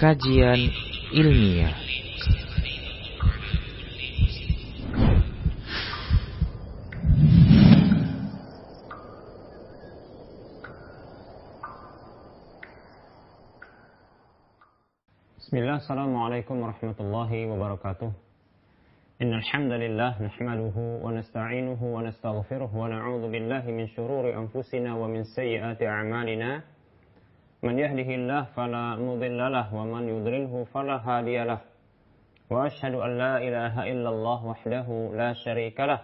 kajian 0.00 0.60
ilmiah. 1.12 1.74
Bismillah, 15.36 15.78
Assalamualaikum 15.78 16.58
warahmatullahi 16.58 17.46
wabarakatuh. 17.46 18.26
إن 19.16 19.32
الحمد 19.32 19.72
لله 19.72 20.22
نحمده 20.22 20.76
ونستعينه 20.76 21.80
ونستغفره 21.80 22.70
ونعوذ 22.76 23.24
بالله 23.32 23.64
من 23.70 23.86
شرور 23.96 24.24
أنفسنا 24.28 24.92
ومن 24.96 25.24
سيئات 25.24 25.80
أعمالنا 25.82 26.60
من 27.63 27.79
يهده 27.79 28.09
الله 28.15 28.43
فلا 28.57 28.95
مضل 28.95 29.51
له 29.51 29.75
ومن 29.75 30.03
يضلله 30.09 30.63
فلا 30.73 30.97
هادي 30.97 31.43
له. 31.43 31.59
وأشهد 32.49 32.93
أن 32.93 33.17
لا 33.17 33.37
إله 33.37 33.75
إلا 33.91 34.09
الله 34.09 34.45
وحده 34.45 34.87
لا 35.13 35.33
شريك 35.33 35.79
له. 35.79 36.01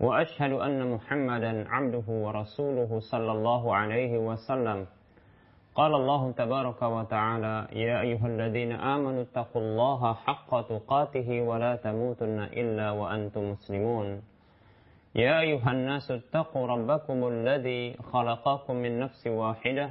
وأشهد 0.00 0.52
أن 0.52 0.90
محمدا 0.90 1.68
عبده 1.68 2.08
ورسوله 2.08 2.90
صلى 2.98 3.32
الله 3.32 3.76
عليه 3.76 4.18
وسلم. 4.18 4.86
قال 5.74 5.92
الله 5.94 6.32
تبارك 6.32 6.82
وتعالى 6.82 7.66
يا 7.72 8.00
أيها 8.00 8.26
الذين 8.26 8.72
آمنوا 8.72 9.22
اتقوا 9.22 9.62
الله 9.62 10.14
حق 10.14 10.50
تقاته 10.68 11.28
ولا 11.40 11.76
تموتن 11.76 12.38
إلا 12.40 12.90
وأنتم 12.90 13.50
مسلمون. 13.50 14.22
يا 15.14 15.40
أيها 15.40 15.70
الناس 15.70 16.10
اتقوا 16.10 16.66
ربكم 16.66 17.28
الذي 17.28 17.96
خلقكم 18.12 18.74
من 18.76 19.00
نفس 19.00 19.26
واحدة 19.26 19.90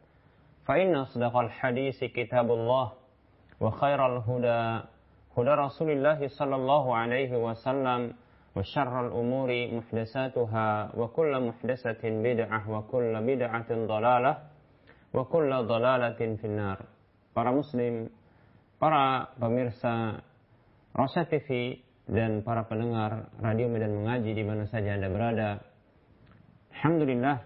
فإن 0.66 0.96
أصدق 0.96 1.36
الحديث 1.36 2.04
كتاب 2.04 2.50
الله 2.50 2.92
وخير 3.60 4.00
الهدى 4.06 4.62
هدى 5.36 5.50
رسول 5.50 5.90
الله 5.90 6.28
صلى 6.28 6.56
الله 6.56 6.96
عليه 6.96 7.32
وسلم 7.36 8.12
وشر 8.56 9.06
الأمور 9.06 9.50
محدثاتها 9.72 10.68
وكل 10.96 11.32
محدثة 11.48 12.02
بدعة 12.02 12.70
وكل 12.70 13.12
بدعة 13.26 13.70
ضلالة 13.70 14.32
wa 15.16 15.24
kulla 15.24 15.64
dalalatin 15.64 16.36
finnar. 16.36 16.84
Para 17.32 17.48
muslim, 17.52 18.12
para 18.76 19.32
pemirsa 19.40 20.20
Rosa 20.92 21.24
TV 21.24 21.80
dan 22.08 22.44
para 22.44 22.64
pendengar 22.68 23.32
radio 23.40 23.68
Medan 23.68 23.96
Mengaji 23.96 24.32
di 24.36 24.44
mana 24.44 24.68
saja 24.68 24.96
Anda 24.96 25.08
berada. 25.08 25.50
Alhamdulillah 26.76 27.36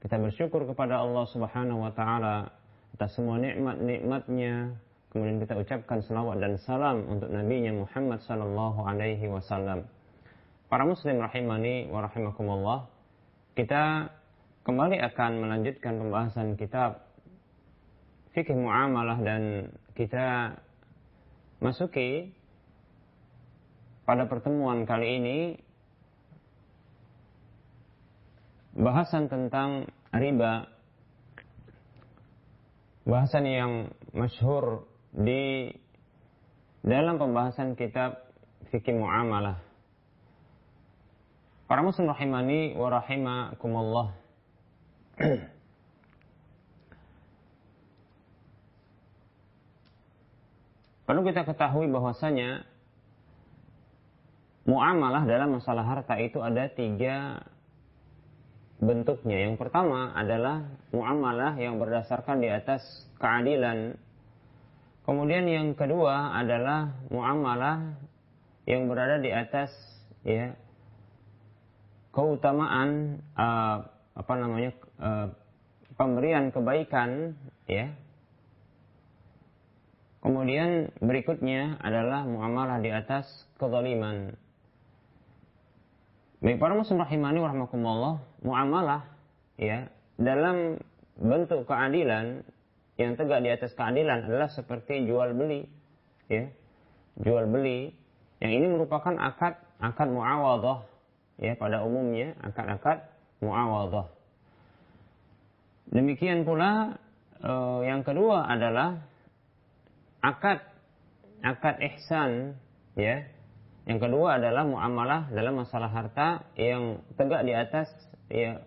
kita 0.00 0.16
bersyukur 0.16 0.64
kepada 0.68 1.00
Allah 1.00 1.24
Subhanahu 1.28 1.84
wa 1.84 1.92
taala 1.92 2.48
atas 2.93 3.17
semua 3.17 3.41
nikmat-nikmatnya. 3.41 4.77
Kemudian 5.09 5.37
kita 5.41 5.53
ucapkan 5.57 6.01
selawat 6.01 6.41
dan 6.41 6.57
salam 6.57 7.05
untuk 7.05 7.29
nabinya 7.29 7.69
Muhammad 7.85 8.17
sallallahu 8.25 8.81
alaihi 8.81 9.29
wasallam. 9.29 9.85
Para 10.69 10.89
muslim 10.89 11.21
rahimani 11.21 11.85
wa 11.93 12.01
rahimakumullah. 12.01 12.89
Kita 13.53 14.09
kembali 14.65 14.97
akan 15.13 15.31
melanjutkan 15.37 16.01
pembahasan 16.01 16.57
kitab 16.57 17.05
fikih 18.33 18.57
muamalah 18.57 19.21
dan 19.21 19.69
kita 19.93 20.57
masuki 21.61 22.33
pada 24.09 24.25
pertemuan 24.25 24.89
kali 24.89 25.21
ini 25.21 25.37
bahasan 28.73 29.29
tentang 29.29 29.85
riba 30.09 30.72
bahasan 33.03 33.43
yang 33.47 33.91
masyhur 34.15 34.87
di 35.11 35.75
dalam 36.83 37.19
pembahasan 37.19 37.75
kitab 37.75 38.23
fikih 38.71 38.95
muamalah. 38.95 39.59
Para 41.67 41.83
muslim 41.83 42.07
rahimani 42.11 42.75
wa 42.75 42.87
rahimakumullah. 42.91 44.07
Perlu 51.03 51.21
kita 51.27 51.43
ketahui 51.43 51.91
bahwasanya 51.91 52.63
muamalah 54.63 55.27
dalam 55.27 55.59
masalah 55.59 55.83
harta 55.83 56.15
itu 56.19 56.39
ada 56.39 56.71
tiga 56.71 57.43
bentuknya. 58.83 59.47
Yang 59.49 59.59
pertama 59.59 60.11
adalah 60.13 60.67
muamalah 60.91 61.55
yang 61.57 61.79
berdasarkan 61.79 62.43
di 62.43 62.49
atas 62.51 62.83
keadilan. 63.17 63.95
Kemudian 65.03 65.47
yang 65.47 65.75
kedua 65.75 66.37
adalah 66.37 66.95
muamalah 67.11 67.97
yang 68.63 68.87
berada 68.87 69.19
di 69.19 69.31
atas 69.31 69.71
ya 70.23 70.55
keutamaan 72.15 73.19
uh, 73.35 73.83
apa 74.15 74.33
namanya 74.39 74.71
uh, 75.01 75.27
pemberian 75.99 76.53
kebaikan 76.55 77.35
ya 77.67 77.91
Kemudian 80.23 80.87
berikutnya 81.03 81.83
adalah 81.83 82.23
muamalah 82.23 82.79
di 82.79 82.87
atas 82.87 83.27
kezaliman. 83.59 84.31
Baik 86.39 86.63
para 86.63 86.79
muslim 86.79 87.03
rahimani 87.03 87.43
warahmatullah, 87.43 88.23
muamalah 88.43 89.07
ya 89.57 89.87
dalam 90.19 90.77
bentuk 91.17 91.65
keadilan 91.65 92.43
yang 92.99 93.17
tegak 93.17 93.41
di 93.41 93.49
atas 93.49 93.73
keadilan 93.73 94.29
adalah 94.29 94.49
seperti 94.53 95.09
jual 95.09 95.33
beli 95.33 95.65
ya. 96.29 96.49
Jual 97.17 97.49
beli 97.49 97.93
yang 98.41 98.51
ini 98.53 98.65
merupakan 98.69 99.13
akad 99.17 99.57
akad 99.81 100.09
muawadhah 100.09 100.85
ya 101.41 101.53
pada 101.57 101.81
umumnya 101.85 102.37
akad-akad 102.41 103.05
muawadhah. 103.41 104.09
Demikian 105.93 106.45
pula 106.45 106.97
eh, 107.41 107.79
yang 107.85 108.01
kedua 108.01 108.49
adalah 108.49 109.01
akad 110.21 110.61
akad 111.43 111.75
ihsan 111.93 112.57
ya 112.97 113.25
yang 113.83 113.99
kedua 113.99 114.39
adalah 114.39 114.63
muamalah 114.63 115.27
dalam 115.27 115.59
masalah 115.59 115.91
harta 115.91 116.47
yang 116.55 117.03
tegak 117.19 117.43
di 117.43 117.51
atas 117.51 117.91
ya 118.31 118.63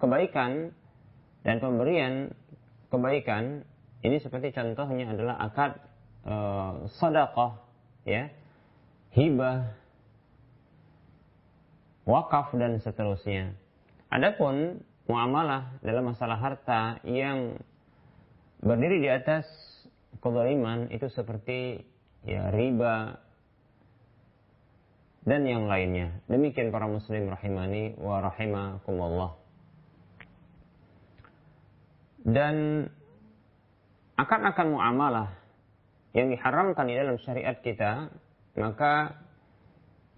kebaikan 0.00 0.72
dan 1.44 1.56
pemberian 1.60 2.32
kebaikan 2.92 3.64
ini 4.00 4.16
seperti 4.20 4.56
contohnya 4.56 5.12
adalah 5.12 5.36
akad 5.40 5.76
e, 6.24 6.34
sedekah 6.96 7.60
ya. 8.08 8.32
Hibah 9.10 9.74
wakaf 12.06 12.54
dan 12.54 12.78
seterusnya. 12.78 13.58
Adapun 14.08 14.80
muamalah 15.10 15.74
dalam 15.82 16.14
masalah 16.14 16.38
harta 16.38 17.02
yang 17.02 17.58
berdiri 18.62 19.02
di 19.02 19.10
atas 19.10 19.46
kezaliman 20.22 20.90
itu 20.94 21.10
seperti 21.10 21.82
ya 22.22 22.52
riba 22.54 23.18
dan 25.24 25.44
yang 25.44 25.68
lainnya. 25.68 26.16
Demikian 26.26 26.72
para 26.72 26.88
muslim 26.88 27.28
rahimani 27.28 27.96
wa 28.00 28.24
rahimakumullah. 28.24 29.36
Dan 32.20 32.88
akan-akan 34.20 34.66
muamalah 34.76 35.28
yang 36.12 36.28
diharamkan 36.28 36.84
di 36.84 36.94
dalam 36.96 37.16
syariat 37.24 37.56
kita, 37.60 38.12
maka 38.56 39.16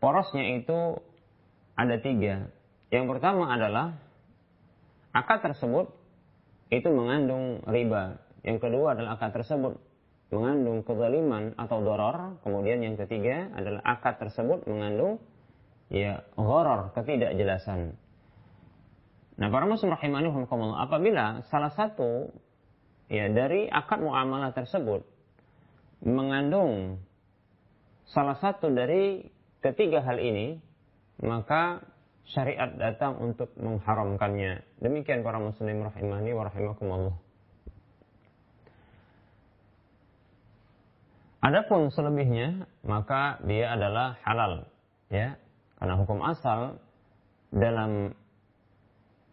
porosnya 0.02 0.58
itu 0.58 0.99
ada 1.78 1.98
tiga. 2.02 2.50
Yang 2.90 3.05
pertama 3.16 3.55
adalah 3.55 3.96
akad 5.14 5.46
tersebut 5.46 5.94
itu 6.72 6.88
mengandung 6.90 7.62
riba. 7.69 8.19
Yang 8.43 8.58
kedua 8.66 8.98
adalah 8.98 9.20
akad 9.20 9.31
tersebut 9.38 9.78
mengandung 10.32 10.81
kezaliman 10.82 11.52
atau 11.61 11.84
doror. 11.84 12.40
Kemudian 12.40 12.81
yang 12.81 12.96
ketiga 12.96 13.52
adalah 13.52 13.84
akad 13.84 14.19
tersebut 14.19 14.64
mengandung 14.64 15.20
ya 15.93 16.25
horor, 16.40 16.90
ketidakjelasan. 16.96 17.94
Nah, 19.37 19.49
para 19.49 19.69
muslim 19.69 19.93
rahimani 19.93 20.32
apabila 20.81 21.44
salah 21.52 21.73
satu 21.73 22.32
ya 23.12 23.29
dari 23.29 23.69
akad 23.69 24.00
muamalah 24.00 24.56
tersebut 24.56 25.05
mengandung 26.02 27.00
salah 28.08 28.37
satu 28.40 28.73
dari 28.73 29.29
ketiga 29.62 30.02
hal 30.02 30.19
ini, 30.19 30.58
maka 31.23 31.84
syariat 32.26 32.70
datang 32.75 33.19
untuk 33.23 33.55
mengharamkannya. 33.58 34.82
Demikian 34.82 35.23
para 35.23 35.38
muslim 35.38 35.87
rahimani 35.87 36.31
wa 36.34 36.44
rahimakumullah. 36.50 37.17
Adapun 41.42 41.90
selebihnya, 41.90 42.70
maka 42.86 43.42
dia 43.42 43.74
adalah 43.74 44.14
halal, 44.22 44.62
ya. 45.10 45.34
Karena 45.82 45.98
hukum 45.98 46.22
asal 46.22 46.78
dalam 47.50 48.14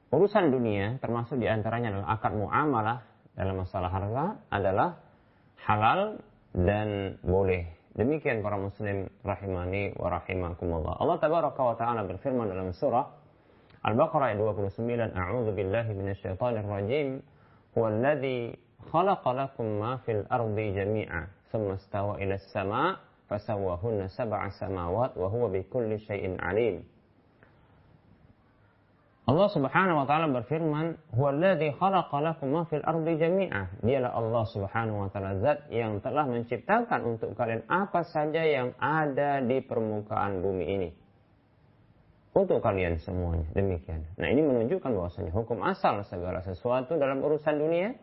urusan 0.09 0.49
dunia 0.49 0.97
termasuk 0.97 1.37
di 1.37 1.45
antaranya 1.45 1.93
adalah 1.93 2.17
akad 2.17 2.33
muamalah 2.33 2.97
dalam 3.37 3.61
masalah 3.61 3.93
harga 3.93 4.25
adalah 4.49 4.89
halal 5.69 6.17
dan 6.57 7.21
boleh. 7.21 7.69
Demikian 7.93 8.41
para 8.41 8.57
muslim 8.57 9.05
rahimani 9.21 9.93
wa 9.93 10.09
rahimakumullah. 10.09 10.97
Allah 10.97 11.17
tabaraka 11.21 11.61
wa 11.61 11.75
taala 11.77 12.01
berfirman 12.09 12.49
dalam 12.49 12.73
surah 12.73 13.05
Al-Baqarah 13.79 14.35
ayat 14.35 14.43
29, 14.43 15.15
A'udzu 15.15 15.51
billahi 15.55 15.91
minasyaitonir 15.95 16.67
rajim. 16.67 17.23
Huwallazi 17.71 18.59
khalaqa 18.91 19.29
lakum 19.31 19.79
ma 19.79 20.03
fil 20.03 20.27
ardi 20.27 20.75
jami'a, 20.75 21.31
istawa 21.53 22.21
ila 22.21 22.35
as-sama' 22.37 22.99
fasawwahunna 23.29 24.09
sab'a 24.09 24.49
samawat 24.57 25.13
wa 25.17 25.27
huwa 25.29 25.49
bikulli 25.53 26.01
syai'in 26.01 26.41
alim. 26.41 26.81
Allah 29.29 29.45
Subhanahu 29.53 30.01
wa 30.01 30.05
taala 30.09 30.25
berfirman, 30.33 30.97
"Huwallazi 31.13 31.69
khalaqa 31.77 32.17
lakum 32.17 32.49
ma 32.49 32.65
fil 32.65 32.81
ardi 32.81 33.13
jami'ah." 33.13 33.85
Dialah 33.85 34.17
Allah 34.17 34.43
Subhanahu 34.49 35.05
wa 35.05 35.09
taala 35.13 35.37
zat 35.37 35.69
yang 35.69 36.01
telah 36.01 36.25
menciptakan 36.25 37.05
untuk 37.05 37.37
kalian 37.37 37.61
apa 37.69 38.01
saja 38.09 38.41
yang 38.41 38.73
ada 38.81 39.37
di 39.45 39.61
permukaan 39.61 40.41
bumi 40.41 40.65
ini. 40.65 40.89
Untuk 42.33 42.57
kalian 42.65 42.97
semuanya. 42.97 43.45
Demikian. 43.53 44.01
Nah, 44.17 44.33
ini 44.33 44.41
menunjukkan 44.41 44.89
bahwasanya 44.97 45.29
hukum 45.29 45.61
asal 45.61 46.01
segala 46.09 46.41
sesuatu 46.41 46.97
dalam 46.97 47.21
urusan 47.21 47.53
dunia 47.57 47.93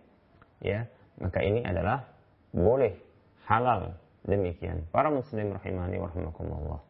ya, 0.63 0.87
maka 1.19 1.43
ini 1.43 1.67
adalah 1.67 2.07
boleh, 2.55 2.95
halal. 3.47 3.95
Demikian. 4.27 4.91
Para 4.91 5.09
muslim 5.09 5.55
rahimani 5.55 6.03
wa 6.03 6.11
rahimakumullah. 6.11 6.81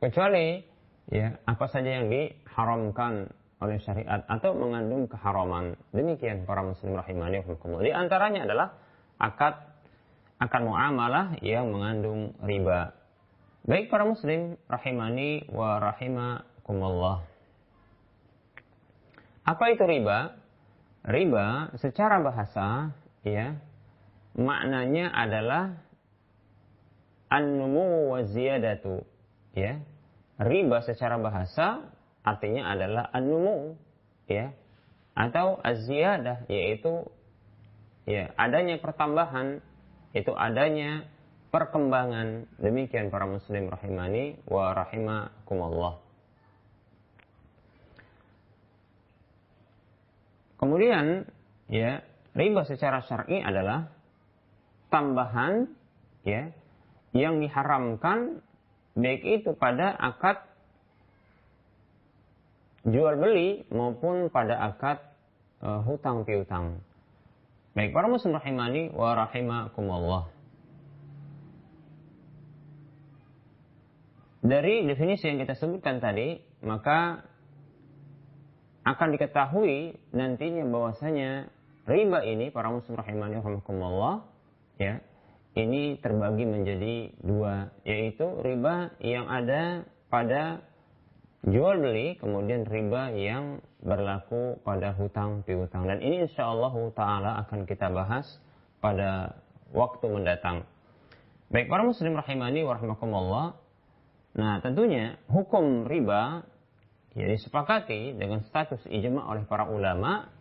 Kecuali 0.00 0.64
ya 1.12 1.36
apa 1.44 1.68
saja 1.68 2.00
yang 2.00 2.08
diharamkan 2.08 3.28
oleh 3.60 3.78
syariat 3.84 4.24
atau 4.28 4.56
mengandung 4.56 5.08
keharaman. 5.08 5.76
Demikian 5.92 6.48
para 6.48 6.64
muslim 6.64 6.96
rahimani 6.96 7.44
Di 7.84 7.92
antaranya 7.92 8.48
adalah 8.48 8.68
akad 9.20 9.54
akad 10.40 10.62
muamalah 10.64 11.36
yang 11.44 11.68
mengandung 11.68 12.36
riba. 12.40 12.96
Baik 13.64 13.88
para 13.88 14.04
muslim 14.04 14.60
rahimani 14.68 15.48
wa 15.52 15.80
rahimakumullah. 15.80 17.24
Apa 19.44 19.64
itu 19.72 19.84
riba? 19.84 20.36
Riba 21.04 21.76
secara 21.76 22.20
bahasa 22.24 22.96
ya 23.24 23.60
maknanya 24.34 25.10
adalah 25.14 25.78
an-numu 27.30 28.14
wa 28.14 28.20
ziyadatu. 28.26 29.02
Ya. 29.54 29.82
Riba 30.34 30.82
secara 30.82 31.14
bahasa 31.18 31.86
artinya 32.26 32.74
adalah 32.74 33.06
anumu 33.14 33.78
ya. 34.26 34.50
Atau 35.14 35.62
aziyadah 35.62 36.50
yaitu 36.50 37.06
ya 38.02 38.34
adanya 38.34 38.82
pertambahan 38.82 39.62
itu 40.10 40.34
adanya 40.34 41.06
perkembangan. 41.54 42.50
Demikian 42.58 43.14
para 43.14 43.30
muslim 43.30 43.70
rahimani 43.70 44.42
wa 44.50 44.74
rahimakumullah. 44.74 46.02
Kemudian 50.58 51.30
ya 51.70 52.02
riba 52.34 52.66
secara 52.66 53.06
syar'i 53.06 53.38
adalah 53.38 53.94
tambahan 54.94 55.66
ya 56.22 56.54
yang 57.10 57.42
diharamkan 57.42 58.38
baik 58.94 59.26
itu 59.26 59.50
pada 59.58 59.90
akad 59.90 60.38
jual 62.86 63.18
beli 63.18 63.66
maupun 63.74 64.30
pada 64.30 64.54
akad 64.70 65.02
uh, 65.66 65.82
hutang 65.82 66.22
piutang. 66.22 66.78
Baik 67.74 67.90
para 67.90 68.06
muslim 68.06 68.38
rahimani 68.38 68.94
wa 68.94 69.18
rahimakumullah. 69.18 70.30
Dari 74.44 74.86
definisi 74.86 75.26
yang 75.26 75.42
kita 75.42 75.58
sebutkan 75.58 75.98
tadi, 75.98 76.38
maka 76.62 77.24
akan 78.84 79.16
diketahui 79.16 79.96
nantinya 80.12 80.62
bahwasanya 80.68 81.48
riba 81.88 82.20
ini 82.22 82.52
para 82.52 82.68
muslim 82.68 83.00
rahimani 83.00 83.40
rahimakumullah 83.40 84.33
ya 84.78 85.00
ini 85.54 86.02
terbagi 86.02 86.44
menjadi 86.50 87.14
dua, 87.22 87.70
yaitu 87.86 88.26
riba 88.42 88.90
yang 88.98 89.30
ada 89.30 89.86
pada 90.10 90.66
jual 91.46 91.78
beli, 91.78 92.18
kemudian 92.18 92.66
riba 92.66 93.14
yang 93.14 93.62
berlaku 93.78 94.58
pada 94.66 94.90
hutang 94.98 95.46
piutang. 95.46 95.86
Dan 95.86 96.02
ini 96.02 96.26
insya 96.26 96.50
Allah 96.50 96.74
Taala 96.90 97.30
akan 97.46 97.70
kita 97.70 97.86
bahas 97.94 98.26
pada 98.82 99.38
waktu 99.70 100.06
mendatang. 100.10 100.66
Baik 101.54 101.70
para 101.70 101.86
muslim 101.86 102.18
rahimani 102.18 102.66
warahmatullah. 102.66 103.54
Nah 104.34 104.58
tentunya 104.58 105.22
hukum 105.30 105.86
riba 105.86 106.42
ya 107.14 107.30
disepakati 107.30 108.18
dengan 108.18 108.42
status 108.42 108.82
ijma 108.90 109.22
oleh 109.30 109.46
para 109.46 109.70
ulama 109.70 110.34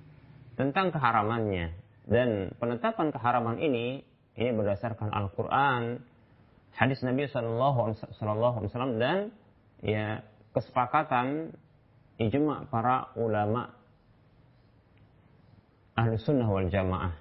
tentang 0.58 0.90
keharamannya. 0.90 1.78
Dan 2.10 2.58
penetapan 2.58 3.14
keharaman 3.14 3.62
ini 3.62 4.02
ini 4.34 4.50
berdasarkan 4.54 5.14
Al-Quran, 5.14 6.02
hadis 6.74 7.06
Nabi 7.06 7.30
Shallallahu 7.30 7.94
Alaihi 7.94 8.70
Wasallam 8.70 8.98
dan 8.98 9.18
ya 9.86 10.26
kesepakatan 10.58 11.54
ijma 12.18 12.70
para 12.70 13.14
ulama 13.18 13.74
ahlu 15.94 16.18
sunnah 16.18 16.50
wal 16.50 16.70
jamaah. 16.70 17.14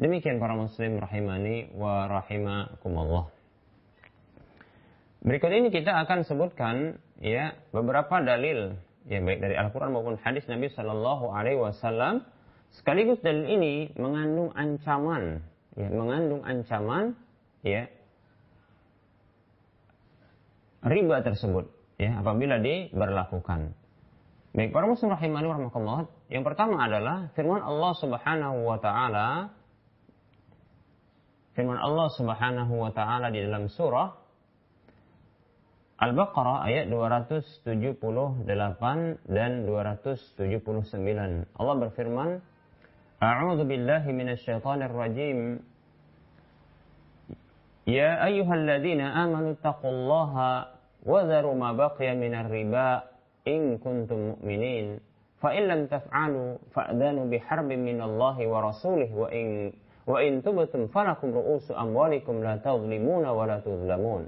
Demikian 0.00 0.40
para 0.40 0.56
muslim 0.56 0.96
rahimani 0.96 1.76
wa 1.76 2.08
rahimakumullah. 2.08 3.28
Berikut 5.20 5.52
ini 5.52 5.68
kita 5.68 5.92
akan 6.08 6.24
sebutkan 6.24 6.96
ya 7.20 7.52
beberapa 7.76 8.24
dalil 8.24 8.80
ya 9.04 9.20
baik 9.20 9.44
dari 9.44 9.60
Al-Qur'an 9.60 9.92
maupun 9.92 10.16
hadis 10.24 10.48
Nabi 10.48 10.72
Shallallahu 10.72 11.28
alaihi 11.28 11.60
wasallam 11.60 12.24
sekaligus 12.72 13.20
dalil 13.20 13.44
ini 13.44 13.92
mengandung 14.00 14.56
ancaman 14.56 15.44
ya, 15.76 15.88
mengandung 15.90 16.42
ancaman 16.42 17.14
ya 17.62 17.86
riba 20.80 21.20
tersebut 21.20 21.68
ya 22.00 22.16
apabila 22.18 22.56
diberlakukan. 22.58 23.76
Baik 24.50 24.74
para 24.74 24.90
muslim 24.90 25.14
rahimani 25.14 25.46
warahmatullah. 25.46 26.10
Yang 26.26 26.44
pertama 26.50 26.82
adalah 26.82 27.30
firman 27.38 27.62
Allah 27.62 27.92
Subhanahu 28.00 28.66
wa 28.66 28.78
taala 28.82 29.28
firman 31.54 31.78
Allah 31.78 32.08
Subhanahu 32.16 32.74
wa 32.74 32.90
taala 32.90 33.28
di 33.30 33.44
dalam 33.44 33.68
surah 33.70 34.20
Al-Baqarah 36.00 36.64
ayat 36.64 36.88
278 36.88 38.48
dan 39.28 39.50
279. 39.68 40.48
Allah 41.60 41.74
berfirman, 41.76 42.40
أعوذ 43.20 43.68
بالله 43.68 44.08
من 44.16 44.32
الشيطان 44.32 44.80
الرجيم. 44.82 45.60
يا 47.86 48.24
أيها 48.24 48.54
الذين 48.54 49.00
آمنوا 49.00 49.60
اتقوا 49.60 49.92
الله 49.92 50.32
وذروا 51.04 51.54
ما 51.54 51.70
بقي 51.76 52.16
من 52.16 52.32
الربا 52.32 52.90
إن 53.44 53.76
كنتم 53.76 54.16
مؤمنين. 54.16 54.86
فإن 55.44 55.62
لم 55.68 55.80
تفعلوا 55.86 56.50
فأذنوا 56.72 57.26
بحرب 57.28 57.68
من 57.68 58.00
الله 58.00 58.36
ورسوله 58.48 59.10
وإن 59.12 59.72
وإن 60.08 60.40
تبتم 60.40 60.88
فلكم 60.88 61.28
رؤوس 61.34 61.76
أموالكم 61.76 62.34
لا 62.40 62.56
تظلمون 62.56 63.24
ولا 63.28 63.60
تظلمون. 63.60 64.22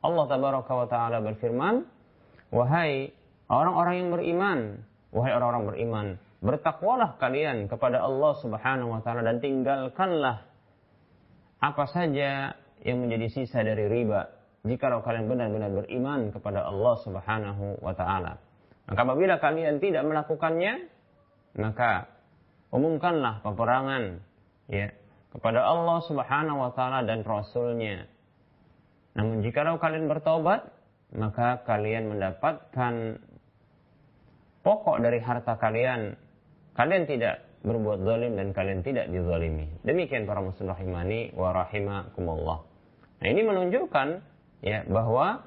Allah 0.00 0.24
tabaraka 0.24 0.72
wa 0.72 0.86
ta'ala 0.88 1.20
berfirman 1.20 1.84
Wahai 2.48 3.12
orang-orang 3.52 3.94
yang 4.00 4.08
beriman 4.14 4.58
Wahai 5.12 5.34
orang-orang 5.36 5.64
beriman 5.68 6.06
bertakwalah 6.46 7.18
kalian 7.18 7.66
kepada 7.66 8.06
Allah 8.06 8.32
Subhanahu 8.38 8.94
wa 8.94 9.00
taala 9.02 9.26
dan 9.26 9.42
tinggalkanlah 9.42 10.46
apa 11.58 11.84
saja 11.90 12.54
yang 12.86 13.02
menjadi 13.02 13.26
sisa 13.34 13.66
dari 13.66 13.90
riba 13.90 14.30
jikalau 14.66 15.02
kalian 15.02 15.26
benar-benar 15.30 15.70
beriman 15.74 16.30
kepada 16.30 16.66
Allah 16.66 16.94
Subhanahu 17.02 17.82
wa 17.82 17.94
taala. 17.94 18.38
Maka 18.86 19.00
apabila 19.02 19.42
kalian 19.42 19.82
tidak 19.82 20.06
melakukannya, 20.06 20.86
maka 21.58 22.06
umumkanlah 22.70 23.42
peperangan 23.42 24.22
ya 24.70 24.90
kepada 25.34 25.66
Allah 25.66 25.98
Subhanahu 26.06 26.58
wa 26.62 26.70
taala 26.74 27.02
dan 27.06 27.26
rasulnya. 27.26 28.06
Namun 29.16 29.40
jikalau 29.42 29.80
kalian 29.80 30.06
bertobat, 30.06 30.70
maka 31.14 31.64
kalian 31.64 32.12
mendapatkan 32.12 33.22
pokok 34.60 34.96
dari 35.00 35.22
harta 35.22 35.56
kalian. 35.56 36.18
Kalian 36.76 37.08
tidak 37.08 37.40
berbuat 37.64 38.04
zalim 38.04 38.36
dan 38.36 38.52
kalian 38.52 38.84
tidak 38.84 39.08
dizalimi. 39.08 39.66
Demikian 39.82 40.28
para 40.28 40.44
muslim 40.44 40.70
rahimani 40.70 41.32
wa 41.32 41.50
rahimakumullah. 41.50 42.58
Nah, 43.16 43.26
ini 43.26 43.42
menunjukkan 43.42 44.08
ya 44.60 44.84
bahwa 44.86 45.42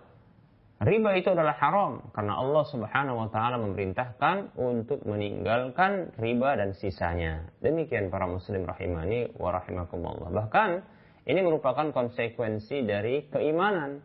riba 0.82 1.12
itu 1.16 1.30
adalah 1.32 1.54
haram 1.62 2.12
karena 2.12 2.34
Allah 2.34 2.64
Subhanahu 2.68 3.18
wa 3.24 3.30
taala 3.30 3.62
memerintahkan 3.62 4.58
untuk 4.58 5.06
meninggalkan 5.06 6.18
riba 6.18 6.58
dan 6.58 6.74
sisanya. 6.76 7.46
Demikian 7.62 8.10
para 8.10 8.26
muslim 8.26 8.66
rahimani 8.66 9.32
wa 9.38 9.54
rahimakumullah. 9.54 10.34
Bahkan 10.34 10.70
ini 11.30 11.40
merupakan 11.46 11.94
konsekuensi 11.94 12.90
dari 12.90 13.30
keimanan. 13.30 14.02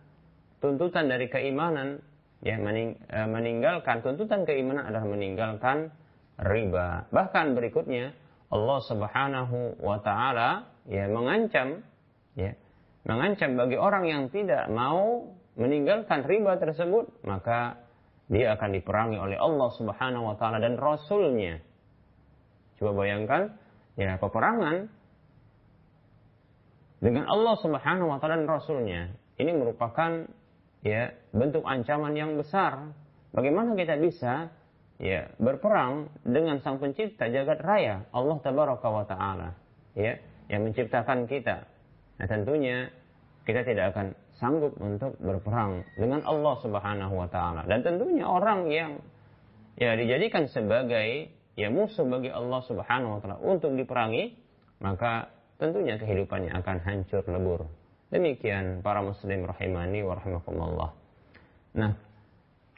Tuntutan 0.61 1.09
dari 1.09 1.29
keimanan 1.29 2.01
ya 2.45 2.61
mening, 2.61 3.01
e, 3.09 3.19
meninggalkan 3.29 4.05
tuntutan 4.05 4.45
keimanan 4.45 4.89
adalah 4.89 5.09
meninggalkan 5.09 5.93
riba. 6.39 7.07
Bahkan 7.11 7.55
berikutnya 7.55 8.15
Allah 8.51 8.79
Subhanahu 8.87 9.79
wa 9.83 9.99
taala 10.03 10.71
ya 10.87 11.09
mengancam 11.11 11.83
ya 12.39 12.55
mengancam 13.07 13.57
bagi 13.59 13.77
orang 13.79 14.05
yang 14.07 14.23
tidak 14.31 14.69
mau 14.71 15.31
meninggalkan 15.55 16.27
riba 16.27 16.59
tersebut 16.59 17.11
maka 17.23 17.79
dia 18.27 18.57
akan 18.57 18.71
diperangi 18.73 19.21
oleh 19.21 19.37
Allah 19.37 19.69
Subhanahu 19.77 20.33
wa 20.33 20.37
taala 20.41 20.59
dan 20.59 20.81
rasulnya. 20.81 21.61
Coba 22.81 23.05
bayangkan 23.05 23.55
ya 23.95 24.17
peperangan 24.19 24.91
dengan 27.05 27.29
Allah 27.29 27.55
Subhanahu 27.61 28.09
wa 28.09 28.19
taala 28.19 28.41
dan 28.41 28.49
rasulnya. 28.49 29.13
Ini 29.37 29.51
merupakan 29.53 30.25
ya 30.81 31.13
bentuk 31.37 31.67
ancaman 31.69 32.17
yang 32.17 32.39
besar. 32.39 32.95
Bagaimana 33.35 33.75
kita 33.75 33.99
bisa 33.99 34.49
ya 35.05 35.29
berperang 35.37 36.09
dengan 36.25 36.65
sang 36.65 36.81
pencipta 36.81 37.29
jagat 37.29 37.61
raya 37.61 38.09
Allah 38.09 38.41
tabaraka 38.41 38.89
wa 38.89 39.05
taala 39.05 39.53
ya 39.93 40.17
yang 40.49 40.65
menciptakan 40.65 41.29
kita. 41.29 41.69
Nah, 42.21 42.27
tentunya 42.29 42.89
kita 43.45 43.65
tidak 43.69 43.93
akan 43.93 44.07
sanggup 44.41 44.73
untuk 44.81 45.17
berperang 45.21 45.85
dengan 46.01 46.25
Allah 46.25 46.55
Subhanahu 46.65 47.15
wa 47.21 47.29
taala. 47.29 47.69
Dan 47.69 47.85
tentunya 47.85 48.25
orang 48.25 48.69
yang 48.73 49.01
ya 49.77 49.93
dijadikan 49.93 50.49
sebagai 50.49 51.29
ya 51.55 51.69
musuh 51.69 52.09
bagi 52.09 52.33
Allah 52.33 52.61
Subhanahu 52.65 53.19
wa 53.19 53.21
taala 53.21 53.39
untuk 53.45 53.77
diperangi, 53.77 54.33
maka 54.81 55.29
tentunya 55.61 56.01
kehidupannya 56.01 56.53
akan 56.65 56.77
hancur 56.81 57.25
lebur. 57.29 57.69
Demikian 58.09 58.81
para 58.81 59.05
muslim 59.05 59.45
rahimani 59.49 60.01
wa 60.01 60.15
rahimakumullah. 60.17 60.91
Nah, 61.75 61.93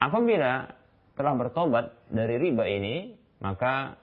apabila 0.01 0.71
telah 1.17 1.33
bertobat 1.35 1.97
dari 2.13 2.37
riba 2.37 2.69
ini, 2.69 3.17
maka 3.41 3.97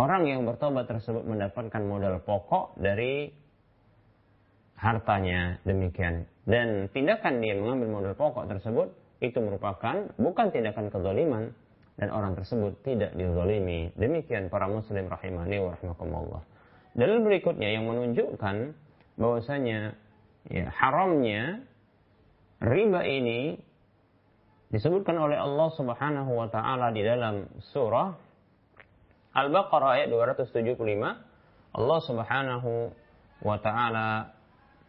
orang 0.00 0.26
yang 0.26 0.42
bertobat 0.48 0.88
tersebut 0.88 1.22
mendapatkan 1.22 1.82
modal 1.84 2.18
pokok 2.24 2.80
dari 2.80 3.30
hartanya 4.80 5.60
demikian. 5.62 6.26
Dan 6.44 6.88
tindakan 6.90 7.40
dia 7.40 7.54
mengambil 7.56 7.88
modal 8.00 8.14
pokok 8.16 8.48
tersebut 8.48 8.92
itu 9.22 9.38
merupakan 9.40 10.12
bukan 10.20 10.46
tindakan 10.52 10.92
kezaliman 10.92 11.54
dan 11.94 12.08
orang 12.10 12.34
tersebut 12.34 12.74
tidak 12.82 13.14
dizalimi. 13.14 13.94
Demikian 13.94 14.50
para 14.50 14.66
muslim 14.66 15.06
rahimani 15.06 15.56
wa 15.62 15.70
rahimakumullah. 15.78 16.42
Dalil 16.94 17.22
berikutnya 17.22 17.70
yang 17.74 17.86
menunjukkan 17.86 18.56
bahwasanya 19.18 19.94
ya, 20.50 20.66
haramnya 20.74 21.62
riba 22.62 23.00
ini 23.06 23.58
disebutkan 24.74 25.14
oleh 25.14 25.38
Allah 25.38 25.70
Subhanahu 25.78 26.34
wa 26.34 26.50
taala 26.50 26.90
di 26.90 27.06
dalam 27.06 27.46
surah 27.70 28.10
Al-Baqarah 29.34 30.02
ayat 30.02 30.08
275 30.10 30.74
Allah 31.78 32.00
Subhanahu 32.02 32.90
wa 33.46 33.56
taala 33.62 34.34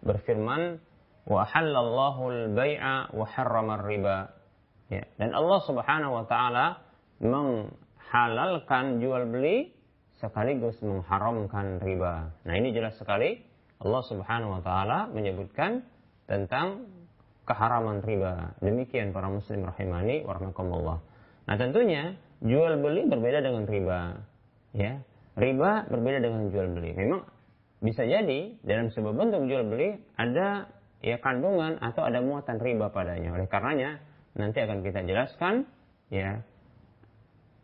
berfirman 0.01 0.81
wa 1.29 1.45
halallahu 1.45 2.21
al-bai'a 2.33 3.13
wa 3.13 3.25
harrama 3.29 3.81
riba 3.85 4.33
ya 4.89 5.05
dan 5.21 5.37
Allah 5.37 5.59
Subhanahu 5.69 6.13
wa 6.17 6.25
taala 6.25 6.81
menghalalkan 7.21 9.01
jual 9.01 9.29
beli 9.29 9.69
sekaligus 10.17 10.79
mengharamkan 10.81 11.83
riba. 11.83 12.31
Nah 12.47 12.53
ini 12.55 12.71
jelas 12.71 12.95
sekali. 12.95 13.43
Allah 13.83 14.01
Subhanahu 14.07 14.59
wa 14.59 14.61
taala 14.63 15.11
menyebutkan 15.11 15.83
tentang 16.25 16.87
keharaman 17.45 18.01
riba. 18.01 18.57
Demikian 18.59 19.13
para 19.13 19.29
muslim 19.29 19.63
rahimani 19.63 20.25
warahmatullah. 20.25 20.99
Nah 21.45 21.55
tentunya 21.55 22.17
jual 22.41 22.81
beli 22.81 23.07
berbeda 23.07 23.39
dengan 23.45 23.63
riba. 23.69 23.99
Ya, 24.75 24.99
riba 25.39 25.87
berbeda 25.87 26.19
dengan 26.19 26.51
jual 26.51 26.67
beli. 26.75 26.91
Memang 26.97 27.23
bisa 27.79 28.03
jadi 28.03 28.59
dalam 28.65 28.91
sebuah 28.91 29.13
bentuk 29.15 29.47
jual 29.47 29.63
beli 29.69 29.95
ada 30.19 30.67
ya 30.99 31.21
kandungan 31.21 31.79
atau 31.79 32.03
ada 32.03 32.19
muatan 32.19 32.59
riba 32.59 32.91
padanya. 32.91 33.31
Oleh 33.37 33.47
karenanya 33.47 34.01
nanti 34.35 34.59
akan 34.59 34.83
kita 34.83 35.05
jelaskan 35.07 35.63
ya 36.11 36.43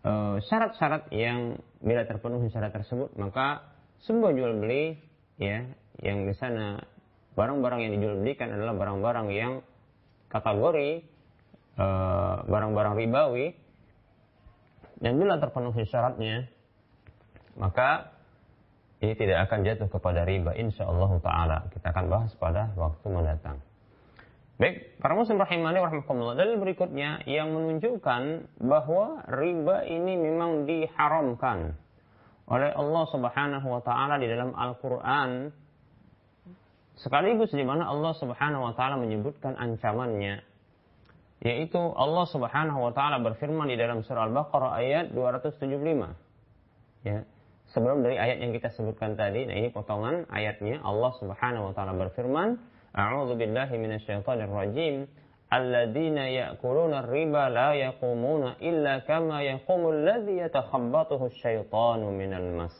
Eh, 0.01 0.37
syarat-syarat 0.49 1.13
yang 1.13 1.61
bila 1.77 2.01
terpenuhi 2.09 2.49
syarat 2.49 2.73
tersebut 2.73 3.13
maka 3.21 3.69
sebuah 4.01 4.33
jual 4.33 4.57
beli 4.57 4.97
ya 5.37 5.61
yang 6.01 6.25
di 6.25 6.33
sana 6.41 6.81
barang-barang 7.37 7.85
yang 7.85 7.91
dijual 8.01 8.17
belikan 8.17 8.49
adalah 8.49 8.73
barang-barang 8.81 9.29
yang 9.29 9.61
kategori 10.31 11.03
eh, 11.77 12.35
barang-barang 12.47 12.95
ribawi 12.95 13.53
dan 15.03 15.19
bila 15.19 15.37
terpenuhi 15.37 15.83
syaratnya 15.85 16.47
maka 17.59 18.15
ini 19.01 19.17
tidak 19.17 19.49
akan 19.49 19.65
jatuh 19.65 19.89
kepada 19.89 20.21
riba 20.29 20.53
insya 20.53 20.85
Allah 20.85 21.11
taala. 21.25 21.57
Kita 21.73 21.89
akan 21.89 22.05
bahas 22.05 22.31
pada 22.37 22.69
waktu 22.77 23.05
mendatang. 23.09 23.57
Baik, 24.61 25.01
para 25.01 25.17
muslim 25.17 25.41
rahimani 25.41 25.81
warahmatullah. 25.81 26.37
Dalil 26.37 26.61
berikutnya 26.61 27.25
yang 27.25 27.49
menunjukkan 27.49 28.21
bahwa 28.61 29.25
riba 29.25 29.89
ini 29.89 30.21
memang 30.21 30.69
diharamkan 30.69 31.73
oleh 32.45 32.69
Allah 32.69 33.03
Subhanahu 33.09 33.67
wa 33.73 33.81
taala 33.81 34.21
di 34.21 34.29
dalam 34.29 34.53
Al-Qur'an 34.53 35.49
sekaligus 36.99 37.53
di 37.55 37.63
mana 37.63 37.87
Allah 37.87 38.11
Subhanahu 38.17 38.67
wa 38.67 38.73
taala 38.75 38.99
menyebutkan 38.99 39.55
ancamannya 39.55 40.43
yaitu 41.41 41.81
Allah 41.97 42.25
Subhanahu 42.29 42.79
wa 42.79 42.91
taala 42.93 43.17
berfirman 43.17 43.65
di 43.65 43.75
dalam 43.75 44.05
surah 44.05 44.29
Al-Baqarah 44.29 44.77
ayat 44.77 45.05
275. 45.09 46.13
Ya. 47.01 47.25
Sebelum 47.73 48.05
dari 48.05 48.19
ayat 48.19 48.37
yang 48.43 48.53
kita 48.53 48.69
sebutkan 48.77 49.17
tadi, 49.17 49.49
nah 49.49 49.57
ini 49.57 49.73
potongan 49.73 50.29
ayatnya 50.29 50.85
Allah 50.85 51.11
Subhanahu 51.17 51.71
wa 51.71 51.73
taala 51.73 51.97
berfirman 51.97 52.61
A'udzu 52.91 53.39
billahi 53.39 53.79
minasyaitonir 53.79 54.51
rajim. 54.51 55.07
Alladzina 55.51 56.31
ya'kuluna 56.31 57.11
riba 57.11 57.51
la 57.51 57.75
yaqumuna 57.75 58.55
illa 58.63 59.03
kama 59.03 59.43
yaqumul 59.43 59.99
ladzi 60.03 60.39
yatakhabbathu 60.39 61.27
asyaitanu 61.27 62.07
minal 62.11 62.47
mas. 62.55 62.75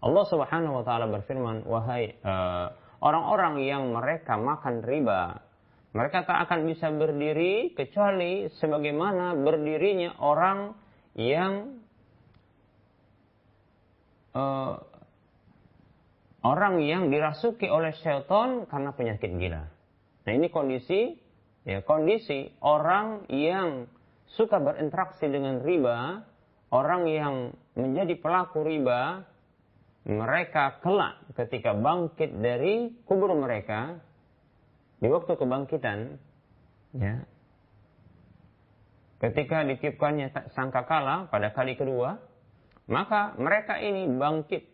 Allah 0.00 0.24
Subhanahu 0.28 0.80
wa 0.80 0.84
taala 0.84 1.08
berfirman, 1.08 1.64
wahai 1.68 2.16
uh, 2.24 2.72
orang-orang 3.00 3.64
yang 3.64 3.92
mereka 3.92 4.36
makan 4.36 4.84
riba, 4.84 5.40
mereka 5.90 6.22
tak 6.22 6.46
akan 6.46 6.70
bisa 6.70 6.92
berdiri 6.94 7.74
kecuali 7.74 8.46
sebagaimana 8.62 9.34
berdirinya 9.34 10.14
orang 10.22 10.78
yang 11.18 11.82
uh, 14.36 14.78
orang 16.46 16.80
yang 16.86 17.10
dirasuki 17.10 17.66
oleh 17.66 17.90
syaitan 17.98 18.64
karena 18.70 18.94
penyakit 18.94 19.30
gila. 19.34 19.66
Nah 20.24 20.32
ini 20.32 20.46
kondisi 20.48 21.18
ya 21.66 21.82
kondisi 21.82 22.54
orang 22.62 23.26
yang 23.28 23.90
suka 24.38 24.62
berinteraksi 24.62 25.26
dengan 25.26 25.58
riba, 25.60 26.22
orang 26.70 27.02
yang 27.10 27.34
menjadi 27.74 28.14
pelaku 28.22 28.62
riba, 28.62 29.26
mereka 30.08 30.80
kelak 30.80 31.20
ketika 31.36 31.76
bangkit 31.76 32.32
dari 32.40 32.88
kubur 33.04 33.36
mereka 33.36 34.00
di 35.00 35.08
waktu 35.08 35.32
kebangkitan, 35.32 36.20
ya, 36.96 37.24
ketika 39.20 39.64
ditiupkannya 39.64 40.32
sangkakala 40.52 41.28
pada 41.28 41.52
kali 41.52 41.76
kedua, 41.76 42.20
maka 42.88 43.36
mereka 43.36 43.80
ini 43.80 44.08
bangkit 44.08 44.64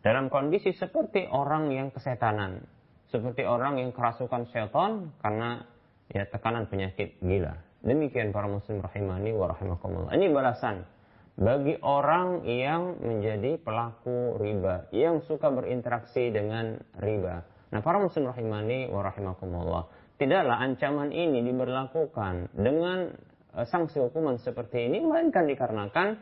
dalam 0.00 0.32
kondisi 0.32 0.72
seperti 0.76 1.28
orang 1.28 1.72
yang 1.72 1.88
kesetanan, 1.92 2.64
seperti 3.12 3.44
orang 3.44 3.80
yang 3.80 3.92
kerasukan 3.92 4.48
setan 4.52 5.12
karena 5.20 5.64
ya 6.12 6.24
tekanan 6.28 6.68
penyakit 6.68 7.16
gila. 7.20 7.56
Demikian 7.84 8.32
para 8.32 8.48
muslim 8.48 8.80
rahimani 8.80 9.36
wa 9.36 9.52
rahimakumullah. 9.52 10.16
Ini 10.16 10.32
balasan 10.32 10.95
bagi 11.36 11.76
orang 11.84 12.48
yang 12.48 12.96
menjadi 12.96 13.60
pelaku 13.60 14.40
riba, 14.40 14.88
yang 14.92 15.20
suka 15.28 15.52
berinteraksi 15.52 16.32
dengan 16.32 16.80
riba. 16.96 17.44
Nah, 17.68 17.84
para 17.84 18.00
muslim 18.00 18.32
rahimani 18.32 18.88
wa 18.88 19.04
rahimakumullah, 19.04 19.84
tidaklah 20.16 20.56
ancaman 20.64 21.12
ini 21.12 21.44
diberlakukan 21.44 22.56
dengan 22.56 23.12
uh, 23.52 23.68
sanksi 23.68 24.00
hukuman 24.00 24.40
seperti 24.40 24.88
ini 24.88 25.04
melainkan 25.04 25.44
dikarenakan 25.44 26.16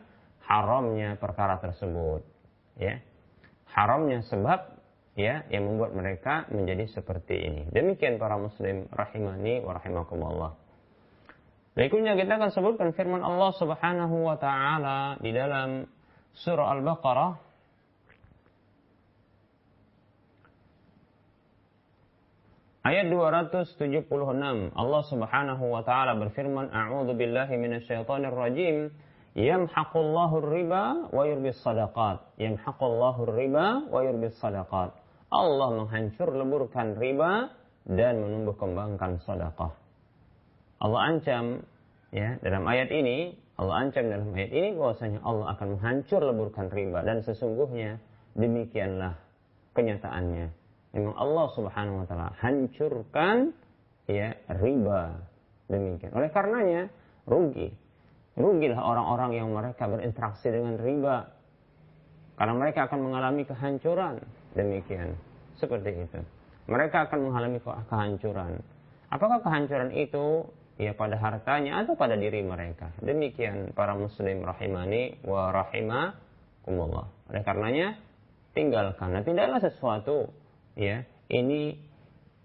haramnya 0.51 1.15
perkara 1.15 1.63
tersebut. 1.63 2.27
Ya. 2.75 2.99
Haramnya 3.71 4.27
sebab 4.27 4.83
ya 5.15 5.47
yang 5.47 5.71
membuat 5.71 5.95
mereka 5.95 6.51
menjadi 6.51 6.91
seperti 6.91 7.39
ini. 7.39 7.63
Demikian 7.71 8.19
para 8.19 8.35
muslim 8.35 8.91
rahimani 8.91 9.63
wa 9.63 9.79
rahimakumullah. 9.79 10.64
Berikutnya 11.75 12.15
kita 12.15 12.39
akan 12.39 12.51
sebutkan 12.55 12.95
firman 12.95 13.19
Allah 13.19 13.51
Subhanahu 13.59 14.31
wa 14.31 14.39
taala 14.39 15.19
di 15.19 15.35
dalam 15.35 15.91
surah 16.39 16.71
Al-Baqarah. 16.79 17.35
Ayat 22.87 23.11
276 23.11 24.07
Allah 24.71 25.03
Subhanahu 25.11 25.65
wa 25.67 25.83
taala 25.83 26.15
berfirman 26.15 26.71
A'udzu 26.71 27.19
billahi 27.19 27.59
minasyaitonir 27.59 28.35
rajim 28.39 28.95
Yamhaqullahu 29.35 30.47
riba 30.47 31.11
wa 31.11 31.23
yurbis 31.27 31.59
sadaqat. 31.59 32.23
Yamhaqullahu 32.39 33.35
riba 33.35 33.91
wa 33.91 33.99
yurbis 33.99 34.39
sadaqat. 34.39 34.95
Allah 35.27 35.69
menghancur 35.75 36.39
leburkan 36.39 36.95
riba 36.95 37.51
dan 37.83 38.23
menumbuh 38.23 38.55
kembangkan 38.55 39.19
sedekah 39.27 39.84
Allah 40.83 41.01
ancam 41.11 41.45
ya 42.11 42.39
dalam 42.43 42.65
ayat 42.67 42.91
ini 42.91 43.35
Allah 43.55 43.87
ancam 43.87 44.11
dalam 44.11 44.35
ayat 44.35 44.51
ini 44.51 44.69
bahwasanya 44.75 45.23
Allah 45.23 45.55
akan 45.55 45.79
menghancur 45.79 46.21
leburkan 46.27 46.67
riba 46.75 47.07
dan 47.07 47.23
sesungguhnya 47.23 48.03
demikianlah 48.35 49.15
kenyataannya. 49.79 50.47
Memang 50.95 51.15
Allah 51.15 51.47
Subhanahu 51.55 52.03
wa 52.03 52.07
taala 52.07 52.35
hancurkan 52.39 53.55
ya 54.11 54.35
riba 54.51 55.23
demikian. 55.71 56.11
Oleh 56.15 56.31
karenanya 56.35 56.91
rugi. 57.27 57.71
Rugilah 58.35 58.83
orang-orang 58.83 59.39
yang 59.39 59.49
mereka 59.55 59.87
berinteraksi 59.87 60.51
dengan 60.51 60.75
riba. 60.75 61.31
Karena 62.35 62.55
mereka 62.59 62.91
akan 62.91 62.99
mengalami 63.07 63.47
kehancuran. 63.47 64.19
Demikian. 64.59 65.15
Seperti 65.55 65.95
itu. 65.95 66.21
Mereka 66.67 67.07
akan 67.07 67.31
mengalami 67.31 67.63
kehancuran. 67.63 68.59
Apakah 69.15 69.39
kehancuran 69.39 69.95
itu 69.95 70.51
ya 70.75 70.93
pada 70.95 71.15
hartanya 71.19 71.83
atau 71.83 71.95
pada 71.95 72.19
diri 72.19 72.43
mereka. 72.43 72.91
Demikian 72.99 73.75
para 73.75 73.95
muslim 73.95 74.43
rahimani 74.43 75.23
wa 75.23 75.55
rahimakumullah. 75.55 77.07
Oleh 77.31 77.43
karenanya 77.47 77.99
tinggalkan. 78.55 79.15
Nah, 79.15 79.23
tidaklah 79.23 79.61
sesuatu 79.63 80.31
ya 80.75 81.07
ini 81.31 81.79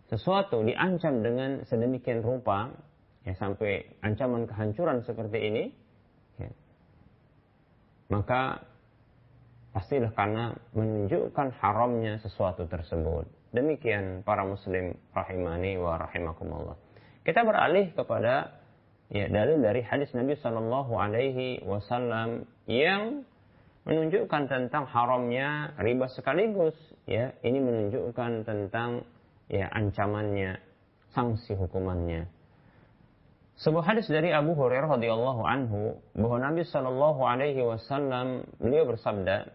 sesuatu 0.09 0.65
diancam 0.65 1.21
dengan 1.21 1.61
sedemikian 1.69 2.25
rupa 2.25 2.73
ya 3.25 3.37
sampai 3.37 3.85
ancaman 4.01 4.49
kehancuran 4.49 5.05
seperti 5.05 5.37
ini 5.37 5.63
ya, 6.41 6.49
maka 8.09 8.65
pastilah 9.69 10.09
karena 10.17 10.57
menunjukkan 10.73 11.53
haramnya 11.61 12.17
sesuatu 12.25 12.65
tersebut. 12.65 13.29
Demikian 13.53 14.21
para 14.25 14.45
muslim 14.45 14.97
rahimani 15.13 15.77
wa 15.77 15.97
rahimakumullah. 15.97 16.88
Kita 17.29 17.45
beralih 17.45 17.93
kepada 17.93 18.57
ya 19.13 19.29
dalil 19.29 19.61
dari 19.61 19.85
hadis 19.85 20.09
Nabi 20.17 20.33
Shallallahu 20.41 20.97
Alaihi 20.97 21.61
Wasallam 21.61 22.49
yang 22.65 23.21
menunjukkan 23.85 24.49
tentang 24.49 24.89
haramnya 24.89 25.77
riba 25.77 26.09
sekaligus. 26.09 26.73
Ya, 27.05 27.37
ini 27.45 27.61
menunjukkan 27.61 28.49
tentang 28.49 29.05
ya 29.45 29.69
ancamannya, 29.69 30.57
sanksi 31.13 31.53
hukumannya. 31.53 32.25
Sebuah 33.61 33.93
hadis 33.93 34.09
dari 34.09 34.33
Abu 34.33 34.57
Hurairah 34.57 34.97
radhiyallahu 34.97 35.45
anhu 35.45 36.01
bahwa 36.17 36.41
Nabi 36.41 36.65
Shallallahu 36.65 37.21
Alaihi 37.29 37.61
Wasallam 37.61 38.41
beliau 38.57 38.89
bersabda, 38.89 39.53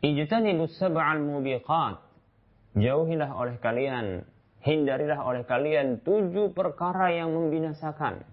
Ijtanibus 0.00 0.72
sab'al 0.80 1.20
mubiqat 1.20 2.11
Jauhilah 2.72 3.36
oleh 3.36 3.60
kalian, 3.60 4.24
hindarilah 4.64 5.20
oleh 5.20 5.44
kalian 5.44 6.00
tujuh 6.00 6.56
perkara 6.56 7.12
yang 7.12 7.32
membinasakan. 7.36 8.24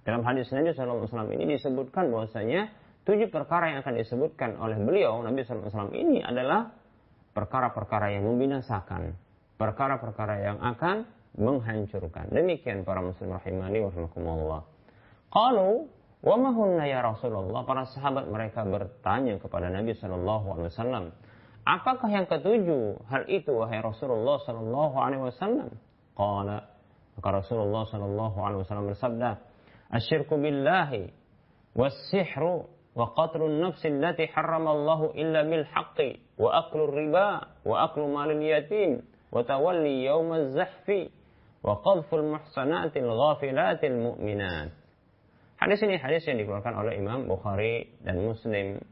Dalam 0.00 0.24
hadis 0.24 0.48
Nabi 0.48 0.72
SAW 0.72 1.28
ini 1.28 1.60
disebutkan 1.60 2.08
bahwasanya 2.08 2.72
tujuh 3.04 3.28
perkara 3.28 3.76
yang 3.76 3.84
akan 3.84 3.94
disebutkan 4.00 4.56
oleh 4.56 4.80
beliau 4.80 5.20
Nabi 5.20 5.44
SAW 5.44 5.92
ini 5.92 6.24
adalah 6.24 6.72
perkara-perkara 7.36 8.16
yang 8.16 8.24
membinasakan, 8.24 9.12
perkara-perkara 9.60 10.34
yang 10.40 10.58
akan 10.64 11.04
menghancurkan. 11.36 12.32
Demikian 12.32 12.82
para 12.82 13.04
muslim 13.04 13.36
rahimani 13.36 13.84
wa 13.84 13.88
rahimakumullah. 13.92 14.60
Qalu 15.30 15.70
wa 16.24 16.84
ya 16.88 17.00
Rasulullah? 17.04 17.62
Para 17.68 17.84
sahabat 17.86 18.26
mereka 18.26 18.66
bertanya 18.66 19.38
kepada 19.38 19.68
Nabi 19.70 19.94
wasallam, 19.94 21.14
Apakah 21.70 22.10
yang 22.10 22.26
ketujuh 22.26 23.06
hal 23.06 23.30
itu 23.30 23.54
wahai 23.54 23.78
Rasulullah 23.78 24.42
sallallahu 24.42 24.96
alaihi 24.98 25.22
wasallam? 25.22 25.70
Qala 26.18 26.66
maka 27.14 27.28
Rasulullah 27.46 27.86
sallallahu 27.86 28.36
alaihi 28.42 28.60
wasallam 28.66 28.90
bersabda, 28.90 29.38
"Asyirku 29.94 30.34
billahi 30.34 31.14
was-sihru 31.78 32.66
wa 32.98 33.14
qatlu 33.14 33.46
an-nafs 33.46 33.86
allati 33.86 34.26
harrama 34.34 34.74
Allah 34.74 35.00
illa 35.14 35.46
bil 35.46 35.62
haqqi 35.62 36.18
wa 36.42 36.58
aklu 36.58 36.90
riba 36.90 37.54
wa 37.62 37.74
aklu 37.86 38.10
malil 38.10 38.42
yatim 38.42 39.06
wa 39.30 39.46
tawalli 39.46 40.02
yawm 40.10 40.26
az-zahfi 40.26 41.06
wa 41.62 41.78
qadfu 41.86 42.18
al-muhsanati 42.18 42.98
al-ghafilati 42.98 43.86
al-mu'minat." 43.86 44.74
Hadis 45.62 45.78
ini 45.86 46.02
hadis 46.02 46.26
yang 46.26 46.42
dikeluarkan 46.42 46.74
oleh 46.82 46.98
Imam 46.98 47.30
Bukhari 47.30 47.94
dan 48.02 48.18
Muslim, 48.26 48.82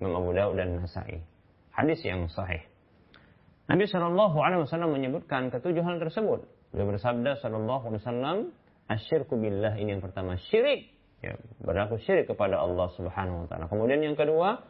Imam 0.00 0.16
Abu 0.16 0.32
Daud 0.32 0.56
dan 0.56 0.80
Nasai 0.80 1.31
hadis 1.72 2.00
yang 2.04 2.28
sahih. 2.28 2.62
Nabi 3.68 3.88
Shallallahu 3.88 4.36
Alaihi 4.42 4.68
Wasallam 4.68 4.92
menyebutkan 4.92 5.48
ketujuh 5.48 5.80
hal 5.80 5.96
tersebut. 6.02 6.44
Beliau 6.72 6.92
bersabda 6.92 7.40
Shallallahu 7.40 7.88
Alaihi 7.88 8.02
Wasallam, 8.04 8.36
asyirku 8.88 9.34
billah 9.40 9.76
ini 9.80 9.96
yang 9.96 10.02
pertama 10.04 10.36
syirik, 10.36 10.92
ya, 11.24 11.38
berlaku 11.62 11.96
syirik 12.02 12.28
kepada 12.28 12.60
Allah 12.60 12.92
Subhanahu 12.92 13.44
Wa 13.44 13.46
Taala. 13.48 13.64
Kemudian 13.72 14.04
yang 14.04 14.16
kedua 14.18 14.60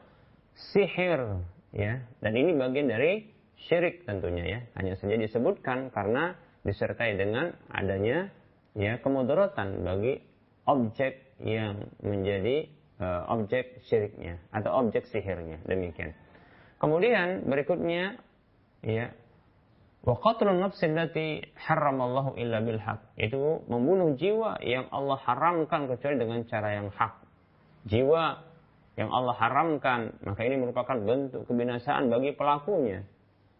sihir, 0.75 1.43
ya, 1.75 2.05
dan 2.23 2.33
ini 2.37 2.55
bagian 2.55 2.87
dari 2.87 3.27
syirik 3.67 4.07
tentunya 4.07 4.45
ya. 4.45 4.61
Hanya 4.79 4.95
saja 4.99 5.19
disebutkan 5.19 5.91
karena 5.91 6.39
disertai 6.63 7.19
dengan 7.19 7.55
adanya 7.75 8.31
ya 8.79 9.03
kemudaratan 9.03 9.83
bagi 9.83 10.23
objek 10.65 11.35
yang 11.43 11.91
menjadi 12.01 12.71
uh, 13.03 13.27
objek 13.35 13.83
syiriknya 13.91 14.39
atau 14.55 14.79
objek 14.79 15.11
sihirnya 15.11 15.59
demikian. 15.67 16.15
Kemudian 16.83 17.47
berikutnya 17.47 18.19
ya 18.83 19.15
wa 20.03 20.19
qatlun 20.19 20.59
nafsi 20.59 20.91
allati 20.91 21.47
harramallahu 21.55 22.35
illa 22.35 22.59
bil 22.59 22.83
haq. 22.83 23.15
Itu 23.15 23.63
membunuh 23.71 24.19
jiwa 24.19 24.59
yang 24.67 24.91
Allah 24.91 25.23
haramkan 25.23 25.87
kecuali 25.87 26.19
dengan 26.19 26.43
cara 26.51 26.75
yang 26.75 26.91
hak. 26.91 27.23
Jiwa 27.87 28.43
yang 28.99 29.15
Allah 29.15 29.35
haramkan, 29.39 30.21
maka 30.27 30.43
ini 30.43 30.59
merupakan 30.59 30.99
bentuk 30.99 31.47
kebinasaan 31.47 32.11
bagi 32.11 32.35
pelakunya. 32.35 33.07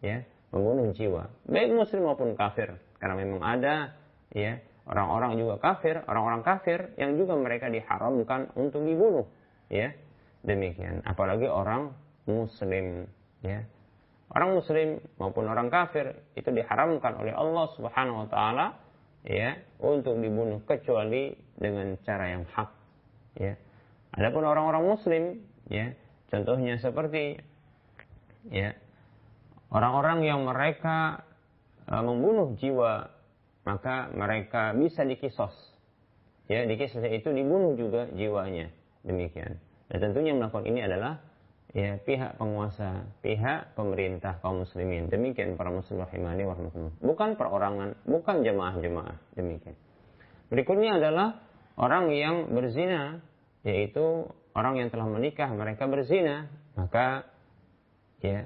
Ya, 0.03 0.27
membunuh 0.51 0.91
jiwa, 0.91 1.31
baik 1.47 1.71
muslim 1.71 2.03
maupun 2.03 2.35
kafir. 2.35 2.75
Karena 2.99 3.15
memang 3.15 3.39
ada 3.39 3.95
ya 4.35 4.59
orang-orang 4.83 5.39
juga 5.39 5.63
kafir, 5.63 6.03
orang-orang 6.11 6.43
kafir 6.43 6.91
yang 6.99 7.15
juga 7.15 7.39
mereka 7.39 7.71
diharamkan 7.71 8.51
untuk 8.59 8.83
dibunuh, 8.83 9.23
ya. 9.71 9.95
Demikian, 10.43 11.07
apalagi 11.07 11.47
orang 11.47 11.95
muslim 12.27 13.07
ya. 13.43 13.63
Orang 14.33 14.57
muslim 14.57 14.97
maupun 15.21 15.45
orang 15.45 15.69
kafir 15.69 16.17
itu 16.33 16.49
diharamkan 16.49 17.21
oleh 17.21 17.33
Allah 17.37 17.69
Subhanahu 17.77 18.25
wa 18.25 18.27
taala 18.31 18.65
ya 19.21 19.55
untuk 19.77 20.17
dibunuh 20.17 20.59
kecuali 20.65 21.37
dengan 21.53 21.93
cara 22.01 22.33
yang 22.33 22.43
hak 22.49 22.69
ya. 23.37 23.53
Adapun 24.13 24.45
orang-orang 24.45 24.83
muslim 24.83 25.23
ya 25.69 25.93
contohnya 26.33 26.81
seperti 26.81 27.37
ya 28.49 28.73
orang-orang 29.69 30.25
yang 30.25 30.41
mereka 30.43 31.23
uh, 31.87 32.01
membunuh 32.01 32.57
jiwa 32.57 33.13
maka 33.63 34.11
mereka 34.11 34.75
bisa 34.75 35.05
dikisos 35.07 35.53
ya. 36.51 36.65
Dikisos 36.67 37.05
itu 37.05 37.29
dibunuh 37.31 37.77
juga 37.77 38.09
jiwanya. 38.11 38.69
Demikian. 39.03 39.59
Dan 39.91 39.99
tentunya 40.09 40.31
melakukan 40.35 40.67
ini 40.67 40.83
adalah 40.83 41.19
ya 41.73 41.97
pihak 41.97 42.37
penguasa, 42.37 43.09
pihak 43.25 43.73
pemerintah 43.73 44.37
kaum 44.45 44.61
muslimin. 44.61 45.09
Demikian 45.09 45.57
para 45.57 45.73
muslim 45.73 46.05
rahimani 46.05 46.45
wa 46.45 46.55
Bukan 47.01 47.33
perorangan, 47.33 47.97
bukan 48.05 48.45
jemaah-jemaah, 48.45 49.17
demikian. 49.33 49.73
Berikutnya 50.53 51.01
adalah 51.01 51.41
orang 51.81 52.13
yang 52.13 52.53
berzina, 52.53 53.25
yaitu 53.65 54.29
orang 54.53 54.77
yang 54.77 54.93
telah 54.93 55.09
menikah 55.09 55.49
mereka 55.49 55.89
berzina, 55.89 56.45
maka 56.77 57.25
ya 58.21 58.45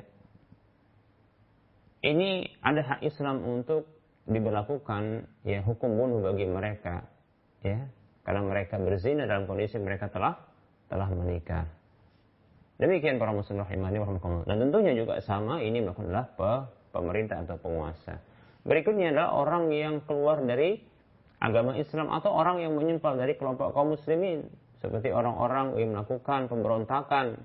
ini 2.08 2.48
ada 2.64 2.82
hak 2.96 3.00
Islam 3.04 3.44
untuk 3.44 3.92
diberlakukan 4.28 5.28
ya 5.44 5.64
hukum 5.64 5.96
bunuh 5.96 6.20
bagi 6.20 6.44
mereka 6.48 7.08
ya 7.64 7.88
karena 8.28 8.44
mereka 8.44 8.76
berzina 8.76 9.24
dalam 9.24 9.48
kondisi 9.48 9.80
mereka 9.80 10.12
telah 10.12 10.36
telah 10.92 11.08
menikah. 11.12 11.77
Demikian 12.78 13.18
para 13.18 13.34
muslim 13.34 13.66
rahimani 13.66 13.98
warahmatullah. 13.98 14.46
Dan 14.46 14.70
tentunya 14.70 14.94
juga 14.94 15.18
sama 15.26 15.62
ini 15.66 15.82
melakukanlah 15.82 16.30
pemerintah 16.94 17.42
atau 17.42 17.58
penguasa. 17.58 18.22
Berikutnya 18.62 19.10
adalah 19.10 19.34
orang 19.34 19.74
yang 19.74 20.06
keluar 20.06 20.44
dari 20.46 20.78
agama 21.42 21.78
Islam 21.78 22.10
atau 22.10 22.34
orang 22.34 22.62
yang 22.62 22.74
menyimpal 22.74 23.14
dari 23.18 23.38
kelompok 23.38 23.74
kaum 23.74 23.94
muslimin 23.94 24.46
seperti 24.82 25.14
orang-orang 25.14 25.78
yang 25.78 25.94
melakukan 25.94 26.50
pemberontakan 26.50 27.38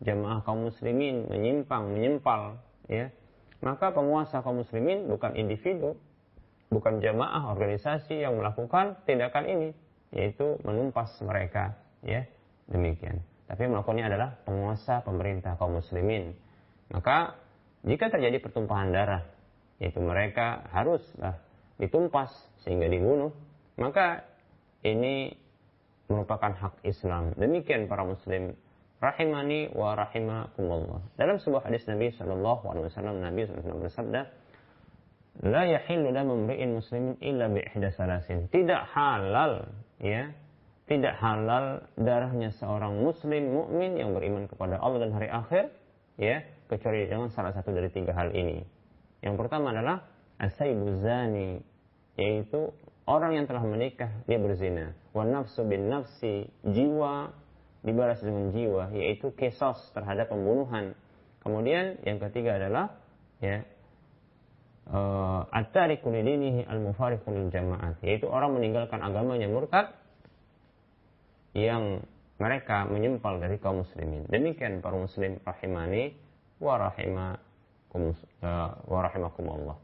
jamaah 0.00 0.40
kaum 0.44 0.68
muslimin 0.68 1.28
menyimpang 1.28 1.92
menyimpal 1.92 2.56
ya 2.88 3.12
maka 3.60 3.92
penguasa 3.92 4.40
kaum 4.40 4.64
muslimin 4.64 5.08
bukan 5.08 5.36
individu 5.36 5.96
bukan 6.72 7.00
jamaah 7.04 7.52
organisasi 7.52 8.24
yang 8.24 8.36
melakukan 8.40 8.96
tindakan 9.04 9.44
ini 9.48 9.68
yaitu 10.12 10.56
menumpas 10.64 11.12
mereka 11.20 11.76
ya 12.00 12.24
demikian 12.68 13.20
tapi 13.44 13.68
melakukannya 13.68 14.06
adalah 14.08 14.40
penguasa 14.44 15.04
pemerintah 15.04 15.56
kaum 15.60 15.78
muslimin 15.78 16.32
maka 16.92 17.36
jika 17.84 18.08
terjadi 18.08 18.40
pertumpahan 18.40 18.92
darah 18.92 19.22
yaitu 19.80 20.00
mereka 20.00 20.64
haruslah 20.72 21.40
ditumpas 21.76 22.30
sehingga 22.64 22.88
dibunuh 22.88 23.34
maka 23.74 24.24
ini 24.84 25.34
merupakan 26.08 26.52
hak 26.52 26.84
Islam. 26.84 27.32
Demikian 27.34 27.88
para 27.88 28.04
muslim 28.04 28.52
rahimani 29.00 29.72
wa 29.72 29.96
rahimakumullah. 29.96 31.00
Dalam 31.16 31.40
sebuah 31.40 31.68
hadis 31.68 31.84
Nabi 31.88 32.12
sallallahu 32.12 32.64
alaihi 32.68 32.86
wasallam 32.92 33.16
Nabi 33.20 33.48
SAW 33.48 33.84
bersabda, 33.84 34.20
"La 35.44 35.64
yahillu 35.64 36.12
imri'in 36.12 36.76
muslimin 36.76 37.16
illa 37.24 37.48
salasin." 37.92 38.48
Tidak 38.52 38.80
halal 38.92 39.68
ya, 40.00 40.32
tidak 40.84 41.16
halal 41.16 41.80
darahnya 41.96 42.52
seorang 42.60 43.00
muslim 43.00 43.56
mukmin 43.56 43.96
yang 43.96 44.12
beriman 44.12 44.44
kepada 44.50 44.76
Allah 44.76 45.08
dan 45.08 45.12
hari 45.16 45.32
akhir 45.32 45.72
ya, 46.20 46.44
kecuali 46.68 47.08
dengan 47.08 47.32
salah 47.32 47.56
satu 47.56 47.72
dari 47.72 47.88
tiga 47.88 48.12
hal 48.12 48.36
ini. 48.36 48.60
Yang 49.24 49.34
pertama 49.40 49.72
adalah 49.72 50.04
asaibu 50.36 51.00
zani, 51.00 51.64
yaitu 52.20 52.70
orang 53.04 53.36
yang 53.36 53.46
telah 53.48 53.64
menikah 53.64 54.10
dia 54.24 54.40
berzina 54.40 54.96
wa 55.12 55.24
nafsu 55.26 55.64
bin 55.66 55.92
nafsi 55.92 56.48
jiwa 56.64 57.32
dibalas 57.84 58.20
dengan 58.24 58.48
jiwa 58.54 58.94
yaitu 58.96 59.34
kesos 59.36 59.76
terhadap 59.92 60.32
pembunuhan 60.32 60.96
kemudian 61.44 62.00
yang 62.06 62.16
ketiga 62.16 62.56
adalah 62.56 62.96
ya 63.44 63.66
uh, 64.88 65.44
at-tariku 65.52 66.08
al-mufariqu 66.64 67.28
jamaat 67.52 68.00
yaitu 68.00 68.24
orang 68.30 68.56
meninggalkan 68.56 69.04
agamanya 69.04 69.50
murtad 69.52 69.92
yang 71.54 72.02
mereka 72.36 72.84
menyempal 72.90 73.38
dari 73.38 73.56
kaum 73.62 73.86
muslimin 73.86 74.26
demikian 74.26 74.82
para 74.82 74.98
muslim 74.98 75.38
rahimani 75.46 76.18
wa 76.58 76.74
rahimakum 76.76 78.12
uh, 78.42 78.70
wa 78.84 79.00
rahimakumullah 79.06 79.78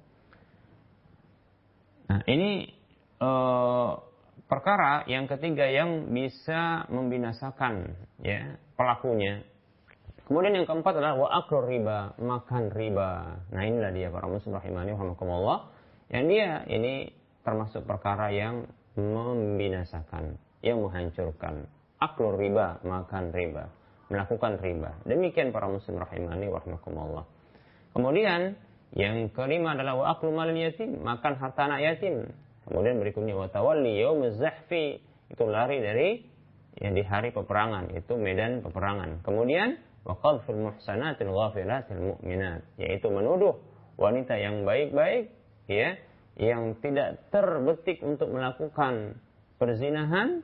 nah 2.10 2.20
ini 2.26 2.74
uh, 3.22 4.10
perkara 4.50 5.06
yang 5.06 5.30
ketiga 5.30 5.70
yang 5.70 6.10
bisa 6.10 6.90
membinasakan 6.90 7.94
ya 8.18 8.58
pelakunya. 8.74 9.46
Kemudian 10.26 10.62
yang 10.62 10.66
keempat 10.66 10.98
adalah 10.98 11.14
wa 11.14 11.30
riba, 11.66 12.18
makan 12.18 12.74
riba. 12.74 13.10
Nah 13.54 13.62
inilah 13.62 13.94
dia 13.94 14.10
para 14.10 14.26
muslim 14.26 14.58
rahimani 14.58 14.94
rahimakumullah. 14.94 15.70
Yang 16.10 16.24
dia 16.34 16.50
ini 16.66 16.94
termasuk 17.46 17.86
perkara 17.86 18.34
yang 18.34 18.66
membinasakan, 18.98 20.34
yang 20.60 20.80
menghancurkan. 20.80 21.68
Akrur 22.00 22.40
riba, 22.40 22.80
makan 22.80 23.32
riba, 23.32 23.68
melakukan 24.08 24.56
riba. 24.60 24.96
Demikian 25.04 25.52
para 25.52 25.68
muslim 25.68 26.00
rahimani 26.00 26.48
rahimakumullah. 26.48 27.28
Kemudian 27.92 28.56
yang 28.96 29.28
kelima 29.30 29.76
adalah 29.76 29.94
wa 30.00 30.04
aklu 30.16 30.32
malin 30.32 30.56
yatim, 30.56 30.98
makan 31.04 31.36
harta 31.36 31.68
anak 31.68 31.80
yatim. 31.84 32.26
Kemudian 32.64 32.98
berikutnya 33.02 33.36
watawalli 33.36 34.00
yaum 34.00 34.24
zahfi 34.34 35.02
itu 35.30 35.44
lari 35.46 35.78
dari 35.82 36.08
yang 36.78 36.94
di 36.94 37.02
hari 37.02 37.30
peperangan 37.34 37.92
itu 37.92 38.14
medan 38.16 38.62
peperangan. 38.64 39.20
Kemudian 39.26 39.78
waqadful 40.06 40.56
muhsanatil 40.56 41.30
ghafilatil 41.30 42.00
mu'minat 42.14 42.64
yaitu 42.80 43.10
menuduh 43.12 43.60
wanita 44.00 44.38
yang 44.40 44.64
baik-baik 44.64 45.28
ya 45.68 46.00
yang 46.40 46.78
tidak 46.80 47.28
terbetik 47.28 48.00
untuk 48.00 48.32
melakukan 48.32 49.20
perzinahan 49.60 50.40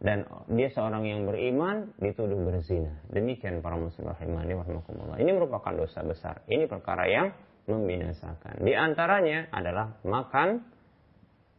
dan 0.00 0.28
dia 0.48 0.68
seorang 0.72 1.04
yang 1.04 1.28
beriman 1.28 1.92
dituduh 2.00 2.36
berzina. 2.40 2.96
Demikian 3.12 3.60
para 3.60 3.76
muslim 3.76 4.08
rahimani 4.12 4.56
warahmatullah. 4.56 5.20
Ini 5.20 5.30
merupakan 5.36 5.72
dosa 5.72 6.00
besar. 6.04 6.44
Ini 6.48 6.64
perkara 6.68 7.04
yang 7.08 7.32
membinasakan. 7.68 8.64
Di 8.64 8.72
antaranya 8.72 9.52
adalah 9.52 9.96
makan 10.04 10.64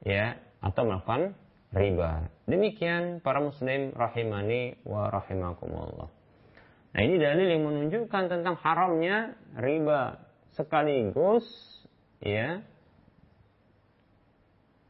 ya 0.05 0.37
atau 0.61 0.81
melakukan 0.85 1.33
riba. 1.73 2.29
Demikian 2.49 3.19
para 3.21 3.41
muslim 3.41 3.93
rahimani 3.93 4.81
wa 4.85 5.09
rahimakumullah. 5.09 6.09
Nah 6.95 7.01
ini 7.03 7.19
dalil 7.21 7.45
yang 7.45 7.63
menunjukkan 7.65 8.23
tentang 8.31 8.55
haramnya 8.57 9.37
riba 9.53 10.17
sekaligus 10.55 11.45
ya 12.23 12.65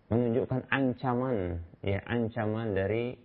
menunjukkan 0.07 0.71
ancaman 0.71 1.59
ya 1.87 2.03
ancaman 2.03 2.75
dari 2.75 3.15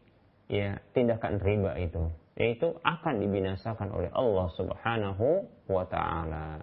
ya 0.46 0.78
tindakan 0.94 1.42
riba 1.42 1.74
itu 1.82 2.06
yaitu 2.38 2.78
akan 2.80 3.20
dibinasakan 3.20 3.90
oleh 3.92 4.08
Allah 4.14 4.46
Subhanahu 4.56 5.26
wa 5.68 5.84
taala. 5.90 6.62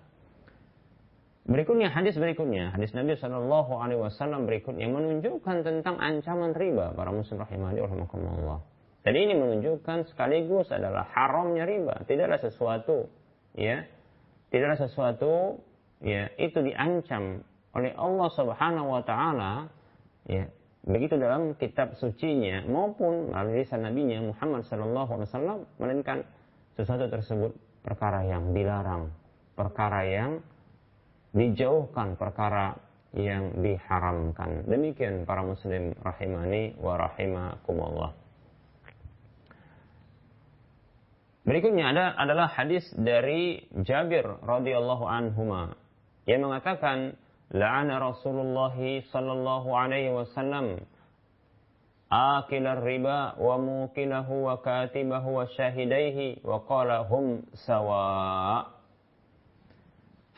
Berikutnya 1.50 1.90
hadis 1.90 2.14
berikutnya, 2.18 2.74
hadis 2.78 2.94
Nabi 2.94 3.18
Shallallahu 3.18 3.74
Alaihi 3.82 4.02
Wasallam 4.02 4.46
berikutnya 4.46 4.86
menunjukkan 4.86 5.66
tentang 5.66 5.98
ancaman 5.98 6.54
riba 6.54 6.94
para 6.94 7.10
muslim 7.10 7.42
rahimahdi 7.42 7.82
rahimakumullah. 7.82 8.62
Jadi 9.02 9.18
ini 9.18 9.34
menunjukkan 9.34 10.14
sekaligus 10.14 10.70
adalah 10.70 11.10
haramnya 11.10 11.66
riba, 11.66 12.06
tidaklah 12.06 12.38
sesuatu 12.38 13.10
ya, 13.58 13.82
tidaklah 14.54 14.78
sesuatu 14.78 15.58
ya 16.06 16.30
itu 16.38 16.60
diancam 16.62 17.42
oleh 17.74 17.94
Allah 17.98 18.30
Subhanahu 18.34 18.88
wa 18.94 19.02
taala 19.06 19.74
ya 20.30 20.50
begitu 20.90 21.22
dalam 21.22 21.54
kitab 21.54 21.94
sucinya 22.02 22.66
maupun 22.66 23.30
melalui 23.30 23.62
lisan 23.62 23.86
Muhammad 24.26 24.66
sallallahu 24.66 25.22
alaihi 25.22 25.30
wasallam 25.30 25.60
melainkan 25.78 26.26
sesuatu 26.74 27.06
tersebut 27.08 27.54
perkara 27.86 28.26
yang 28.26 28.52
dilarang, 28.52 29.14
perkara 29.54 30.02
yang 30.10 30.42
dijauhkan 31.30 32.18
perkara 32.18 32.74
yang 33.14 33.62
diharamkan. 33.62 34.66
Demikian 34.66 35.26
para 35.26 35.46
muslim 35.46 35.94
rahimani 36.02 36.78
wa 36.78 36.98
rahimakumullah. 36.98 38.12
Berikutnya 41.46 41.90
ada 41.90 42.06
adalah 42.14 42.48
hadis 42.54 42.86
dari 42.94 43.66
Jabir 43.82 44.22
radhiyallahu 44.46 45.06
anhuma 45.10 45.74
yang 46.30 46.46
mengatakan 46.46 47.18
sallallahu 49.10 49.70
alaihi 49.74 50.14
wasallam. 50.14 50.86
Akil 52.10 52.66
riba 52.66 53.38
wa 53.38 53.56
mukilahu 53.62 54.50
wa 54.50 54.58
katibahu 54.62 55.42
wa 55.42 55.46
syahidaihi 55.46 56.42
wa 56.42 56.66
qala 56.66 57.06
hum 57.06 57.46
sawa' 57.54 58.80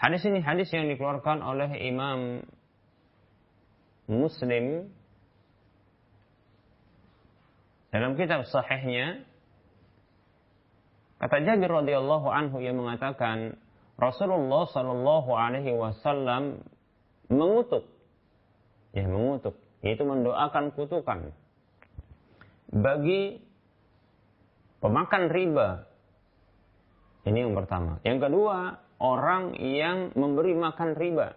Hadis 0.02 0.26
ini 0.26 0.42
hadis 0.42 0.66
yang 0.74 0.90
dikeluarkan 0.90 1.46
oleh 1.46 1.78
Imam 1.78 2.42
Muslim 4.10 4.90
dalam 7.94 8.18
kitab 8.18 8.50
sahihnya. 8.50 9.22
Kata 11.22 11.46
Jabir 11.46 11.70
radhiyallahu 11.70 12.34
anhu 12.34 12.66
yang 12.66 12.82
mengatakan 12.82 13.62
Rasulullah 14.02 14.66
sallallahu 14.74 15.38
alaihi 15.38 15.78
wasallam 15.78 16.66
mengutuk 17.32 17.88
ya 18.92 19.08
mengutuk 19.08 19.56
yaitu 19.82 20.04
mendoakan 20.04 20.76
kutukan 20.76 21.32
bagi 22.70 23.40
pemakan 24.84 25.32
riba 25.32 25.88
ini 27.26 27.48
yang 27.48 27.56
pertama 27.56 28.04
yang 28.04 28.20
kedua 28.20 28.78
orang 29.02 29.58
yang 29.58 30.14
memberi 30.14 30.54
makan 30.54 30.94
riba. 30.94 31.34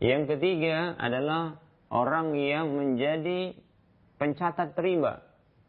Yang 0.00 0.34
ketiga 0.34 0.96
adalah 0.96 1.60
orang 1.92 2.32
yang 2.34 2.72
menjadi 2.72 3.52
pencatat 4.16 4.72
riba. 4.80 5.20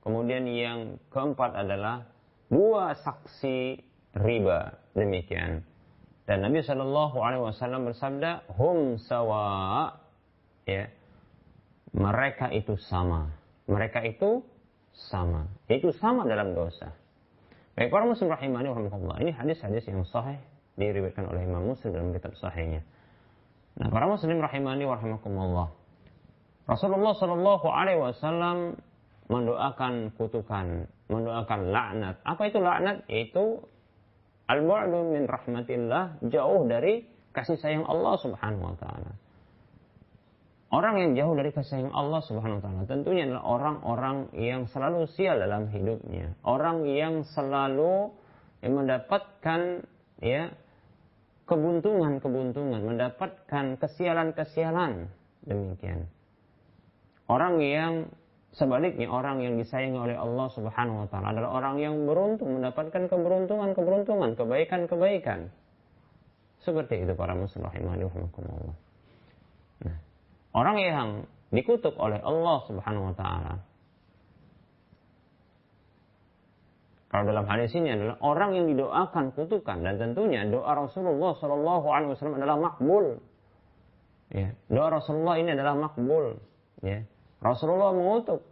Kemudian 0.01 0.47
yang 0.47 0.79
keempat 1.11 1.51
adalah 1.53 2.07
dua 2.47 2.95
saksi 2.95 3.83
riba. 4.15 4.79
Demikian. 4.95 5.67
Dan 6.25 6.41
Nabi 6.41 6.65
Shallallahu 6.65 7.17
Alaihi 7.21 7.43
Wasallam 7.45 7.85
bersabda, 7.85 8.49
hum 8.57 8.97
sawa, 8.97 9.93
ya, 10.65 10.89
mereka 11.93 12.49
itu 12.49 12.73
sama. 12.89 13.29
Mereka 13.69 14.01
itu 14.09 14.41
sama. 15.09 15.45
Itu 15.69 15.93
sama 15.93 16.25
dalam 16.25 16.57
dosa. 16.57 16.89
Baik 17.75 17.91
para 17.91 18.07
muslim 18.07 18.31
rahimani 18.31 18.71
warahmatullah. 18.71 19.19
Ini 19.21 19.31
hadis-hadis 19.35 19.85
yang 19.85 20.01
sahih 20.07 20.39
diriwayatkan 20.79 21.27
oleh 21.27 21.43
Imam 21.43 21.75
Muslim 21.75 21.91
dalam 21.91 22.09
kitab 22.15 22.33
sahihnya. 22.39 22.81
Nah, 23.75 23.91
para 23.91 24.07
muslim 24.07 24.39
rahimani 24.39 24.88
warahmatullah. 24.88 25.67
Rasulullah 26.65 27.13
Shallallahu 27.19 27.67
Alaihi 27.67 27.99
Wasallam 27.99 28.79
mendoakan 29.27 30.15
kutukan, 30.15 30.88
mendoakan 31.11 31.59
laknat. 31.69 32.15
Apa 32.23 32.41
itu 32.49 32.57
laknat? 32.63 33.03
Itu 33.11 33.67
al-bu'du 34.45 34.99
min 35.10 35.23
rahmatillah, 35.25 36.25
jauh 36.29 36.62
dari 36.69 37.05
kasih 37.36 37.60
sayang 37.60 37.86
Allah 37.86 38.15
Subhanahu 38.21 38.73
wa 38.73 38.77
taala. 38.79 39.12
Orang 40.73 40.99
yang 40.99 41.12
jauh 41.15 41.34
dari 41.38 41.53
kasih 41.55 41.81
sayang 41.81 41.93
Allah 41.93 42.21
Subhanahu 42.25 42.60
wa 42.60 42.63
taala 42.63 42.81
tentunya 42.89 43.29
adalah 43.29 43.43
orang-orang 43.45 44.17
yang 44.36 44.67
selalu 44.71 45.08
sial 45.13 45.38
dalam 45.39 45.69
hidupnya, 45.69 46.36
orang 46.43 46.84
yang 46.88 47.23
selalu 47.23 48.12
mendapatkan 48.65 49.86
ya 50.23 50.49
kebuntungan-kebuntungan, 51.45 52.81
mendapatkan 52.81 53.77
kesialan-kesialan 53.77 55.10
demikian. 55.45 56.10
Orang 57.29 57.62
yang 57.62 58.10
sebaliknya 58.55 59.11
orang 59.11 59.43
yang 59.43 59.59
disayangi 59.59 59.99
oleh 59.99 60.15
Allah 60.15 60.47
Subhanahu 60.55 61.05
wa 61.05 61.07
taala 61.11 61.35
adalah 61.35 61.51
orang 61.59 61.75
yang 61.83 61.95
beruntung 62.07 62.57
mendapatkan 62.59 63.11
keberuntungan-keberuntungan, 63.11 64.39
kebaikan-kebaikan. 64.39 65.51
Seperti 66.63 67.05
itu 67.05 67.13
para 67.13 67.37
muslim 67.37 67.67
rahimahullah. 67.67 68.75
Nah, 69.85 69.97
orang 70.55 70.77
yang 70.81 71.09
dikutuk 71.53 71.93
oleh 71.99 72.17
Allah 72.23 72.57
Subhanahu 72.65 73.13
wa 73.13 73.15
taala 73.15 73.53
Kalau 77.15 77.31
dalam 77.31 77.47
hadis 77.47 77.71
ini 77.79 77.95
adalah 77.95 78.19
orang 78.19 78.59
yang 78.59 78.67
didoakan 78.67 79.31
kutukan 79.39 79.87
dan 79.87 79.95
tentunya 79.95 80.43
doa 80.51 80.75
Rasulullah 80.75 81.31
Shallallahu 81.39 81.87
Alaihi 81.87 82.11
Wasallam 82.11 82.43
adalah 82.43 82.59
makbul. 82.59 83.23
Ya, 84.35 84.51
doa 84.67 84.99
Rasulullah 84.99 85.39
ini 85.39 85.55
adalah 85.55 85.79
makbul. 85.79 86.43
Ya, 86.83 87.07
Rasulullah 87.43 87.91
mengutuk 87.91 88.43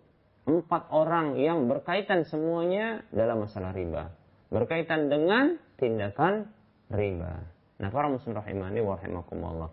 empat 0.44 0.92
orang 0.92 1.40
yang 1.40 1.72
berkaitan 1.72 2.28
semuanya 2.28 3.04
dalam 3.16 3.48
masalah 3.48 3.72
riba. 3.72 4.12
Berkaitan 4.52 5.08
dengan 5.08 5.56
tindakan 5.80 6.52
riba. 6.92 7.48
Nah, 7.80 7.90
para 7.90 8.12
muslim 8.12 8.38
rahimani 8.38 8.80
wa 8.84 9.00
rahimakumullah. 9.00 9.70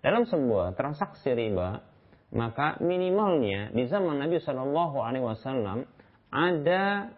Dalam 0.00 0.24
sebuah 0.24 0.76
transaksi 0.76 1.34
riba, 1.34 1.82
maka 2.30 2.78
minimalnya 2.80 3.74
di 3.74 3.84
zaman 3.90 4.22
Nabi 4.22 4.38
Shallallahu 4.38 4.96
Alaihi 5.02 5.24
Wasallam 5.26 5.84
ada 6.30 7.10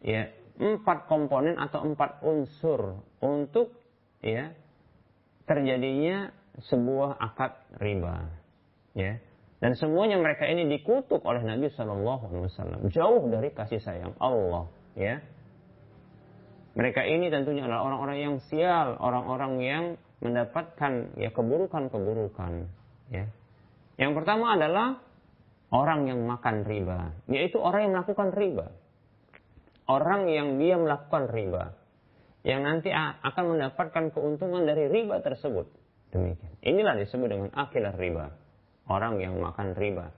ya 0.00 0.32
empat 0.56 1.06
komponen 1.06 1.60
atau 1.60 1.84
empat 1.84 2.24
unsur 2.24 3.02
untuk 3.20 3.76
ya 4.24 4.56
terjadinya 5.44 6.32
sebuah 6.64 7.20
akad 7.20 7.52
riba. 7.76 8.28
Ya, 8.92 9.20
dan 9.62 9.78
semuanya 9.78 10.18
mereka 10.18 10.42
ini 10.50 10.66
dikutuk 10.66 11.22
oleh 11.22 11.38
Nabi 11.46 11.70
Shallallahu 11.70 12.34
Alaihi 12.34 12.44
Wasallam. 12.50 12.80
Jauh 12.90 13.30
dari 13.30 13.54
kasih 13.54 13.78
sayang 13.78 14.18
Allah. 14.18 14.66
Ya. 14.98 15.22
Mereka 16.74 17.06
ini 17.06 17.30
tentunya 17.30 17.70
adalah 17.70 17.86
orang-orang 17.86 18.18
yang 18.18 18.36
sial, 18.50 18.98
orang-orang 18.98 19.62
yang 19.62 19.84
mendapatkan 20.18 21.14
ya 21.14 21.30
keburukan-keburukan. 21.30 22.66
Ya. 23.14 23.30
Yang 24.02 24.12
pertama 24.18 24.58
adalah 24.58 24.98
orang 25.70 26.10
yang 26.10 26.26
makan 26.26 26.66
riba, 26.66 27.14
yaitu 27.30 27.62
orang 27.62 27.86
yang 27.86 27.92
melakukan 27.94 28.34
riba. 28.34 28.66
Orang 29.86 30.26
yang 30.26 30.58
dia 30.58 30.74
melakukan 30.74 31.30
riba, 31.30 31.78
yang 32.42 32.66
nanti 32.66 32.90
akan 32.98 33.54
mendapatkan 33.54 34.10
keuntungan 34.10 34.66
dari 34.66 34.90
riba 34.90 35.22
tersebut. 35.22 35.70
Demikian. 36.10 36.50
Inilah 36.66 36.98
disebut 36.98 37.28
dengan 37.30 37.50
akilah 37.54 37.94
riba 37.94 38.41
orang 38.88 39.18
yang 39.22 39.38
makan 39.38 39.74
riba. 39.76 40.10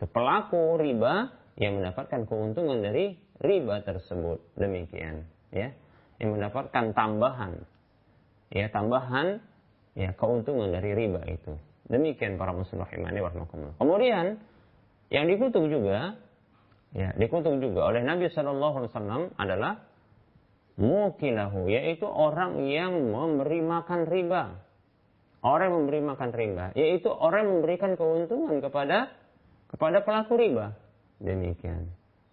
Pelaku 0.00 0.80
riba 0.80 1.28
yang 1.60 1.80
mendapatkan 1.80 2.24
keuntungan 2.24 2.80
dari 2.80 3.16
riba 3.40 3.84
tersebut. 3.84 4.40
Demikian, 4.56 5.28
ya. 5.52 5.72
Yang 6.20 6.30
mendapatkan 6.36 6.92
tambahan 6.92 7.60
ya 8.50 8.66
tambahan 8.68 9.38
ya 9.94 10.10
keuntungan 10.18 10.74
dari 10.74 10.92
riba 10.94 11.22
itu. 11.30 11.54
Demikian 11.90 12.38
para 12.38 12.54
muslim 12.54 12.82
rahimani. 12.82 13.18
Kemudian 13.78 14.38
yang 15.10 15.26
dikutuk 15.26 15.66
juga 15.70 16.14
ya 16.94 17.14
dikutuk 17.14 17.58
juga 17.62 17.90
oleh 17.90 18.02
Nabi 18.02 18.30
Shallallahu 18.30 18.74
alaihi 18.82 18.90
wasallam 18.94 19.22
adalah 19.38 19.72
mukilahu 20.78 21.66
yaitu 21.70 22.06
orang 22.06 22.62
yang 22.66 22.94
memberi 23.10 23.62
makan 23.62 24.06
riba 24.06 24.58
orang 25.40 25.72
yang 25.72 25.76
memberi 25.84 26.00
makan 26.04 26.30
riba, 26.32 26.66
yaitu 26.76 27.08
orang 27.08 27.48
yang 27.48 27.52
memberikan 27.60 27.92
keuntungan 27.96 28.60
kepada 28.60 29.12
kepada 29.72 30.04
pelaku 30.04 30.36
riba. 30.36 30.76
Demikian. 31.20 31.88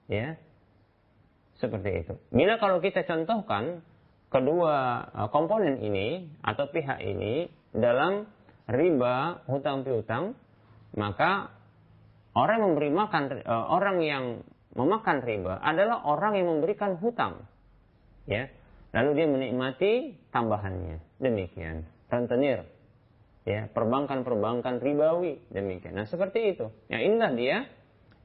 Ya. 0.07 0.39
Seperti 1.57 2.05
itu. 2.05 2.13
Bila 2.29 2.61
kalau 2.61 2.79
kita 2.83 3.03
contohkan 3.07 3.81
kedua 4.29 5.07
uh, 5.11 5.29
komponen 5.33 5.81
ini 5.81 6.27
atau 6.43 6.69
pihak 6.69 7.01
ini 7.01 7.49
dalam 7.73 8.27
riba 8.69 9.41
hutang 9.47 9.87
piutang, 9.87 10.37
maka 10.93 11.51
orang 12.35 12.61
yang 12.61 12.67
memberi 12.75 12.91
makan 12.93 13.23
uh, 13.43 13.65
orang 13.73 13.97
yang 14.03 14.25
memakan 14.77 15.25
riba 15.25 15.57
adalah 15.63 16.05
orang 16.05 16.37
yang 16.37 16.47
memberikan 16.51 16.99
hutang. 17.01 17.47
Ya. 18.29 18.51
Lalu 18.95 19.09
dia 19.19 19.27
menikmati 19.27 19.93
tambahannya. 20.31 21.01
Demikian. 21.19 21.83
Rentenir 22.07 22.76
ya 23.47 23.71
perbankan-perbankan 23.71 24.83
ribawi 24.83 25.39
demikian. 25.47 25.95
Nah 25.95 26.03
seperti 26.03 26.51
itu. 26.51 26.67
Ya 26.91 26.99
inilah 26.99 27.31
dia 27.31 27.57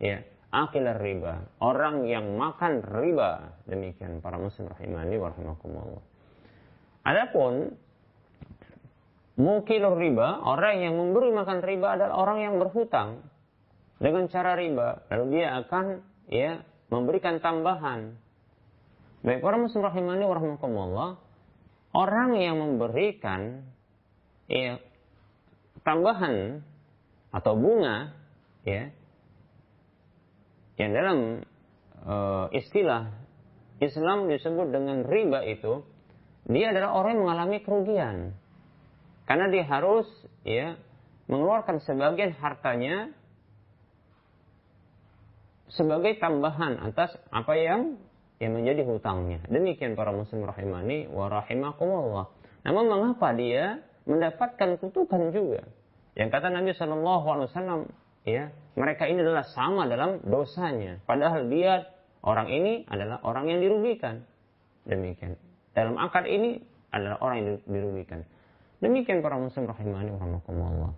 ya 0.03 0.27
akilah 0.51 0.99
riba, 0.99 1.47
orang 1.63 2.05
yang 2.11 2.35
makan 2.35 2.83
riba 2.83 3.57
demikian 3.71 4.19
para 4.19 4.37
muslim 4.37 4.69
rahimani 4.69 5.17
warahmatullah. 5.17 6.03
Adapun 7.07 7.73
mukilur 9.39 9.97
riba, 9.97 10.45
orang 10.45 10.83
yang 10.83 10.95
memberi 10.99 11.33
makan 11.33 11.65
riba 11.65 11.97
adalah 11.97 12.15
orang 12.19 12.39
yang 12.45 12.55
berhutang 12.61 13.25
dengan 13.97 14.29
cara 14.29 14.59
riba, 14.59 15.07
lalu 15.09 15.41
dia 15.41 15.57
akan 15.63 15.85
ya 16.29 16.61
memberikan 16.93 17.41
tambahan. 17.41 18.19
Baik 19.23 19.41
para 19.41 19.57
muslim 19.57 19.87
rahimani 19.87 20.27
warahmatullah, 20.27 21.17
orang 21.97 22.31
yang 22.37 22.61
memberikan 22.61 23.65
ya 24.51 24.77
tambahan 25.83 26.62
atau 27.33 27.53
bunga 27.57 28.14
ya 28.66 28.90
yang 30.79 30.90
dalam 30.95 31.18
uh, 32.07 32.47
istilah 32.55 33.11
Islam 33.83 34.31
disebut 34.31 34.71
dengan 34.71 35.03
riba 35.07 35.42
itu 35.47 35.83
dia 36.47 36.75
adalah 36.75 36.95
orang 36.99 37.18
yang 37.18 37.23
mengalami 37.27 37.59
kerugian 37.62 38.16
karena 39.27 39.47
dia 39.51 39.64
harus 39.66 40.07
ya 40.42 40.75
mengeluarkan 41.31 41.79
sebagian 41.83 42.35
hartanya 42.37 43.14
sebagai 45.73 46.21
tambahan 46.21 46.77
atas 46.85 47.16
apa 47.33 47.57
yang 47.57 47.97
yang 48.42 48.59
menjadi 48.59 48.83
hutangnya. 48.83 49.40
Demikian 49.47 49.95
para 49.95 50.11
muslim 50.11 50.42
rahimani 50.42 51.07
wa 51.09 51.31
rahimakumullah. 51.31 52.27
Namun 52.66 52.85
mengapa 52.90 53.31
dia 53.38 53.81
mendapatkan 54.09 54.79
kutukan 54.79 55.31
juga. 55.31 55.62
Yang 56.12 56.29
kata 56.29 56.49
Nabi 56.53 56.71
Shallallahu 56.77 57.27
Alaihi 57.29 57.49
Wasallam, 57.49 57.81
ya 58.29 58.53
mereka 58.77 59.09
ini 59.09 59.25
adalah 59.25 59.47
sama 59.49 59.88
dalam 59.88 60.21
dosanya. 60.25 61.01
Padahal 61.09 61.49
dia 61.49 61.88
orang 62.23 62.49
ini 62.53 62.85
adalah 62.88 63.23
orang 63.25 63.49
yang 63.49 63.61
dirugikan. 63.65 64.25
Demikian. 64.85 65.38
Dalam 65.73 65.97
akad 65.97 66.29
ini 66.29 66.61
adalah 66.93 67.17
orang 67.25 67.37
yang 67.41 67.49
dirugikan. 67.65 68.21
Demikian 68.83 69.23
para 69.23 69.38
muslim 69.38 69.71
rahimani 69.71 70.11
warahmatullah. 70.12 70.93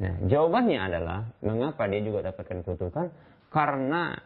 Nah, 0.00 0.14
jawabannya 0.26 0.80
adalah 0.80 1.28
mengapa 1.44 1.86
dia 1.86 2.00
juga 2.00 2.32
dapatkan 2.32 2.64
kutukan? 2.64 3.06
Karena 3.52 4.16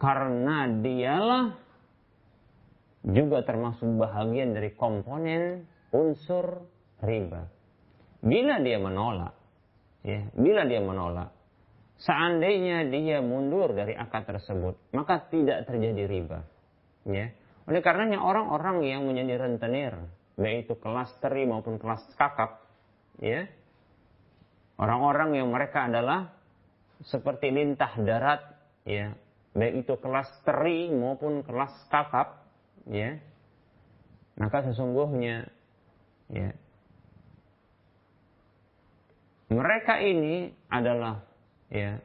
karena 0.00 0.64
dialah 0.80 1.44
juga 3.04 3.44
termasuk 3.44 4.00
bahagian 4.00 4.56
dari 4.56 4.72
komponen 4.72 5.68
unsur 5.92 6.64
riba. 7.04 7.48
Bila 8.20 8.60
dia 8.60 8.76
menolak, 8.76 9.32
ya, 10.04 10.28
bila 10.36 10.68
dia 10.68 10.80
menolak 10.84 11.40
seandainya 12.00 12.88
dia 12.88 13.20
mundur 13.20 13.76
dari 13.76 13.92
akad 13.92 14.24
tersebut, 14.24 14.76
maka 14.96 15.28
tidak 15.28 15.68
terjadi 15.68 16.08
riba. 16.08 16.40
Ya. 17.04 17.32
Oleh 17.68 17.80
karenanya 17.84 18.24
orang-orang 18.24 18.82
yang 18.84 19.04
menjadi 19.04 19.46
rentenir, 19.46 19.94
baik 20.40 20.66
itu 20.68 20.74
kelas 20.80 21.12
teri 21.20 21.44
maupun 21.44 21.76
kelas 21.76 22.02
kakap, 22.16 22.64
ya, 23.20 23.46
orang-orang 24.80 25.36
yang 25.38 25.48
mereka 25.52 25.86
adalah 25.86 26.32
seperti 27.04 27.52
lintah 27.52 27.92
darat, 28.00 28.42
ya, 28.88 29.12
baik 29.52 29.86
itu 29.86 29.94
kelas 30.00 30.28
teri 30.42 30.88
maupun 30.90 31.44
kelas 31.44 31.72
kakap, 31.92 32.42
ya, 32.88 33.20
maka 34.40 34.66
sesungguhnya, 34.72 35.46
ya, 36.32 36.56
mereka 39.50 39.98
ini 39.98 40.54
adalah 40.70 41.26
ya 41.66 41.98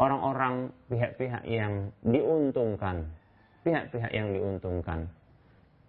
orang-orang 0.00 0.72
pihak-pihak 0.88 1.44
yang 1.44 1.92
diuntungkan, 2.00 3.04
pihak-pihak 3.68 4.12
yang 4.16 4.32
diuntungkan, 4.32 5.12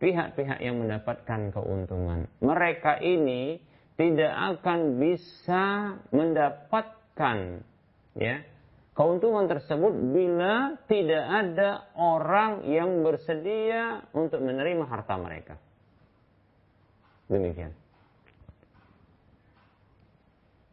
pihak-pihak 0.03 0.59
yang 0.59 0.83
mendapatkan 0.83 1.55
keuntungan. 1.55 2.27
Mereka 2.43 2.99
ini 2.99 3.63
tidak 3.95 4.59
akan 4.59 4.99
bisa 4.99 5.95
mendapatkan 6.11 7.63
ya 8.13 8.43
keuntungan 8.91 9.47
tersebut 9.47 9.93
bila 10.11 10.75
tidak 10.91 11.23
ada 11.23 11.87
orang 11.95 12.67
yang 12.67 13.01
bersedia 13.01 14.03
untuk 14.11 14.43
menerima 14.43 14.83
harta 14.85 15.15
mereka. 15.15 15.55
Demikian. 17.31 17.86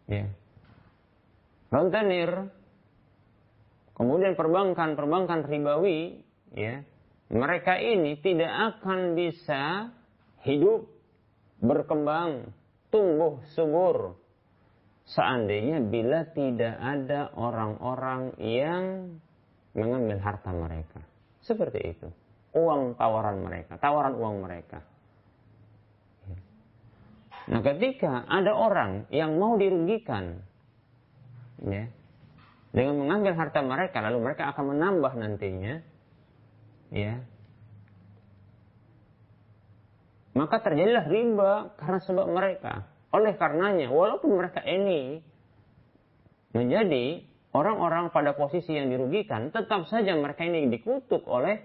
Ya. 0.05 0.29
Rentenir, 1.73 2.31
kemudian 3.99 4.39
perbankan, 4.39 4.95
perbankan 4.95 5.43
ribawi, 5.49 6.23
ya, 6.55 6.85
mereka 7.33 7.81
ini 7.81 8.21
tidak 8.23 8.79
akan 8.79 9.19
bisa 9.19 9.91
hidup, 10.45 10.87
berkembang, 11.59 12.53
tumbuh 12.93 13.43
subur 13.57 14.15
seandainya 15.09 15.85
bila 15.85 16.25
tidak 16.33 16.77
ada 16.79 17.33
orang-orang 17.37 18.37
yang 18.41 19.17
mengambil 19.77 20.21
harta 20.21 20.51
mereka. 20.53 21.01
Seperti 21.45 21.81
itu. 21.83 22.09
Uang 22.55 22.95
tawaran 22.95 23.43
mereka, 23.43 23.77
tawaran 23.83 24.15
uang 24.15 24.47
mereka. 24.47 24.79
Nah, 27.45 27.61
ketika 27.61 28.25
ada 28.25 28.57
orang 28.57 29.05
yang 29.13 29.37
mau 29.37 29.61
dirugikan, 29.61 30.41
ya, 31.61 31.93
dengan 32.73 33.05
mengambil 33.05 33.37
harta 33.37 33.61
mereka, 33.61 34.01
lalu 34.01 34.19
mereka 34.25 34.49
akan 34.51 34.65
menambah 34.73 35.13
nantinya, 35.13 35.75
ya, 36.89 37.21
maka 40.35 40.57
terjadilah 40.65 41.05
riba 41.07 41.53
karena 41.77 42.01
sebab 42.01 42.27
mereka. 42.33 42.89
Oleh 43.15 43.39
karenanya, 43.39 43.93
walaupun 43.93 44.35
mereka 44.35 44.65
ini 44.67 45.23
menjadi 46.51 47.23
orang-orang 47.55 48.11
pada 48.11 48.35
posisi 48.35 48.75
yang 48.75 48.91
dirugikan, 48.91 49.55
tetap 49.55 49.87
saja 49.87 50.17
mereka 50.19 50.43
ini 50.43 50.67
dikutuk 50.67 51.23
oleh 51.29 51.63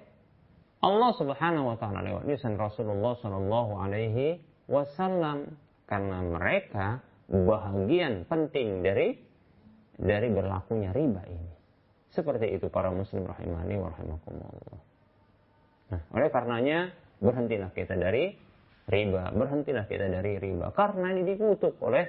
Allah 0.80 1.12
Subhanahu 1.18 1.76
wa 1.76 1.78
taala 1.82 2.00
lewat 2.06 2.24
lisan 2.30 2.56
Rasulullah 2.56 3.18
sallallahu 3.20 3.84
alaihi 3.84 4.39
wasallam 4.70 5.60
karena 5.89 6.21
mereka 6.21 7.02
bahagian 7.25 8.30
penting 8.30 8.86
dari 8.86 9.17
dari 9.97 10.30
berlakunya 10.30 10.93
riba 10.93 11.25
ini. 11.25 11.54
Seperti 12.13 12.54
itu 12.54 12.69
para 12.69 12.93
muslim 12.93 13.25
rahimani 13.25 13.75
wa 13.82 13.89
rahimakumullah. 13.89 14.82
Nah, 15.89 16.02
oleh 16.13 16.30
karenanya 16.30 16.93
berhentilah 17.17 17.73
kita 17.73 17.97
dari 17.97 18.38
riba. 18.86 19.34
Berhentilah 19.34 19.89
kita 19.89 20.06
dari 20.06 20.38
riba 20.38 20.69
karena 20.78 21.10
ini 21.17 21.34
dikutuk 21.34 21.82
oleh 21.82 22.06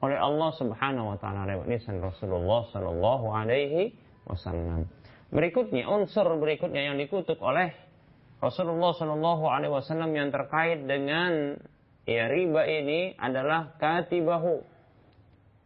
oleh 0.00 0.16
Allah 0.16 0.50
Subhanahu 0.56 1.12
wa 1.12 1.18
taala 1.20 1.44
lewat 1.44 1.66
lisan 1.68 2.00
Rasulullah 2.00 2.68
sallallahu 2.72 3.26
alaihi 3.32 3.92
wasallam. 4.24 4.88
Berikutnya 5.28 5.88
unsur 5.88 6.24
berikutnya 6.40 6.92
yang 6.92 6.96
dikutuk 6.96 7.36
oleh 7.40 7.72
Rasulullah 8.40 8.96
sallallahu 8.96 9.44
alaihi 9.44 9.72
wasallam 9.72 10.16
yang 10.16 10.32
terkait 10.32 10.88
dengan 10.88 11.60
ya 12.04 12.28
riba 12.28 12.62
ini 12.64 13.16
adalah 13.18 13.76
katibahu 13.76 14.62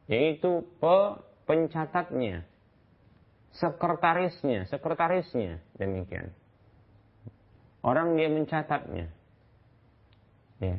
yaitu 0.09 0.65
pe, 0.81 0.99
pencatatnya 1.47 2.45
sekretarisnya 3.55 4.67
sekretarisnya 4.67 5.63
demikian 5.79 6.35
orang 7.85 8.19
dia 8.19 8.29
mencatatnya 8.29 9.13
Ya. 10.63 10.79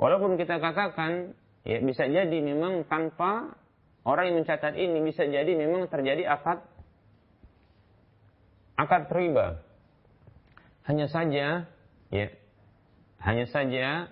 Walaupun 0.00 0.34
kita 0.34 0.58
katakan 0.58 1.36
ya 1.62 1.78
bisa 1.78 2.08
jadi 2.10 2.38
memang 2.42 2.84
tanpa 2.90 3.54
orang 4.02 4.32
yang 4.32 4.36
mencatat 4.42 4.74
ini 4.74 4.98
bisa 5.06 5.22
jadi 5.24 5.52
memang 5.54 5.86
terjadi 5.86 6.26
akad 6.26 6.58
akad 8.74 9.06
riba. 9.14 9.62
Hanya 10.90 11.06
saja 11.06 11.70
ya 12.10 12.26
hanya 13.22 13.46
saja 13.46 14.10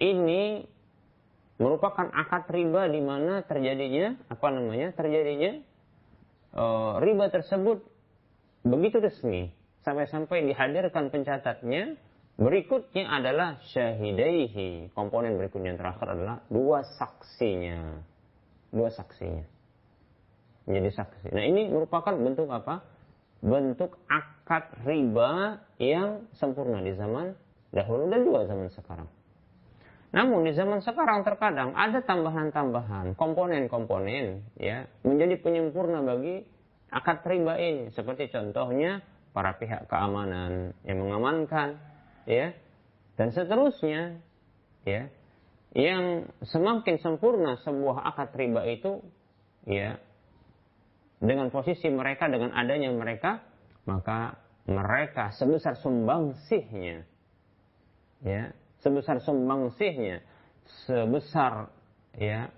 ini 0.00 0.64
merupakan 1.60 2.08
akad 2.08 2.48
riba 2.48 2.88
di 2.88 3.04
mana 3.04 3.44
terjadinya 3.44 4.16
apa 4.32 4.48
namanya 4.48 4.96
terjadinya 4.96 5.60
uh, 6.56 6.98
riba 7.04 7.28
tersebut 7.28 7.84
begitu 8.64 8.96
resmi 8.98 9.52
sampai-sampai 9.84 10.48
dihadirkan 10.48 11.12
pencatatnya 11.12 12.00
Berikutnya 12.40 13.04
adalah 13.04 13.60
syahidaihi. 13.68 14.96
Komponen 14.96 15.36
berikutnya 15.36 15.76
yang 15.76 15.80
terakhir 15.84 16.16
adalah 16.16 16.40
dua 16.48 16.80
saksinya. 16.96 18.00
Dua 18.72 18.88
saksinya. 18.88 19.44
Menjadi 20.64 21.04
saksi. 21.04 21.36
Nah 21.36 21.44
ini 21.44 21.68
merupakan 21.68 22.16
bentuk 22.16 22.48
apa? 22.48 22.80
Bentuk 23.44 24.00
akad 24.08 24.72
riba 24.88 25.60
yang 25.76 26.24
sempurna 26.32 26.80
di 26.80 26.96
zaman 26.96 27.36
dahulu 27.76 28.08
dan 28.08 28.24
juga 28.24 28.48
zaman 28.48 28.72
sekarang. 28.72 29.08
Namun 30.10 30.42
di 30.42 30.52
zaman 30.58 30.82
sekarang 30.82 31.22
terkadang 31.22 31.70
ada 31.78 32.02
tambahan-tambahan 32.02 33.14
komponen-komponen 33.14 34.42
ya 34.58 34.90
menjadi 35.06 35.38
penyempurna 35.38 36.02
bagi 36.02 36.42
akad 36.90 37.22
riba 37.22 37.54
ini. 37.62 37.94
Seperti 37.94 38.26
contohnya 38.34 39.06
para 39.30 39.54
pihak 39.54 39.86
keamanan 39.86 40.74
yang 40.82 40.98
mengamankan 40.98 41.78
ya 42.26 42.50
dan 43.14 43.30
seterusnya 43.30 44.18
ya 44.82 45.06
yang 45.70 46.26
semakin 46.42 46.98
sempurna 46.98 47.62
sebuah 47.62 48.02
akad 48.10 48.34
riba 48.34 48.66
itu 48.66 48.98
ya 49.70 50.02
dengan 51.22 51.54
posisi 51.54 51.86
mereka 51.86 52.26
dengan 52.26 52.50
adanya 52.50 52.90
mereka 52.90 53.38
maka 53.86 54.34
mereka 54.66 55.30
sebesar 55.38 55.78
sumbangsihnya 55.78 57.06
ya 58.26 58.50
sebesar 58.80 59.20
sumbangsihnya 59.20 60.24
sebesar 60.86 61.68
ya 62.16 62.48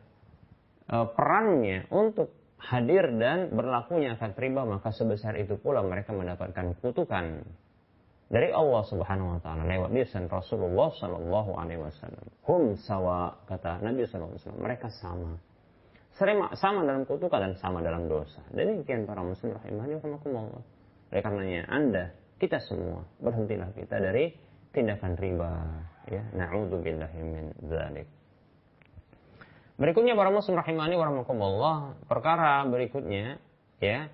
e, 0.87 0.97
perannya 1.15 1.87
untuk 1.91 2.31
hadir 2.63 3.11
dan 3.19 3.51
berlakunya 3.51 4.15
akad 4.15 4.39
riba 4.39 4.63
maka 4.63 4.95
sebesar 4.95 5.35
itu 5.39 5.59
pula 5.59 5.83
mereka 5.83 6.15
mendapatkan 6.15 6.79
kutukan 6.79 7.43
dari 8.33 8.49
Allah 8.49 8.83
Subhanahu 8.89 9.37
wa 9.37 9.41
taala 9.45 9.69
lewat 9.69 9.93
lisan 9.93 10.25
Rasulullah 10.25 10.89
sallallahu 10.97 11.53
alaihi 11.53 11.85
wasallam. 11.85 12.27
Hum 12.49 12.81
sawa 12.81 13.37
kata 13.45 13.85
Nabi 13.85 14.09
sallallahu 14.09 14.33
alaihi 14.33 14.43
wasallam, 14.49 14.63
mereka 14.65 14.89
sama. 14.89 15.33
Sama 16.57 16.81
dalam 16.89 17.05
kutukan 17.05 17.41
dan 17.41 17.53
sama 17.61 17.85
dalam 17.85 18.09
dosa. 18.09 18.41
Dan 18.57 18.73
demikian 18.73 19.05
para 19.05 19.21
muslim 19.21 19.53
rahimahni 19.53 20.01
rahimakumullah. 20.01 20.65
Oleh 21.13 21.21
karenanya 21.21 21.63
Anda, 21.69 22.05
kita 22.41 22.57
semua 22.65 23.05
berhentilah 23.21 23.69
kita 23.77 24.01
dari 24.01 24.33
tindakan 24.73 25.13
riba, 25.21 25.53
ya. 26.09 26.23
Na'udzubillahi 26.35 27.19
min 27.23 27.45
dzalik. 27.63 28.09
Berikutnya 29.81 30.15
para 30.15 30.31
muslim 30.31 30.55
rahimani 30.61 30.95
warahmatullah, 30.95 31.97
perkara 32.07 32.63
berikutnya 32.69 33.43
ya, 33.83 34.07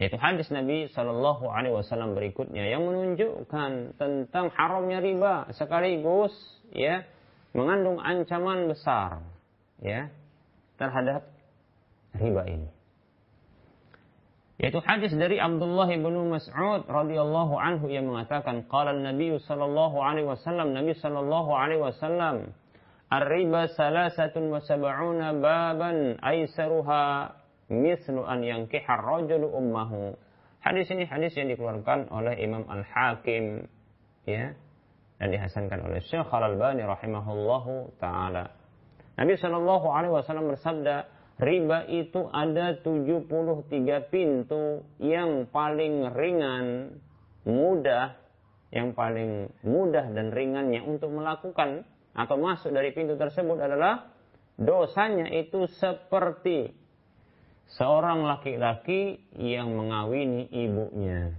yaitu 0.00 0.16
hadis 0.16 0.48
Nabi 0.48 0.88
Shallallahu 0.90 1.46
Alaihi 1.46 1.76
Wasallam 1.76 2.16
berikutnya 2.16 2.64
yang 2.64 2.82
menunjukkan 2.88 4.00
tentang 4.00 4.46
haramnya 4.56 4.98
riba 5.04 5.52
sekaligus 5.52 6.32
ya 6.72 7.04
mengandung 7.52 8.00
ancaman 8.00 8.72
besar 8.72 9.20
ya 9.84 10.08
terhadap 10.80 11.28
riba 12.16 12.42
ini. 12.48 12.68
Yaitu 14.62 14.78
hadis 14.86 15.10
dari 15.18 15.42
Abdullah 15.42 15.90
bin 15.90 16.14
Mas'ud 16.30 16.86
radhiyallahu 16.86 17.58
anhu 17.58 17.90
yang 17.90 18.06
mengatakan 18.06 18.62
qala 18.70 18.94
Nabi 18.94 19.34
sallallahu 19.42 19.98
alaihi 19.98 20.30
wasallam 20.30 20.70
Nabi 20.70 20.94
sallallahu 20.94 21.50
alaihi 21.50 21.82
wasallam 21.82 22.54
Ar-riba 23.12 23.68
salasatun 23.76 24.48
wa 24.48 24.56
sab'una 24.64 25.36
baban 25.36 26.16
aisaruha 26.24 27.34
mislu 27.68 28.24
an 28.24 28.40
yankihar 28.40 29.04
rajulu 29.04 29.52
ummahu. 29.52 30.16
Hadis 30.64 30.88
ini 30.88 31.04
hadis 31.04 31.36
yang 31.36 31.52
dikeluarkan 31.52 32.08
oleh 32.08 32.40
Imam 32.40 32.64
Al-Hakim 32.64 33.68
ya 34.24 34.56
dan 35.20 35.28
dihasankan 35.28 35.84
oleh 35.84 36.00
Syekh 36.08 36.24
Al-Albani 36.24 36.88
rahimahullahu 36.88 38.00
taala. 38.00 38.48
Nabi 39.20 39.36
Shallallahu 39.36 39.86
alaihi 39.92 40.14
wasallam 40.16 40.48
bersabda, 40.48 41.04
riba 41.40 41.88
itu 41.88 42.28
ada 42.28 42.76
73 42.80 44.12
pintu 44.12 44.84
yang 45.00 45.48
paling 45.48 46.10
ringan, 46.12 46.98
mudah, 47.46 48.16
yang 48.72 48.96
paling 48.96 49.52
mudah 49.64 50.08
dan 50.12 50.32
ringannya 50.32 50.80
untuk 50.84 51.12
melakukan 51.12 51.84
atau 52.12 52.36
masuk 52.40 52.72
dari 52.72 52.92
pintu 52.92 53.16
tersebut 53.16 53.60
adalah 53.60 54.12
dosanya 54.56 55.28
itu 55.32 55.68
seperti 55.80 56.72
seorang 57.76 58.24
laki-laki 58.24 59.20
yang 59.36 59.72
mengawini 59.72 60.48
ibunya. 60.52 61.32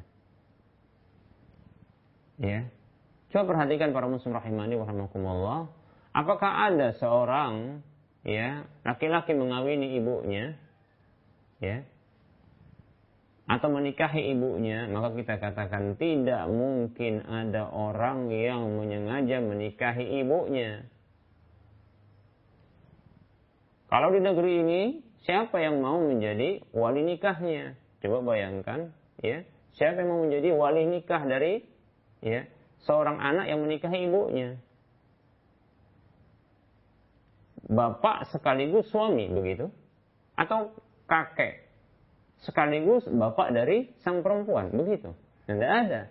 Ya. 2.41 2.65
Coba 3.29 3.57
perhatikan 3.57 3.93
para 3.93 4.05
muslim 4.09 4.33
rahimani 4.37 4.77
wa. 4.77 5.69
Apakah 6.13 6.69
ada 6.69 6.93
seorang 6.97 7.81
ya 8.24 8.63
laki-laki 8.88 9.36
mengawini 9.36 9.99
ibunya 9.99 10.55
ya 11.59 11.84
atau 13.43 13.67
menikahi 13.67 14.32
ibunya 14.32 14.88
maka 14.88 15.11
kita 15.19 15.36
katakan 15.36 15.99
tidak 15.99 16.47
mungkin 16.47 17.28
ada 17.28 17.67
orang 17.67 18.32
yang 18.32 18.80
menyengaja 18.80 19.43
menikahi 19.43 20.24
ibunya. 20.24 20.88
Kalau 23.91 24.09
di 24.09 24.24
negeri 24.24 24.63
ini 24.63 24.82
siapa 25.28 25.59
yang 25.59 25.84
mau 25.84 25.99
menjadi 25.99 26.63
wali 26.71 27.03
nikahnya? 27.03 27.76
Coba 27.99 28.24
bayangkan 28.24 28.95
ya 29.19 29.43
siapa 29.76 30.01
yang 30.01 30.09
mau 30.09 30.21
menjadi 30.24 30.49
wali 30.55 30.88
nikah 30.88 31.21
dari 31.28 31.67
ya 32.24 32.47
seorang 32.88 33.19
anak 33.19 33.51
yang 33.51 33.59
menikahi 33.59 34.07
ibunya 34.07 34.55
bapak 37.68 38.28
sekaligus 38.32 38.89
suami 38.91 39.30
begitu? 39.32 39.72
Atau 40.36 40.74
kakek 41.07 41.64
sekaligus 42.43 43.07
bapak 43.07 43.55
dari 43.55 43.91
sang 44.03 44.26
perempuan 44.26 44.74
begitu? 44.74 45.16
Tidak 45.47 45.72
ada. 45.72 46.09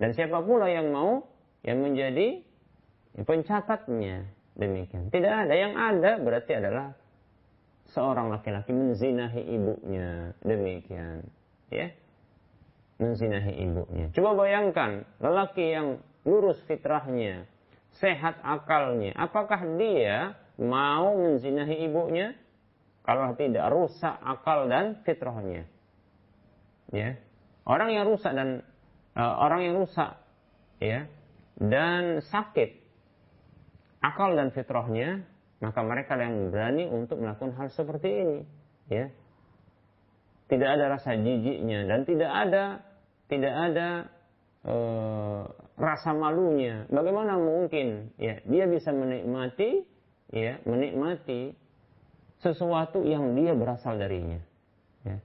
Dan 0.00 0.10
siapa 0.12 0.40
pula 0.44 0.68
yang 0.68 0.92
mau 0.92 1.24
yang 1.64 1.80
menjadi 1.80 2.44
pencatatnya 3.24 4.28
demikian. 4.58 5.08
Tidak 5.08 5.34
ada. 5.46 5.54
Yang 5.54 5.74
ada 5.76 6.10
berarti 6.20 6.52
adalah 6.58 6.86
seorang 7.94 8.32
laki-laki 8.32 8.74
menzinahi 8.74 9.42
ibunya. 9.54 10.34
Demikian. 10.42 11.24
Ya? 11.72 11.94
Menzinahi 13.00 13.54
ibunya. 13.64 14.06
Coba 14.12 14.36
bayangkan 14.44 15.08
lelaki 15.18 15.72
yang 15.72 15.98
lurus 16.24 16.58
fitrahnya 16.64 17.44
sehat 18.00 18.42
akalnya 18.42 19.14
apakah 19.14 19.60
dia 19.78 20.34
mau 20.60 21.18
menzinahi 21.18 21.86
ibunya? 21.90 22.34
Kalau 23.04 23.36
tidak 23.36 23.68
rusak 23.68 24.16
akal 24.24 24.64
dan 24.72 25.04
fitrahnya. 25.04 25.68
Ya. 26.88 27.20
Orang 27.68 27.92
yang 27.92 28.08
rusak 28.08 28.32
dan 28.32 28.64
uh, 29.16 29.34
orang 29.40 29.60
yang 29.68 29.74
rusak 29.76 30.16
ya 30.80 31.08
dan 31.56 32.20
sakit 32.20 32.76
akal 34.02 34.34
dan 34.34 34.50
fitrahnya 34.50 35.22
maka 35.62 35.80
mereka 35.80 36.18
yang 36.18 36.52
berani 36.52 36.84
untuk 36.90 37.22
melakukan 37.22 37.56
hal 37.56 37.68
seperti 37.72 38.08
ini 38.08 38.40
ya. 38.92 39.08
Tidak 40.44 40.68
ada 40.68 40.92
rasa 40.92 41.16
jijiknya 41.16 41.88
dan 41.88 42.04
tidak 42.04 42.28
ada 42.28 42.64
tidak 43.32 43.54
ada 43.54 43.88
uh, 44.68 45.48
rasa 45.80 46.12
malunya. 46.12 46.84
Bagaimana 46.92 47.40
mungkin 47.40 48.12
ya 48.20 48.44
dia 48.44 48.68
bisa 48.68 48.92
menikmati 48.92 49.93
ya 50.32 50.60
menikmati 50.64 51.52
sesuatu 52.40 53.00
yang 53.04 53.32
dia 53.36 53.56
berasal 53.56 53.96
darinya. 53.96 54.40
Ya. 55.04 55.18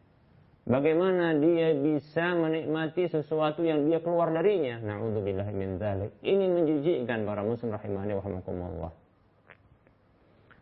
Bagaimana 0.70 1.36
dia 1.40 1.76
bisa 1.76 2.36
menikmati 2.36 3.12
sesuatu 3.12 3.66
yang 3.66 3.88
dia 3.92 4.00
keluar 4.00 4.32
darinya? 4.32 4.80
Nauzubillah 4.80 5.50
min 5.52 5.80
dzalik. 5.80 6.16
Ini 6.24 6.46
menjijikkan 6.48 7.28
para 7.28 7.44
muslim 7.44 7.76
rahimani 7.76 8.16
wa 8.16 8.24
rahmakumullah. 8.24 8.92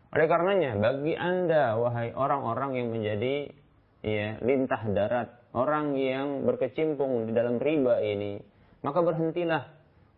Oleh 0.08 0.24
karenanya, 0.24 0.80
bagi 0.80 1.12
Anda 1.12 1.76
wahai 1.76 2.16
orang-orang 2.16 2.80
yang 2.80 2.88
menjadi 2.96 3.52
ya 4.00 4.40
lintah 4.40 4.82
darat, 4.96 5.28
orang 5.52 5.92
yang 6.00 6.48
berkecimpung 6.48 7.28
di 7.28 7.36
dalam 7.36 7.60
riba 7.60 8.00
ini, 8.00 8.40
maka 8.80 9.04
berhentilah. 9.04 9.68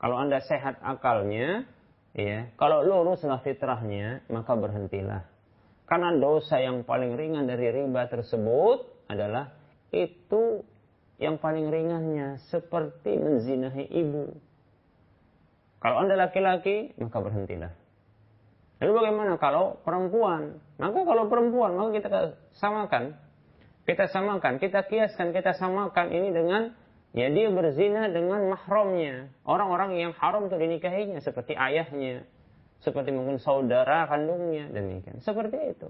Kalau 0.00 0.16
Anda 0.16 0.40
sehat 0.46 0.78
akalnya, 0.80 1.66
ya. 2.14 2.50
Kalau 2.58 2.82
luruslah 2.82 3.42
fitrahnya 3.42 4.24
maka 4.30 4.52
berhentilah. 4.56 5.26
Karena 5.90 6.14
dosa 6.14 6.62
yang 6.62 6.86
paling 6.86 7.18
ringan 7.18 7.50
dari 7.50 7.66
riba 7.74 8.06
tersebut 8.06 9.10
adalah 9.10 9.50
itu 9.90 10.62
yang 11.18 11.36
paling 11.36 11.66
ringannya 11.68 12.38
seperti 12.48 13.18
menzinahi 13.18 13.90
ibu. 13.90 14.30
Kalau 15.82 15.96
anda 16.06 16.14
laki-laki 16.14 16.94
maka 16.96 17.18
berhentilah. 17.18 17.72
Lalu 18.80 18.92
bagaimana 18.96 19.36
kalau 19.36 19.76
perempuan? 19.84 20.56
Maka 20.80 21.04
kalau 21.04 21.28
perempuan 21.28 21.76
maka 21.76 21.90
kita 22.00 22.08
samakan. 22.56 23.18
Kita 23.84 24.06
samakan 24.08 24.62
kita 24.62 24.86
kiaskan 24.86 25.34
kita 25.34 25.58
samakan 25.58 26.14
ini 26.14 26.30
dengan 26.30 26.72
ya 27.16 27.26
dia 27.30 27.48
berzina 27.50 28.06
dengan 28.10 28.50
mahramnya. 28.50 29.30
Orang-orang 29.42 29.98
yang 29.98 30.12
haram 30.18 30.46
untuk 30.46 30.58
dinikahinya 30.62 31.18
seperti 31.22 31.54
ayahnya 31.58 32.26
seperti 32.80 33.12
mungkin 33.12 33.36
saudara 33.36 34.08
kandungnya 34.08 34.72
demikian 34.72 35.20
seperti 35.20 35.76
itu. 35.76 35.88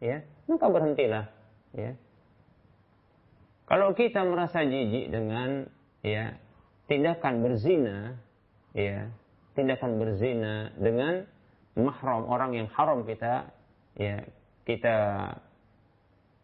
Ya 0.00 0.24
maka 0.48 0.66
berhentilah. 0.70 1.28
Ya. 1.76 1.96
Kalau 3.68 3.96
kita 3.96 4.24
merasa 4.26 4.64
jijik 4.64 5.12
dengan 5.12 5.68
ya 6.02 6.36
tindakan 6.90 7.40
berzina 7.40 8.18
ya 8.74 9.08
tindakan 9.54 10.00
berzina 10.00 10.72
dengan 10.76 11.24
mahram 11.78 12.28
orang 12.28 12.52
yang 12.52 12.68
haram 12.72 13.04
kita 13.08 13.48
ya 13.96 14.24
kita 14.68 14.96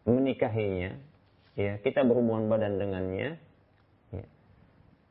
menikahinya 0.09 0.97
ya 1.53 1.77
kita 1.83 2.01
berhubungan 2.01 2.49
badan 2.49 2.81
dengannya 2.81 3.37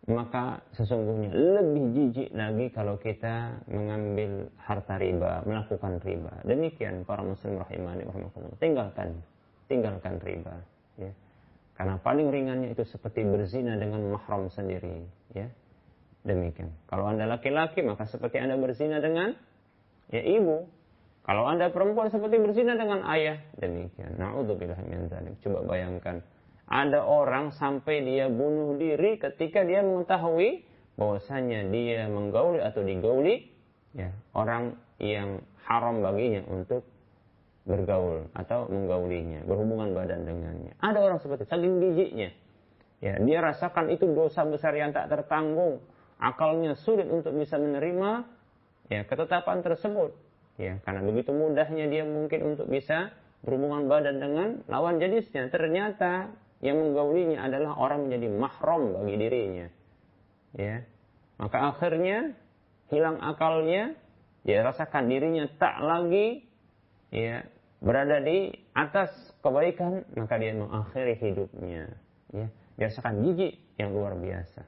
maka 0.08 0.64
sesungguhnya 0.72 1.28
lebih 1.36 1.84
jijik 1.92 2.32
lagi 2.32 2.72
kalau 2.72 2.96
kita 2.96 3.60
mengambil 3.68 4.48
harta 4.56 4.96
riba, 4.96 5.44
melakukan 5.44 6.00
riba. 6.00 6.32
Demikian 6.48 7.04
para 7.04 7.20
muslim 7.20 7.60
rahimani 7.60 8.08
rahimakumullah. 8.08 8.56
Tinggalkan, 8.56 9.08
tinggalkan 9.68 10.16
riba, 10.24 10.56
ya. 10.96 11.12
Karena 11.76 12.00
paling 12.00 12.32
ringannya 12.32 12.72
itu 12.72 12.88
seperti 12.88 13.22
berzina 13.22 13.76
dengan 13.76 14.08
mahram 14.08 14.48
sendiri, 14.48 15.04
ya. 15.36 15.44
Demikian. 16.24 16.72
Kalau 16.88 17.08
Anda 17.08 17.28
laki-laki 17.28 17.84
maka 17.84 18.08
seperti 18.08 18.40
Anda 18.40 18.56
berzina 18.58 18.98
dengan 19.04 19.36
ya 20.08 20.24
ibu. 20.24 20.66
Kalau 21.28 21.44
Anda 21.44 21.68
perempuan 21.68 22.08
seperti 22.08 22.40
berzina 22.40 22.74
dengan 22.74 23.04
ayah. 23.12 23.36
Demikian. 23.60 24.16
Nauzubillah 24.16 24.80
min. 24.88 25.08
Coba 25.44 25.60
bayangkan 25.68 26.24
ada 26.68 27.00
orang 27.04 27.50
sampai 27.56 28.04
dia 28.04 28.28
bunuh 28.28 28.76
diri 28.76 29.16
ketika 29.16 29.64
dia 29.64 29.80
mengetahui 29.80 30.64
bahwasanya 31.00 31.64
dia 31.72 32.06
menggauli 32.12 32.60
atau 32.60 32.84
digauli 32.84 33.48
ya 33.96 34.12
orang 34.36 34.76
yang 35.00 35.40
haram 35.64 36.04
baginya 36.04 36.44
untuk 36.48 36.84
bergaul 37.68 38.32
atau 38.32 38.64
menggaulinya, 38.72 39.44
berhubungan 39.44 39.92
badan 39.92 40.24
dengannya. 40.24 40.72
Ada 40.80 40.98
orang 41.04 41.20
seperti 41.20 41.44
itu, 41.44 41.52
saking. 41.52 42.32
Ya, 42.98 43.14
dia 43.20 43.38
rasakan 43.44 43.92
itu 43.92 44.08
dosa 44.10 44.42
besar 44.48 44.72
yang 44.74 44.90
tak 44.90 45.12
tertanggung. 45.12 45.84
Akalnya 46.18 46.74
sulit 46.74 47.06
untuk 47.06 47.30
bisa 47.36 47.60
menerima 47.60 48.26
ya 48.90 49.06
ketetapan 49.06 49.62
tersebut. 49.62 50.16
Ya, 50.58 50.82
karena 50.82 51.06
begitu 51.06 51.30
mudahnya 51.30 51.86
dia 51.86 52.02
mungkin 52.02 52.56
untuk 52.56 52.66
bisa 52.66 53.14
berhubungan 53.46 53.86
badan 53.86 54.18
dengan 54.18 54.48
lawan 54.66 54.98
jenisnya. 54.98 55.46
Ternyata 55.46 56.34
yang 56.58 56.76
menggaulinya 56.78 57.38
adalah 57.38 57.78
orang 57.78 58.06
menjadi 58.08 58.28
mahram 58.34 58.82
bagi 58.98 59.14
dirinya. 59.14 59.66
Ya. 60.58 60.82
Maka 61.38 61.70
akhirnya 61.70 62.34
hilang 62.90 63.22
akalnya, 63.22 63.94
dia 64.42 64.66
rasakan 64.66 65.06
dirinya 65.06 65.46
tak 65.60 65.78
lagi 65.78 66.42
ya 67.14 67.46
berada 67.78 68.18
di 68.18 68.50
atas 68.74 69.14
kebaikan, 69.38 70.02
maka 70.18 70.34
dia 70.42 70.54
mengakhiri 70.58 71.14
hidupnya. 71.14 71.94
Ya. 72.34 72.46
Dia 72.74 72.86
rasakan 72.90 73.22
jijik 73.22 73.58
yang 73.78 73.94
luar 73.94 74.18
biasa. 74.18 74.66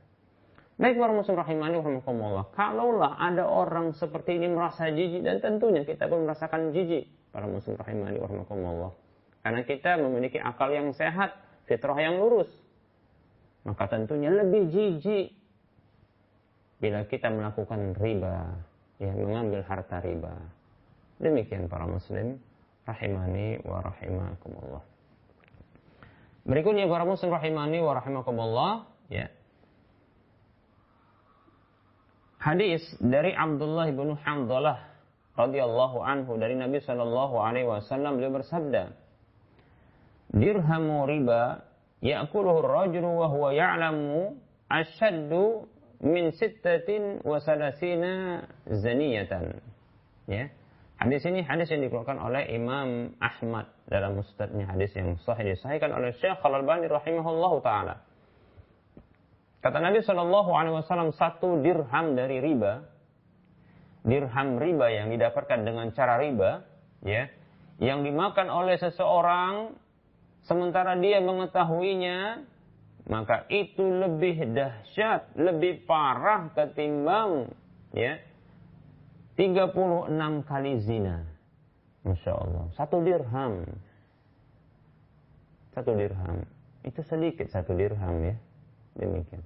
Baik 0.80 0.97
para 0.97 1.12
muslim 1.12 1.36
rahimani 1.36 1.76
rahimakumullah. 1.76 2.57
Kalaulah 2.57 3.20
ada 3.20 3.45
orang 3.45 3.93
seperti 3.93 4.41
ini 4.41 4.49
merasa 4.49 4.88
jijik 4.88 5.20
dan 5.20 5.36
tentunya 5.45 5.84
kita 5.84 6.09
pun 6.09 6.24
merasakan 6.24 6.72
jijik 6.72 7.05
para 7.34 7.45
muslim 7.45 7.76
rahimani 7.76 8.16
rahimakumullah. 8.16 8.97
Karena 9.45 9.61
kita 9.64 10.01
memiliki 10.01 10.41
akal 10.41 10.72
yang 10.72 10.97
sehat, 10.97 11.36
fitrah 11.70 11.94
yang 12.02 12.18
lurus. 12.18 12.50
Maka 13.62 13.86
tentunya 13.86 14.34
lebih 14.34 14.66
jijik 14.74 15.30
bila 16.82 17.06
kita 17.06 17.30
melakukan 17.30 17.94
riba, 17.94 18.58
ya 18.98 19.14
mengambil 19.14 19.62
harta 19.62 20.02
riba. 20.02 20.34
Demikian 21.22 21.70
para 21.70 21.86
muslim 21.86 22.42
rahimani 22.88 23.62
wa 23.62 23.78
rahimakumullah. 23.84 24.82
Berikutnya 26.42 26.88
para 26.90 27.04
muslim 27.06 27.30
rahimani 27.30 27.78
wa 27.84 27.92
rahimakumullah, 27.94 28.72
ya. 29.12 29.28
Hadis 32.40 32.80
dari 32.96 33.36
Abdullah 33.36 33.92
bin 33.92 34.16
Hamdalah 34.16 34.80
radhiyallahu 35.36 36.00
anhu 36.00 36.40
dari 36.40 36.56
Nabi 36.56 36.80
sallallahu 36.80 37.36
alaihi 37.36 37.68
wasallam 37.68 38.16
beliau 38.16 38.40
bersabda, 38.40 38.96
"Dirhamu 40.31 41.07
riba 41.11 41.66
ya'kuluhu 42.01 42.62
ar-rajulu 42.64 43.09
wa 43.18 43.26
huwa 43.28 43.51
ya'lamu 43.51 44.39
ashaddu 44.70 45.66
min 46.01 46.31
sittatin 46.35 47.22
wa 47.26 47.43
salasina 47.43 48.47
zaniyatan." 48.70 49.59
Ya. 50.31 50.51
Hadis 51.01 51.24
ini 51.24 51.41
hadis 51.41 51.72
yang 51.72 51.81
dikeluarkan 51.81 52.20
oleh 52.20 52.45
Imam 52.53 53.16
Ahmad 53.24 53.72
dalam 53.89 54.20
mustadnya 54.20 54.68
hadis 54.68 54.93
yang 54.93 55.16
sahih 55.24 55.57
disahihkan 55.57 55.97
oleh 55.97 56.12
Syekh 56.20 56.39
Al-Albani 56.45 56.93
rahimahullahu 56.93 57.64
taala. 57.64 58.05
Kata 59.64 59.81
Nabi 59.81 60.05
Shallallahu 60.05 60.51
alaihi 60.53 60.76
wasallam 60.76 61.12
satu 61.16 61.61
dirham 61.64 62.16
dari 62.16 62.41
riba 62.41 62.85
dirham 64.05 64.57
riba 64.57 64.87
yang 64.89 65.12
didapatkan 65.12 65.61
dengan 65.61 65.93
cara 65.93 66.16
riba 66.16 66.64
ya 67.05 67.28
yang 67.81 68.05
dimakan 68.05 68.49
oleh 68.49 68.76
seseorang 68.81 69.76
sementara 70.45 70.97
dia 70.97 71.20
mengetahuinya 71.20 72.47
maka 73.11 73.49
itu 73.51 73.82
lebih 73.82 74.55
dahsyat, 74.55 75.34
lebih 75.34 75.82
parah 75.88 76.53
ketimbang 76.55 77.51
ya 77.91 78.22
36 79.34 80.47
kali 80.47 80.72
zina. 80.84 81.24
Masya 82.05 82.32
Allah. 82.32 82.64
Satu 82.76 83.01
dirham. 83.01 83.64
Satu 85.72 85.97
dirham. 85.97 86.45
Itu 86.84 87.01
sedikit 87.05 87.49
satu 87.49 87.72
dirham 87.72 88.20
ya. 88.20 88.36
Demikian. 89.01 89.43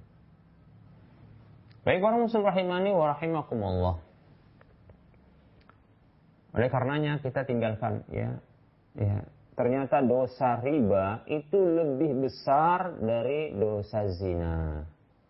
Baik 1.87 2.01
para 2.01 2.17
muslim 2.17 2.43
rahimani 2.43 2.91
wa 2.91 3.13
rahimakumullah. 3.15 3.97
Oleh 6.55 6.69
karenanya 6.71 7.19
kita 7.23 7.43
tinggalkan 7.47 8.03
ya. 8.11 8.39
Ya, 8.95 9.27
ternyata 9.55 10.03
dosa 10.03 10.59
riba 10.59 11.23
itu 11.31 11.57
lebih 11.57 12.27
besar 12.27 12.99
dari 12.99 13.55
dosa 13.55 14.07
zina. 14.11 14.83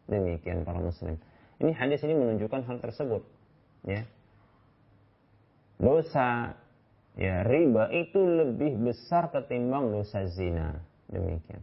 Demikian 0.05 0.65
para 0.65 0.81
muslim. 0.81 1.17
Ini 1.61 1.71
hadis 1.73 2.03
ini 2.05 2.13
menunjukkan 2.13 2.61
hal 2.67 2.77
tersebut. 2.81 3.23
Ya 3.85 4.05
dosa 5.79 6.55
ya 7.15 7.43
riba 7.43 7.91
itu 7.91 8.19
lebih 8.19 8.81
besar 8.81 9.31
ketimbang 9.31 9.91
dosa 9.91 10.27
zina. 10.27 10.81
Demikian. 11.11 11.61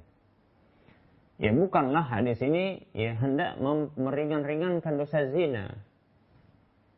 Ya 1.42 1.50
bukanlah 1.50 2.06
hadis 2.06 2.38
ini 2.38 2.86
ya 2.94 3.18
hendak 3.18 3.58
meringan-ringankan 3.98 4.94
dosa 4.94 5.26
zina. 5.34 5.74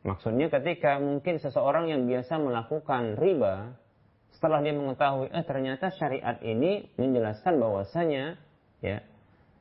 Maksudnya 0.05 0.53
ketika 0.53 1.01
mungkin 1.01 1.41
seseorang 1.41 1.89
yang 1.89 2.05
biasa 2.05 2.37
melakukan 2.37 3.17
riba 3.17 3.73
setelah 4.35 4.61
dia 4.61 4.75
mengetahui 4.75 5.31
eh 5.31 5.45
ternyata 5.47 5.95
syariat 5.95 6.37
ini 6.43 6.91
menjelaskan 6.99 7.57
bahwasanya 7.63 8.37
ya 8.83 9.01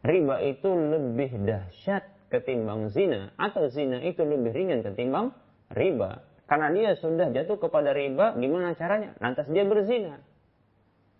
riba 0.01 0.41
itu 0.43 0.69
lebih 0.73 1.45
dahsyat 1.45 2.03
ketimbang 2.33 2.89
zina 2.89 3.31
atau 3.37 3.69
zina 3.69 4.01
itu 4.01 4.25
lebih 4.25 4.51
ringan 4.51 4.81
ketimbang 4.81 5.31
riba 5.71 6.25
karena 6.53 6.69
dia 6.69 6.91
sudah 6.99 7.31
jatuh 7.31 7.57
kepada 7.57 7.95
riba, 7.95 8.35
gimana 8.35 8.75
caranya? 8.75 9.15
Lantas 9.23 9.47
dia 9.47 9.63
berzina. 9.63 10.19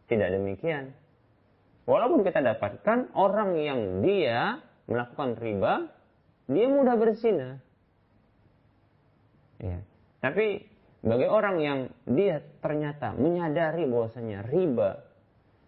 Tidak 0.06 0.30
demikian. 0.30 0.92
Walaupun 1.88 2.22
kita 2.22 2.44
dapatkan 2.44 3.16
orang 3.16 3.58
yang 3.58 4.06
dia 4.06 4.60
melakukan 4.86 5.34
riba, 5.40 5.90
dia 6.52 6.68
mudah 6.68 6.96
berzina. 7.00 7.50
Ya. 9.64 9.80
Tapi 10.20 10.68
bagi 11.04 11.28
orang 11.28 11.58
yang 11.60 11.80
dia 12.08 12.40
ternyata 12.64 13.12
menyadari 13.20 13.84
bahwasanya 13.92 14.48
riba 14.48 15.04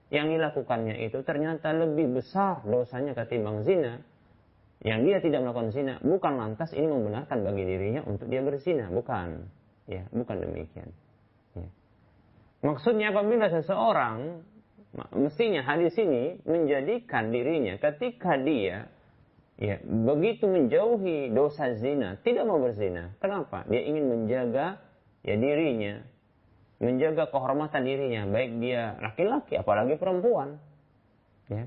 yang 0.08 0.32
dilakukannya 0.32 0.96
itu 1.04 1.20
ternyata 1.28 1.76
lebih 1.76 2.16
besar 2.16 2.64
dosanya 2.64 3.12
ketimbang 3.12 3.68
zina, 3.68 4.00
yang 4.86 5.04
dia 5.04 5.20
tidak 5.20 5.44
melakukan 5.44 5.76
zina 5.76 5.94
bukan 6.00 6.40
lantas 6.40 6.72
ini 6.72 6.88
membenarkan 6.88 7.44
bagi 7.44 7.64
dirinya 7.68 8.02
untuk 8.08 8.32
dia 8.32 8.40
berzina, 8.40 8.88
bukan. 8.88 9.44
Ya, 9.86 10.08
bukan 10.10 10.42
demikian. 10.42 10.90
Ya. 11.54 11.70
Maksudnya 12.66 13.14
apabila 13.14 13.52
seseorang 13.52 14.42
mestinya 15.14 15.62
hadis 15.62 15.94
ini 16.00 16.40
menjadikan 16.48 17.30
dirinya 17.30 17.76
ketika 17.78 18.40
dia 18.40 18.88
ya 19.60 19.78
begitu 19.84 20.48
menjauhi 20.48 21.30
dosa 21.36 21.76
zina, 21.76 22.18
tidak 22.24 22.48
mau 22.48 22.58
berzina. 22.58 23.14
Kenapa? 23.20 23.68
Dia 23.68 23.84
ingin 23.84 24.10
menjaga 24.10 24.85
ya 25.26 25.36
dirinya, 25.36 26.06
menjaga 26.78 27.26
kehormatan 27.34 27.82
dirinya, 27.82 28.30
baik 28.30 28.62
dia 28.62 28.94
laki-laki 29.02 29.58
apalagi 29.58 29.98
perempuan. 29.98 30.62
Ya. 31.50 31.66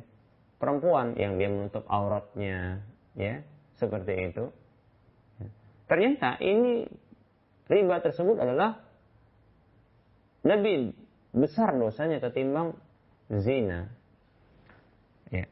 Perempuan 0.58 1.14
yang 1.18 1.38
dia 1.38 1.50
menutup 1.50 1.86
auratnya, 1.86 2.82
ya 3.18 3.42
seperti 3.78 4.30
itu. 4.30 4.50
Ternyata 5.86 6.38
ini 6.42 6.86
riba 7.70 8.02
tersebut 8.02 8.36
adalah 8.38 8.82
lebih 10.42 10.94
besar 11.34 11.74
dosanya 11.78 12.18
ketimbang 12.18 12.74
zina. 13.30 13.90
Ya. 15.30 15.46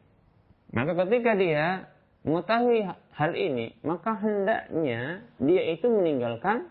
Maka 0.75 0.93
ketika 1.07 1.39
dia 1.39 1.87
mengetahui 2.27 2.91
hal 3.15 3.33
ini, 3.39 3.79
maka 3.87 4.19
hendaknya 4.19 5.23
dia 5.39 5.63
itu 5.71 5.87
meninggalkan 5.87 6.67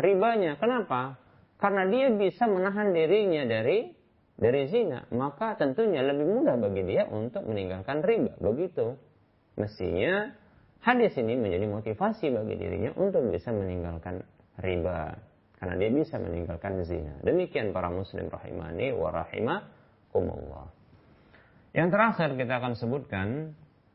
ribanya. 0.00 0.56
Kenapa? 0.56 1.16
Karena 1.60 1.84
dia 1.86 2.08
bisa 2.12 2.48
menahan 2.48 2.96
dirinya 2.96 3.44
dari 3.44 3.92
dari 4.40 4.72
zina, 4.72 5.04
maka 5.12 5.52
tentunya 5.60 6.00
lebih 6.00 6.24
mudah 6.24 6.56
bagi 6.56 6.80
dia 6.88 7.04
untuk 7.04 7.44
meninggalkan 7.44 8.00
riba. 8.00 8.32
Begitu. 8.40 8.96
Mestinya 9.60 10.32
hadis 10.80 11.12
ini 11.20 11.36
menjadi 11.36 11.68
motivasi 11.68 12.32
bagi 12.32 12.56
dirinya 12.56 12.96
untuk 12.96 13.28
bisa 13.28 13.52
meninggalkan 13.52 14.24
riba. 14.64 15.12
Karena 15.60 15.76
dia 15.76 15.92
bisa 15.92 16.16
meninggalkan 16.16 16.80
zina. 16.88 17.20
Demikian 17.20 17.76
para 17.76 17.92
muslim 17.92 18.32
rahimani 18.32 18.96
wa 18.96 19.12
rahimakumullah. 19.12 20.72
Yang 21.76 21.88
terakhir 21.92 22.28
kita 22.40 22.54
akan 22.64 22.72
sebutkan, 22.80 23.26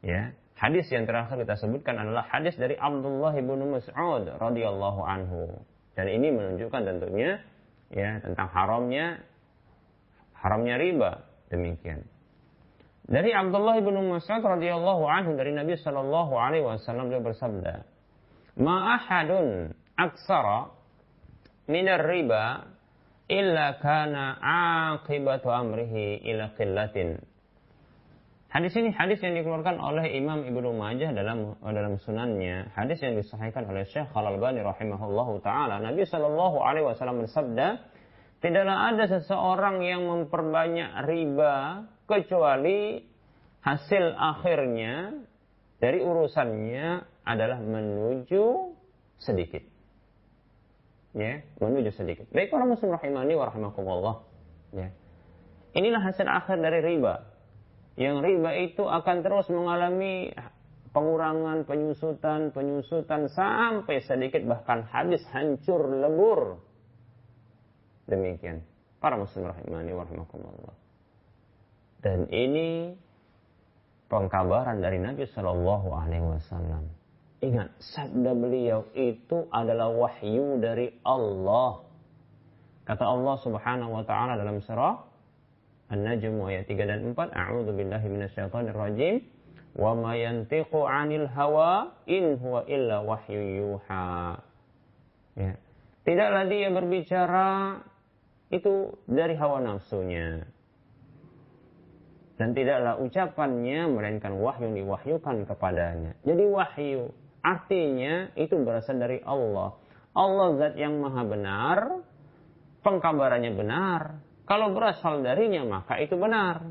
ya, 0.05 0.29
hadis 0.61 0.85
yang 0.93 1.09
terakhir 1.09 1.41
kita 1.41 1.57
sebutkan 1.57 1.97
adalah 1.97 2.29
hadis 2.29 2.53
dari 2.53 2.77
Abdullah 2.77 3.33
bin 3.33 3.65
Mas'ud 3.65 4.29
radhiyallahu 4.29 5.01
anhu. 5.01 5.57
Dan 5.95 6.11
ini 6.11 6.27
menunjukkan 6.31 6.81
tentunya 6.83 7.39
ya 7.91 8.19
tentang 8.19 8.51
haramnya 8.51 9.23
haramnya 10.35 10.75
riba. 10.75 11.11
Demikian. 11.49 12.03
Dari 13.05 13.29
Abdullah 13.31 13.77
bin 13.85 13.95
Mas'ud 14.09 14.41
radhiyallahu 14.41 15.05
anhu 15.05 15.37
dari 15.37 15.53
Nabi 15.53 15.77
sallallahu 15.77 16.33
alaihi 16.35 16.65
wasallam 16.65 17.13
dia 17.13 17.21
bersabda, 17.21 17.85
"Ma 18.57 18.97
ahadun 18.97 19.77
aksara 19.93 20.73
minar 21.69 22.01
riba 22.01 22.65
illa 23.29 23.77
kana 23.77 24.41
aqibatu 24.97 25.53
amrihi 25.53 26.25
ila 26.33 26.57
qillatin." 26.57 27.21
Hadis 28.55 28.71
ini 28.79 28.95
hadis 28.95 29.19
yang 29.19 29.35
dikeluarkan 29.35 29.83
oleh 29.83 30.15
Imam 30.15 30.47
Ibnu 30.47 30.79
Majah 30.79 31.11
dalam 31.11 31.59
dalam 31.59 31.99
sunannya, 31.99 32.71
hadis 32.71 33.03
yang 33.03 33.19
disahihkan 33.19 33.67
oleh 33.67 33.83
Syekh 33.91 34.07
Al-Albani 34.15 34.63
rahimahullahu 34.63 35.43
taala. 35.43 35.83
Nabi 35.83 36.07
sallallahu 36.07 36.63
alaihi 36.63 36.87
wasallam 36.87 37.27
bersabda, 37.27 37.83
"Tidaklah 38.39 38.95
ada 38.95 39.11
seseorang 39.11 39.83
yang 39.83 40.07
memperbanyak 40.07 41.03
riba 41.03 41.83
kecuali 42.07 43.03
hasil 43.59 44.15
akhirnya 44.15 45.19
dari 45.83 45.99
urusannya 45.99 47.03
adalah 47.27 47.59
menuju 47.59 48.71
sedikit. 49.19 49.67
Ya, 51.11 51.43
menuju 51.59 51.91
sedikit. 51.91 52.31
Baik 52.31 52.55
para 52.55 52.63
muslim 52.63 52.95
rahimani 52.95 53.35
wa 53.35 53.51
rahimakumullah. 53.51 54.23
Ya. 54.71 54.95
Inilah 55.75 55.99
hasil 56.07 56.23
akhir 56.23 56.63
dari 56.63 56.79
riba. 56.79 57.34
Yang 57.95 58.17
riba 58.27 58.51
itu 58.59 58.83
akan 58.83 59.17
terus 59.23 59.47
mengalami 59.47 60.35
pengurangan, 60.91 61.63
penyusutan, 61.63 62.51
penyusutan 62.51 63.31
sampai 63.31 64.03
sedikit 64.03 64.43
bahkan 64.43 64.83
habis 64.91 65.23
hancur 65.31 65.87
lebur. 65.87 66.59
Demikian. 68.07 68.63
Para 68.99 69.15
muslim 69.15 69.47
rahimani 69.47 69.91
wa 69.95 70.03
rahimakumullah. 70.07 70.75
Dan 72.03 72.27
ini 72.31 72.95
pengkabaran 74.11 74.83
dari 74.83 74.99
Nabi 74.99 75.25
Shallallahu 75.31 75.87
Alaihi 75.95 76.25
Wasallam. 76.25 76.83
Ingat, 77.43 77.75
sabda 77.79 78.31
beliau 78.31 78.87
itu 78.95 79.45
adalah 79.51 79.91
wahyu 79.91 80.57
dari 80.63 80.95
Allah. 81.03 81.83
Kata 82.85 83.03
Allah 83.03 83.35
Subhanahu 83.41 83.91
wa 83.99 84.03
taala 84.05 84.37
dalam 84.39 84.61
surah 84.61 85.14
An-Najm 85.85 86.41
ayat 86.41 86.65
3 86.65 86.89
dan 86.89 86.99
4, 87.13 87.29
A'udzu 87.29 87.71
billahi 87.77 88.07
minasyaitonir 88.09 88.73
rajim. 88.73 89.21
Wa 89.75 89.91
ma 89.93 90.15
yantiqu 90.15 90.81
'anil 90.87 91.27
hawa 91.29 91.93
in 92.07 92.39
huwa 92.39 92.63
illa 92.65 93.03
wahyu 93.03 93.41
yuha. 93.59 94.39
Ya. 95.35 95.53
Tidaklah 96.07 96.43
dia 96.47 96.71
berbicara 96.71 97.49
itu 98.49 98.95
dari 99.05 99.35
hawa 99.35 99.61
nafsunya. 99.61 100.47
Dan 102.35 102.51
tidaklah 102.51 102.99
ucapannya 102.99 103.87
melainkan 103.91 104.35
wahyu 104.39 104.71
yang 104.71 104.75
diwahyukan 104.83 105.47
kepadanya. 105.47 106.11
Jadi 106.23 106.43
wahyu 106.49 107.11
artinya 107.45 108.33
itu 108.35 108.57
berasal 108.59 108.97
dari 108.97 109.21
Allah. 109.23 109.75
Allah 110.15 110.47
zat 110.55 110.73
yang 110.79 110.99
maha 111.03 111.21
benar, 111.27 111.79
pengkabarannya 112.81 113.51
benar. 113.53 114.01
Kalau 114.45 114.73
berasal 114.77 115.25
darinya 115.25 115.65
maka 115.65 115.97
itu 115.97 116.13
benar. 116.17 116.69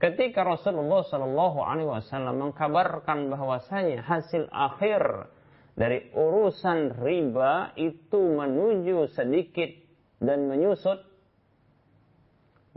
Ketika 0.00 0.40
Rasulullah 0.40 1.04
Shallallahu 1.04 1.60
Alaihi 1.60 1.88
Wasallam 1.92 2.48
mengkabarkan 2.48 3.28
bahwasanya 3.28 4.00
hasil 4.00 4.48
akhir 4.48 5.28
dari 5.76 6.08
urusan 6.16 6.96
riba 6.96 7.76
itu 7.76 8.16
menuju 8.16 9.12
sedikit 9.12 9.68
dan 10.16 10.48
menyusut, 10.48 11.04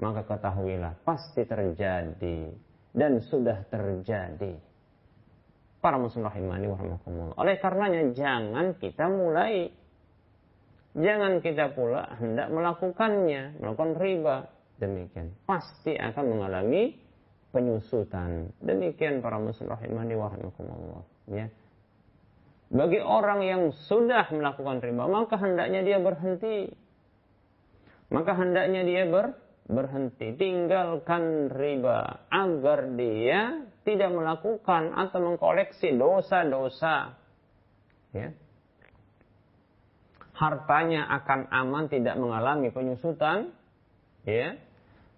maka 0.03 0.27
ketahuilah 0.27 0.99
pasti 1.07 1.47
terjadi 1.47 2.51
dan 2.91 3.23
sudah 3.23 3.71
terjadi. 3.71 4.59
Para 5.79 5.99
muslim 5.99 6.27
rahimani. 6.27 6.67
Oleh 7.39 7.55
karenanya 7.59 8.15
jangan 8.15 8.75
kita 8.79 9.07
mulai 9.07 9.71
jangan 10.93 11.41
kita 11.41 11.73
pula 11.73 12.17
hendak 12.21 12.49
melakukannya, 12.53 13.57
melakukan 13.61 13.93
riba. 13.97 14.37
Demikian. 14.77 15.33
Pasti 15.45 15.93
akan 15.97 16.25
mengalami 16.37 16.97
penyusutan. 17.53 18.49
Demikian 18.59 19.21
para 19.21 19.37
muslim 19.37 19.69
rahimani 19.69 20.17
wa. 20.17 20.33
Ya. 21.29 21.47
Bagi 22.73 22.97
orang 22.97 23.45
yang 23.45 23.61
sudah 23.85 24.25
melakukan 24.33 24.81
riba, 24.81 25.05
maka 25.05 25.37
hendaknya 25.37 25.85
dia 25.85 25.97
berhenti. 26.01 26.73
Maka 28.09 28.33
hendaknya 28.33 28.81
dia 28.81 29.05
ber, 29.05 29.37
berhenti. 29.69 30.33
Tinggalkan 30.33 31.53
riba 31.53 32.25
agar 32.33 32.97
dia 32.97 33.61
tidak 33.85 34.09
melakukan 34.09 34.95
atau 34.97 35.19
mengkoleksi 35.21 35.93
dosa-dosa. 35.93 37.13
Ya. 38.13 38.33
Hartanya 40.33 41.05
akan 41.21 41.49
aman 41.53 41.85
tidak 41.93 42.17
mengalami 42.17 42.73
penyusutan. 42.73 43.53
Ya. 44.25 44.57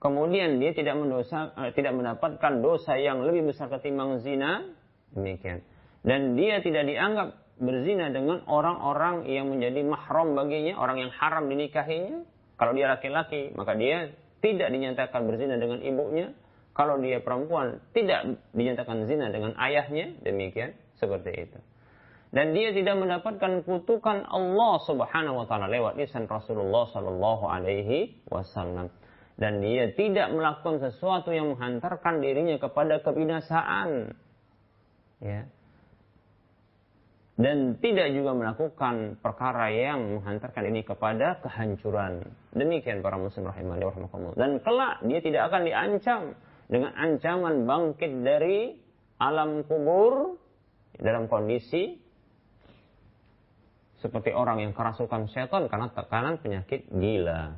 Kemudian 0.03 0.59
dia 0.59 0.75
tidak 0.75 0.99
mendosa 0.99 1.55
uh, 1.55 1.71
tidak 1.71 1.95
mendapatkan 1.95 2.61
dosa 2.61 2.99
yang 2.99 3.23
lebih 3.23 3.49
besar 3.49 3.71
ketimbang 3.71 4.21
zina 4.21 4.67
demikian. 5.15 5.63
Dan 6.05 6.37
dia 6.37 6.61
tidak 6.61 6.85
dianggap 6.85 7.41
berzina 7.57 8.11
dengan 8.11 8.43
orang-orang 8.45 9.25
yang 9.25 9.49
menjadi 9.49 9.81
mahram 9.87 10.35
baginya 10.35 10.77
orang 10.77 11.07
yang 11.07 11.11
haram 11.15 11.47
dinikahinya. 11.47 12.27
Kalau 12.59 12.75
dia 12.75 12.91
laki-laki 12.91 13.55
maka 13.55 13.73
dia 13.73 14.13
tidak 14.43 14.69
dinyatakan 14.69 15.25
berzina 15.25 15.55
dengan 15.57 15.79
ibunya. 15.81 16.35
Kalau 16.75 16.99
dia 16.99 17.23
perempuan 17.23 17.79
tidak 17.95 18.35
dinyatakan 18.51 19.07
zina 19.07 19.31
dengan 19.31 19.55
ayahnya 19.57 20.11
demikian. 20.21 20.75
Seperti 20.99 21.31
itu 21.49 21.59
dan 22.33 22.57
dia 22.57 22.73
tidak 22.73 22.95
mendapatkan 22.97 23.61
kutukan 23.63 24.25
Allah 24.25 24.73
Subhanahu 24.83 25.43
wa 25.43 25.45
taala 25.45 25.69
lewat 25.69 25.99
lisan 25.99 26.25
Rasulullah 26.25 26.89
sallallahu 26.89 27.45
alaihi 27.45 28.17
wasallam. 28.27 28.89
Dan 29.35 29.59
dia 29.59 29.91
tidak 29.91 30.31
melakukan 30.31 30.79
sesuatu 30.79 31.35
yang 31.35 31.51
menghantarkan 31.51 32.23
dirinya 32.23 32.55
kepada 32.55 33.03
kebinasaan. 33.03 34.15
Ya. 35.19 35.51
Dan 37.35 37.83
tidak 37.83 38.15
juga 38.15 38.31
melakukan 38.31 39.19
perkara 39.19 39.67
yang 39.67 40.23
menghantarkan 40.23 40.71
ini 40.71 40.87
kepada 40.87 41.43
kehancuran. 41.43 42.23
Demikian 42.55 43.03
para 43.03 43.19
muslim 43.19 43.51
rahimahnya 43.51 43.91
rahimakumullah. 43.91 44.39
Dan 44.39 44.63
kelak 44.63 45.03
dia 45.03 45.19
tidak 45.19 45.51
akan 45.51 45.61
diancam 45.67 46.21
dengan 46.71 46.95
ancaman 46.95 47.67
bangkit 47.67 48.11
dari 48.23 48.79
alam 49.19 49.67
kubur 49.67 50.39
dalam 50.95 51.27
kondisi 51.27 52.04
seperti 54.05 54.29
orang 54.37 54.61
yang 54.61 54.77
kerasukan 54.77 55.25
setan 55.33 55.65
karena 55.65 55.89
tekanan 55.89 56.37
penyakit 56.37 56.85
gila. 56.93 57.57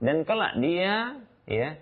Dan 0.00 0.24
kelak 0.24 0.56
dia 0.56 1.20
ya 1.44 1.76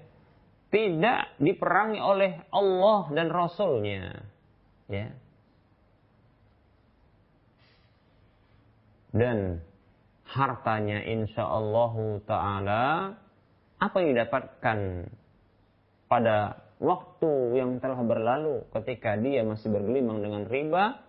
tidak 0.75 1.39
diperangi 1.39 2.03
oleh 2.03 2.43
Allah 2.51 3.07
dan 3.15 3.31
Rasulnya 3.31 4.27
ya. 4.91 5.15
Dan 9.15 9.63
hartanya 10.27 11.07
insya 11.07 11.47
Allah 11.47 11.95
taala 12.27 12.85
apa 13.79 13.97
yang 14.03 14.19
didapatkan 14.19 14.79
pada 16.11 16.59
waktu 16.83 17.33
yang 17.55 17.79
telah 17.79 18.03
berlalu 18.03 18.67
ketika 18.75 19.15
dia 19.15 19.47
masih 19.47 19.71
bergelimang 19.71 20.19
dengan 20.27 20.43
riba 20.51 21.04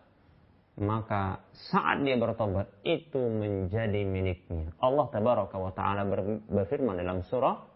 maka 0.76 1.40
saat 1.72 2.04
dia 2.04 2.20
bertobat 2.20 2.68
itu 2.84 3.20
menjadi 3.20 4.04
miliknya. 4.04 4.76
Allah 4.84 5.08
tabaraka 5.08 5.56
wa 5.56 5.72
taala 5.72 6.04
berfirman 6.52 7.00
dalam 7.00 7.24
surah 7.24 7.76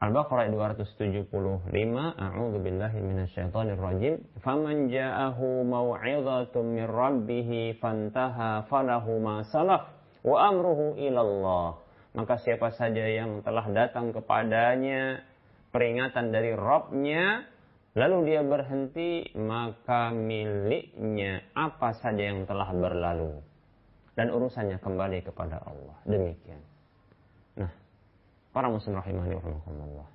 Al-Baqarah 0.00 0.48
275, 0.48 1.68
A'udzu 2.16 2.58
billahi 2.64 3.04
minasyaitonir 3.04 3.76
rajim. 3.76 4.16
Faman 4.40 4.88
ja'ahu 4.88 5.60
mau'izatun 5.68 6.72
min 6.72 6.88
rabbih 6.88 7.76
fantaha 7.84 8.64
falahu 8.72 9.20
ma 9.20 9.44
salaf 9.44 9.92
wa 10.24 10.40
amruhu 10.48 10.96
ilallah. 10.96 11.76
Maka 12.16 12.40
siapa 12.40 12.72
saja 12.72 13.04
yang 13.04 13.44
telah 13.44 13.68
datang 13.68 14.16
kepadanya 14.16 15.20
peringatan 15.68 16.32
dari 16.32 16.56
Rabbnya 16.56 17.44
lalu 17.98 18.32
dia 18.32 18.40
berhenti, 18.44 19.30
maka 19.34 20.14
miliknya 20.14 21.42
apa 21.54 21.96
saja 21.98 22.30
yang 22.30 22.46
telah 22.46 22.70
berlalu. 22.70 23.42
Dan 24.14 24.34
urusannya 24.34 24.78
kembali 24.82 25.24
kepada 25.24 25.62
Allah. 25.64 25.96
Demikian. 26.04 26.60
Nah, 27.56 27.72
para 28.52 28.68
muslim 28.68 28.98
rahimahni 28.98 29.38
Allah. 29.38 30.08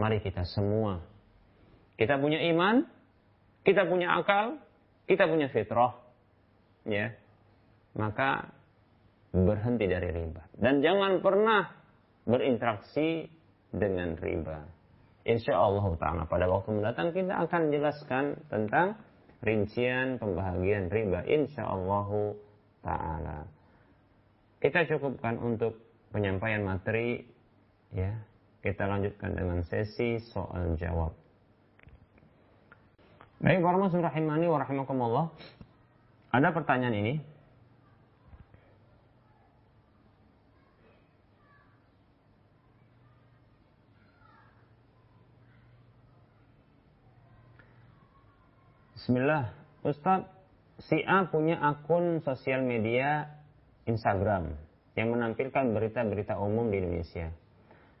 Mari 0.00 0.24
kita 0.24 0.46
semua. 0.48 1.02
Kita 2.00 2.16
punya 2.16 2.40
iman, 2.48 2.88
kita 3.62 3.84
punya 3.84 4.16
akal, 4.16 4.56
kita 5.04 5.28
punya 5.28 5.52
fitrah. 5.52 5.94
Ya. 6.88 7.12
Maka 7.92 8.48
berhenti 9.36 9.84
dari 9.84 10.08
riba. 10.12 10.42
Dan 10.56 10.80
jangan 10.80 11.20
pernah 11.20 11.68
berinteraksi 12.24 13.28
dengan 13.72 14.16
riba. 14.16 14.81
Insya 15.22 15.54
Allah 15.54 15.86
Ta'ala 16.02 16.22
pada 16.26 16.50
waktu 16.50 16.82
mendatang 16.82 17.14
kita 17.14 17.46
akan 17.46 17.70
jelaskan 17.70 18.24
tentang 18.50 18.98
rincian 19.42 20.18
pembahagian 20.18 20.90
riba. 20.90 21.22
Insya 21.26 21.66
Allah 21.66 22.10
Ta'ala. 22.82 23.38
Kita 24.58 24.86
cukupkan 24.86 25.38
untuk 25.38 25.78
penyampaian 26.10 26.62
materi. 26.66 27.22
ya 27.94 28.14
Kita 28.62 28.86
lanjutkan 28.86 29.34
dengan 29.34 29.62
sesi 29.66 30.18
soal 30.22 30.74
jawab. 30.78 31.14
Baik, 33.42 33.58
warahmatullahi 33.58 34.06
rahimani 34.06 34.46
wa 34.46 34.58
rahimakumullah. 34.62 35.26
Ada 36.30 36.54
pertanyaan 36.54 36.94
ini. 36.94 37.14
Bismillah, 49.02 49.50
Ustadz, 49.82 50.30
si 50.86 51.02
A 51.02 51.26
punya 51.26 51.58
akun 51.58 52.22
sosial 52.22 52.62
media 52.62 53.34
Instagram 53.82 54.54
yang 54.94 55.10
menampilkan 55.10 55.74
berita-berita 55.74 56.38
umum 56.38 56.70
di 56.70 56.78
Indonesia. 56.78 57.34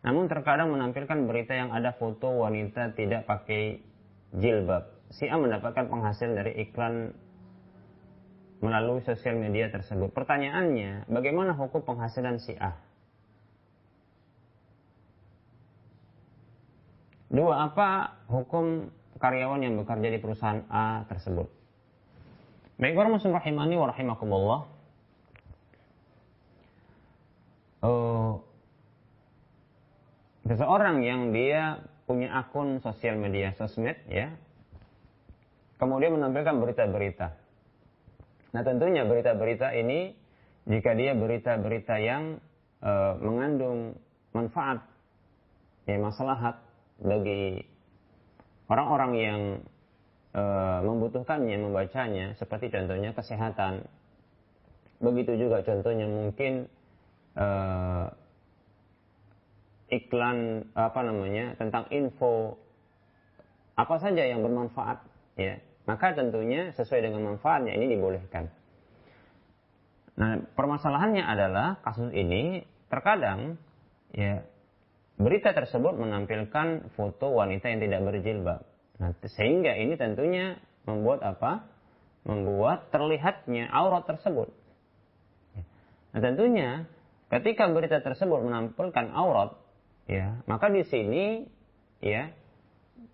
Namun 0.06 0.30
terkadang 0.30 0.70
menampilkan 0.70 1.26
berita 1.26 1.58
yang 1.58 1.74
ada 1.74 1.90
foto 1.98 2.46
wanita 2.46 2.94
tidak 2.94 3.26
pakai 3.26 3.82
jilbab. 4.30 4.94
Si 5.10 5.26
A 5.26 5.34
mendapatkan 5.42 5.90
penghasilan 5.90 6.38
dari 6.38 6.70
iklan 6.70 7.10
melalui 8.62 9.02
sosial 9.02 9.42
media 9.42 9.74
tersebut. 9.74 10.14
Pertanyaannya, 10.14 11.10
bagaimana 11.10 11.58
hukum 11.58 11.82
penghasilan 11.82 12.38
si 12.38 12.54
A? 12.54 12.78
Dua, 17.26 17.66
apa 17.66 18.22
hukum 18.30 19.01
karyawan 19.20 19.60
yang 19.64 19.74
bekerja 19.80 20.08
di 20.08 20.18
perusahaan 20.20 20.62
A 20.72 21.08
tersebut? 21.08 21.50
Baik, 22.80 22.96
para 22.96 23.08
muslim 23.12 23.36
rahimani 23.36 23.74
wa 23.76 23.86
rahimakumullah. 23.92 24.60
Uh, 27.82 28.38
seseorang 30.46 31.02
yang 31.02 31.34
dia 31.34 31.82
punya 32.06 32.34
akun 32.34 32.82
sosial 32.82 33.16
media 33.18 33.54
sosmed 33.54 33.96
ya 34.10 34.34
kemudian 35.78 36.14
menampilkan 36.18 36.60
berita-berita 36.60 37.34
nah 38.52 38.62
tentunya 38.62 39.06
berita-berita 39.08 39.72
ini 39.72 40.12
jika 40.68 40.92
dia 40.92 41.16
berita-berita 41.16 41.94
yang 41.98 42.38
uh, 42.84 43.16
mengandung 43.22 43.96
manfaat 44.36 44.84
ya 45.88 45.98
maslahat 45.98 46.60
bagi 47.00 47.66
orang-orang 48.72 49.12
yang 49.20 49.40
uh, 50.32 50.80
membutuhkannya 50.80 51.60
membacanya 51.60 52.32
seperti 52.40 52.72
contohnya 52.72 53.12
kesehatan 53.12 53.84
begitu 55.04 55.36
juga 55.36 55.60
contohnya 55.60 56.08
mungkin 56.08 56.72
uh, 57.36 58.08
iklan 59.92 60.64
apa 60.72 61.00
namanya 61.04 61.52
tentang 61.60 61.84
info 61.92 62.56
apa 63.76 64.00
saja 64.00 64.24
yang 64.24 64.40
bermanfaat 64.40 65.04
ya 65.36 65.60
maka 65.84 66.14
tentunya 66.14 66.70
sesuai 66.78 67.10
dengan 67.10 67.34
manfaatnya 67.34 67.74
ini 67.74 67.98
dibolehkan. 67.98 68.46
Nah 70.14 70.38
permasalahannya 70.54 71.24
adalah 71.26 71.82
kasus 71.82 72.14
ini 72.14 72.62
terkadang 72.86 73.58
ya 74.14 74.46
berita 75.20 75.52
tersebut 75.52 75.96
menampilkan 75.96 76.92
foto 76.96 77.32
wanita 77.32 77.68
yang 77.68 77.80
tidak 77.84 78.00
berjilbab. 78.06 78.60
Nah, 79.00 79.10
sehingga 79.24 79.76
ini 79.76 79.96
tentunya 79.96 80.60
membuat 80.88 81.24
apa? 81.24 81.68
Membuat 82.22 82.94
terlihatnya 82.94 83.66
aurat 83.72 84.06
tersebut. 84.06 84.54
Nah, 86.12 86.20
tentunya 86.20 86.86
ketika 87.32 87.66
berita 87.72 87.98
tersebut 87.98 88.44
menampilkan 88.46 89.10
aurat, 89.16 89.58
ya 90.06 90.42
maka 90.46 90.70
di 90.70 90.82
sini 90.86 91.46
ya 92.02 92.30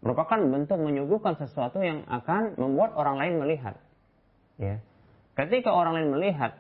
merupakan 0.01 0.39
bentuk 0.39 0.79
menyuguhkan 0.79 1.37
sesuatu 1.37 1.83
yang 1.83 2.07
akan 2.09 2.57
membuat 2.57 2.95
orang 2.95 3.19
lain 3.19 3.35
melihat 3.43 3.75
ya 4.57 4.81
ketika 5.35 5.71
orang 5.75 5.99
lain 5.99 6.09
melihat 6.15 6.59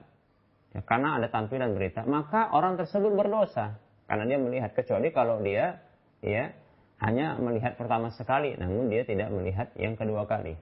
ya, 0.74 0.80
karena 0.84 1.18
ada 1.18 1.30
tampilan 1.30 1.74
berita 1.74 2.05
maka 2.05 2.51
orang 2.51 2.76
tersebut 2.76 3.14
berdosa 3.14 3.78
karena 4.09 4.25
dia 4.25 4.39
melihat 4.41 4.71
kecuali 4.73 5.13
kalau 5.13 5.45
dia 5.45 5.79
ya 6.25 6.51
hanya 6.99 7.39
melihat 7.39 7.79
pertama 7.79 8.11
sekali 8.11 8.57
namun 8.59 8.91
dia 8.91 9.07
tidak 9.07 9.31
melihat 9.31 9.71
yang 9.79 9.95
kedua 9.95 10.27
kali 10.27 10.59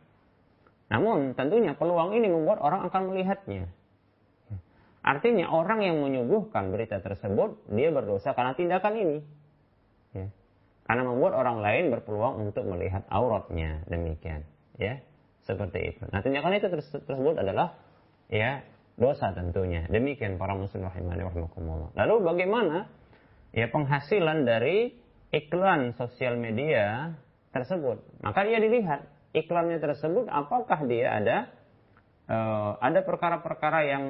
namun 0.91 1.33
tentunya 1.33 1.73
peluang 1.79 2.13
ini 2.13 2.29
membuat 2.29 2.61
orang 2.61 2.87
akan 2.91 3.15
melihatnya 3.15 3.71
Artinya 5.07 5.47
orang 5.55 5.87
yang 5.87 6.03
menyuguhkan 6.03 6.75
berita 6.75 6.99
tersebut 6.99 7.71
dia 7.71 7.95
berdosa 7.95 8.35
karena 8.35 8.59
tindakan 8.59 8.95
ini. 8.99 9.19
Ya. 10.19 10.27
Karena 10.83 11.07
membuat 11.07 11.39
orang 11.39 11.63
lain 11.63 11.95
berpeluang 11.95 12.51
untuk 12.51 12.67
melihat 12.67 13.07
auratnya 13.07 13.87
demikian, 13.87 14.43
ya. 14.75 14.99
Seperti 15.47 15.95
itu. 15.95 16.03
Nah, 16.11 16.27
tindakan 16.27 16.59
itu 16.59 16.67
tersebut 16.67 17.39
adalah 17.39 17.79
ya 18.27 18.67
dosa 18.99 19.31
tentunya. 19.31 19.87
Demikian 19.87 20.43
para 20.43 20.59
muslim 20.59 20.91
rahimani 20.91 21.23
rahimakumullah. 21.23 21.95
Lalu 21.95 22.15
bagaimana 22.27 22.91
ya 23.57 23.73
penghasilan 23.73 24.45
dari 24.45 24.93
iklan 25.33 25.97
sosial 25.97 26.37
media 26.37 27.17
tersebut? 27.57 28.05
Maka 28.21 28.45
dia 28.45 28.61
dilihat 28.61 29.09
iklannya 29.33 29.81
tersebut 29.81 30.29
apakah 30.29 30.85
dia 30.85 31.17
ada 31.17 31.37
uh, 32.29 32.77
ada 32.79 33.01
perkara-perkara 33.01 33.81
yang 33.89 34.05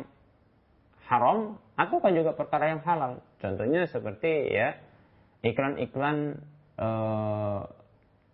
haram 1.07 1.63
ataukah 1.79 2.11
juga 2.11 2.35
perkara 2.35 2.75
yang 2.75 2.83
halal. 2.83 3.23
Contohnya 3.39 3.87
seperti 3.87 4.51
ya 4.51 4.75
iklan-iklan 5.47 6.43
uh, 6.83 7.63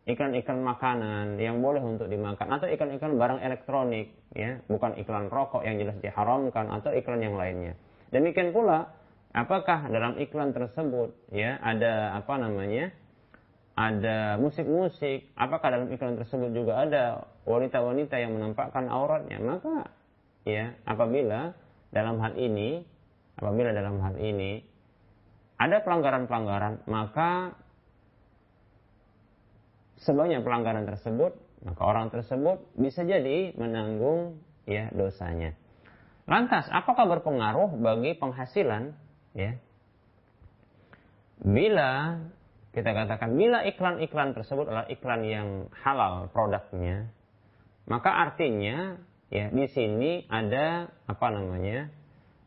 iklan-iklan 0.02 0.60
makanan 0.66 1.38
yang 1.38 1.62
boleh 1.62 1.78
untuk 1.78 2.10
dimakan 2.10 2.58
atau 2.58 2.66
iklan-iklan 2.66 3.14
barang 3.14 3.38
elektronik 3.38 4.10
ya 4.34 4.58
bukan 4.66 4.98
iklan 4.98 5.30
rokok 5.30 5.62
yang 5.62 5.78
jelas 5.78 5.94
diharamkan 6.02 6.66
atau 6.74 6.90
iklan 6.90 7.22
yang 7.22 7.38
lainnya 7.38 7.78
demikian 8.10 8.50
pula 8.50 8.90
apakah 9.32 9.88
dalam 9.88 10.20
iklan 10.20 10.52
tersebut 10.52 11.12
ya 11.32 11.56
ada 11.60 12.16
apa 12.16 12.34
namanya 12.36 12.92
ada 13.72 14.36
musik-musik 14.36 15.32
apakah 15.34 15.72
dalam 15.72 15.88
iklan 15.92 16.20
tersebut 16.20 16.52
juga 16.52 16.84
ada 16.84 17.04
wanita-wanita 17.48 18.20
yang 18.20 18.36
menampakkan 18.36 18.86
auratnya 18.92 19.40
maka 19.40 19.88
ya 20.44 20.76
apabila 20.84 21.56
dalam 21.92 22.20
hal 22.20 22.36
ini 22.36 22.84
apabila 23.40 23.72
dalam 23.72 24.00
hal 24.04 24.20
ini 24.20 24.60
ada 25.56 25.80
pelanggaran-pelanggaran 25.80 26.84
maka 26.84 27.56
sebanyak 30.02 30.42
pelanggaran 30.42 30.84
tersebut, 30.86 31.38
maka 31.62 31.82
orang 31.82 32.10
tersebut 32.10 32.62
bisa 32.74 33.06
jadi 33.06 33.54
menanggung 33.54 34.42
ya 34.66 34.90
dosanya. 34.90 35.54
Lantas, 36.26 36.70
apakah 36.70 37.06
berpengaruh 37.18 37.74
bagi 37.82 38.14
penghasilan? 38.18 38.94
Ya, 39.32 39.56
bila 41.40 42.20
kita 42.72 42.92
katakan 42.92 43.36
bila 43.36 43.64
iklan-iklan 43.68 44.32
tersebut 44.32 44.64
adalah 44.68 44.86
iklan 44.88 45.22
yang 45.24 45.48
halal 45.84 46.28
produknya, 46.32 47.08
maka 47.84 48.12
artinya 48.12 48.96
ya 49.32 49.48
di 49.48 49.66
sini 49.72 50.24
ada 50.28 50.88
apa 51.08 51.26
namanya 51.32 51.88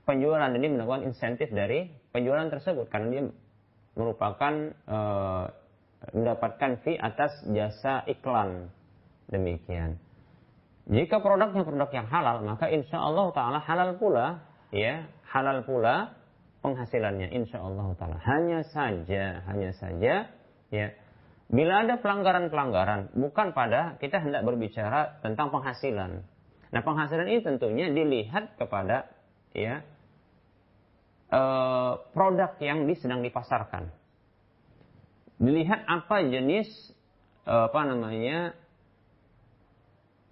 penjualan 0.05 0.49
ini 0.53 0.77
mendapatkan 0.77 1.09
insentif 1.09 1.49
dari 1.49 1.89
penjualan 2.13 2.49
tersebut 2.49 2.89
karena 2.89 3.07
dia 3.09 3.23
merupakan 3.97 4.53
uh, 4.85 5.45
mendapatkan 6.13 6.85
fee 6.85 7.01
atas 7.01 7.33
jasa 7.49 8.05
iklan. 8.05 8.69
Demikian. 9.25 9.97
Jika 10.85 11.17
produknya 11.17 11.65
produk 11.65 11.89
yang 11.89 12.05
halal, 12.05 12.45
maka 12.45 12.69
insya 12.69 13.01
Allah 13.01 13.33
taala 13.33 13.57
halal 13.57 13.97
pula, 13.97 14.45
ya 14.69 15.09
halal 15.33 15.65
pula 15.65 16.13
penghasilannya 16.65 17.29
insya 17.29 17.61
Allah 17.61 17.93
taala. 17.93 18.17
Hanya 18.25 18.65
saja, 18.65 19.45
hanya 19.45 19.69
saja, 19.77 20.33
ya 20.73 20.87
bila 21.45 21.85
ada 21.85 22.01
pelanggaran-pelanggaran, 22.01 23.13
bukan 23.13 23.53
pada 23.53 24.01
kita 24.01 24.17
hendak 24.17 24.41
berbicara 24.41 25.21
tentang 25.21 25.53
penghasilan. 25.53 26.25
Nah 26.73 26.81
penghasilan 26.81 27.29
ini 27.29 27.45
tentunya 27.45 27.93
dilihat 27.93 28.57
kepada 28.57 29.13
ya 29.53 29.85
eh, 31.29 31.93
produk 32.17 32.57
yang 32.57 32.89
sedang 32.97 33.21
dipasarkan 33.21 33.93
dilihat 35.35 35.83
apa 35.87 36.23
jenis 36.23 36.67
uh, 37.43 37.67
apa 37.67 37.81
namanya 37.87 38.55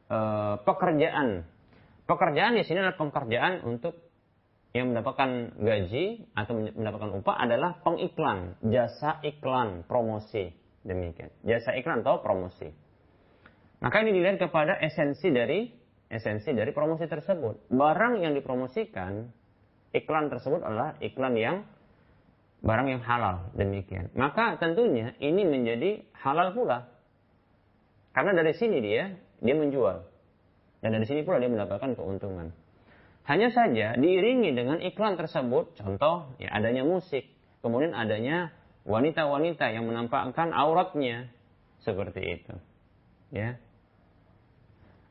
uh, 0.07 0.55
pekerjaan. 0.63 1.43
Pekerjaan 2.03 2.59
di 2.59 2.63
sini 2.67 2.83
adalah 2.83 2.99
pekerjaan 2.99 3.63
untuk 3.63 3.95
yang 4.73 4.89
mendapatkan 4.89 5.53
gaji 5.61 6.33
atau 6.33 6.57
mendapatkan 6.57 7.21
upah 7.21 7.37
adalah 7.37 7.77
pengiklan, 7.85 8.57
jasa 8.65 9.21
iklan, 9.21 9.85
promosi. 9.85 10.49
Demikian. 10.83 11.29
Jasa 11.45 11.77
iklan 11.77 12.01
atau 12.01 12.19
promosi. 12.19 12.67
Maka 13.79 14.01
ini 14.03 14.17
dilihat 14.17 14.41
kepada 14.41 14.75
esensi 14.81 15.29
dari 15.29 15.69
esensi 16.09 16.51
dari 16.51 16.73
promosi 16.73 17.05
tersebut. 17.05 17.69
Barang 17.69 18.19
yang 18.19 18.33
dipromosikan, 18.33 19.29
iklan 19.93 20.33
tersebut 20.33 20.65
adalah 20.65 20.97
iklan 20.99 21.37
yang 21.37 21.55
barang 22.65 22.87
yang 22.89 23.01
halal 23.05 23.53
demikian. 23.53 24.09
Maka 24.17 24.57
tentunya 24.57 25.13
ini 25.21 25.45
menjadi 25.45 26.01
halal 26.25 26.57
pula. 26.57 26.89
Karena 28.15 28.33
dari 28.33 28.57
sini 28.57 28.81
dia 28.81 29.13
dia 29.37 29.55
menjual. 29.55 30.01
Dan 30.81 30.97
dari 30.97 31.05
sini 31.05 31.21
pula 31.21 31.37
dia 31.37 31.51
mendapatkan 31.51 31.93
keuntungan. 31.93 32.62
Hanya 33.23 33.55
saja 33.55 33.95
diiringi 33.95 34.51
dengan 34.51 34.83
iklan 34.83 35.15
tersebut, 35.15 35.79
contoh 35.79 36.35
ya 36.43 36.51
adanya 36.51 36.83
musik, 36.83 37.23
kemudian 37.63 37.95
adanya 37.95 38.51
wanita-wanita 38.83 39.71
yang 39.71 39.87
menampakkan 39.87 40.51
auratnya 40.51 41.31
seperti 41.87 42.21
itu. 42.39 42.53
Ya. 43.31 43.55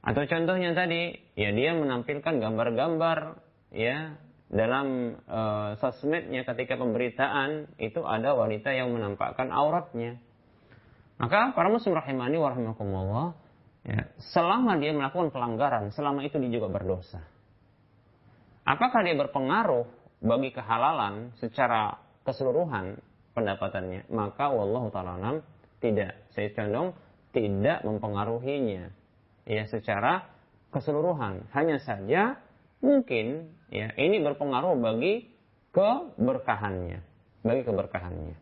Atau 0.04 0.28
contohnya 0.28 0.76
tadi, 0.76 1.16
ya 1.40 1.56
dia 1.56 1.72
menampilkan 1.72 2.36
gambar-gambar 2.36 3.40
ya 3.72 4.12
dalam 4.52 5.16
uh, 5.24 5.80
sosmednya 5.80 6.44
ketika 6.44 6.76
pemberitaan 6.76 7.72
itu 7.80 8.04
ada 8.04 8.36
wanita 8.36 8.76
yang 8.76 8.92
menampakkan 8.92 9.48
auratnya. 9.48 10.20
Maka 11.16 11.56
para 11.56 11.72
muslim 11.72 11.96
rahimani 11.96 12.36
wa 12.36 12.52
rahimakumullah, 12.52 13.26
ya, 13.88 14.10
selama 14.36 14.76
dia 14.76 14.92
melakukan 14.92 15.32
pelanggaran, 15.32 15.88
selama 15.96 16.26
itu 16.28 16.36
dia 16.36 16.60
juga 16.60 16.68
berdosa. 16.68 17.31
Apakah 18.62 19.02
dia 19.02 19.18
berpengaruh 19.18 19.86
bagi 20.22 20.54
kehalalan 20.54 21.34
secara 21.42 21.98
keseluruhan 22.22 22.98
pendapatannya? 23.34 24.06
Maka 24.10 24.54
wallahu 24.54 24.94
taala 24.94 25.18
Tidak. 25.82 26.30
Saya 26.30 26.48
condong 26.54 26.94
tidak 27.34 27.82
mempengaruhinya. 27.82 28.94
Ya, 29.42 29.66
secara 29.66 30.30
keseluruhan. 30.70 31.50
Hanya 31.50 31.82
saja 31.82 32.38
mungkin 32.78 33.50
ya 33.74 33.90
ini 33.98 34.22
berpengaruh 34.22 34.78
bagi 34.78 35.26
keberkahannya. 35.74 37.02
Bagi 37.42 37.62
keberkahannya. 37.66 38.36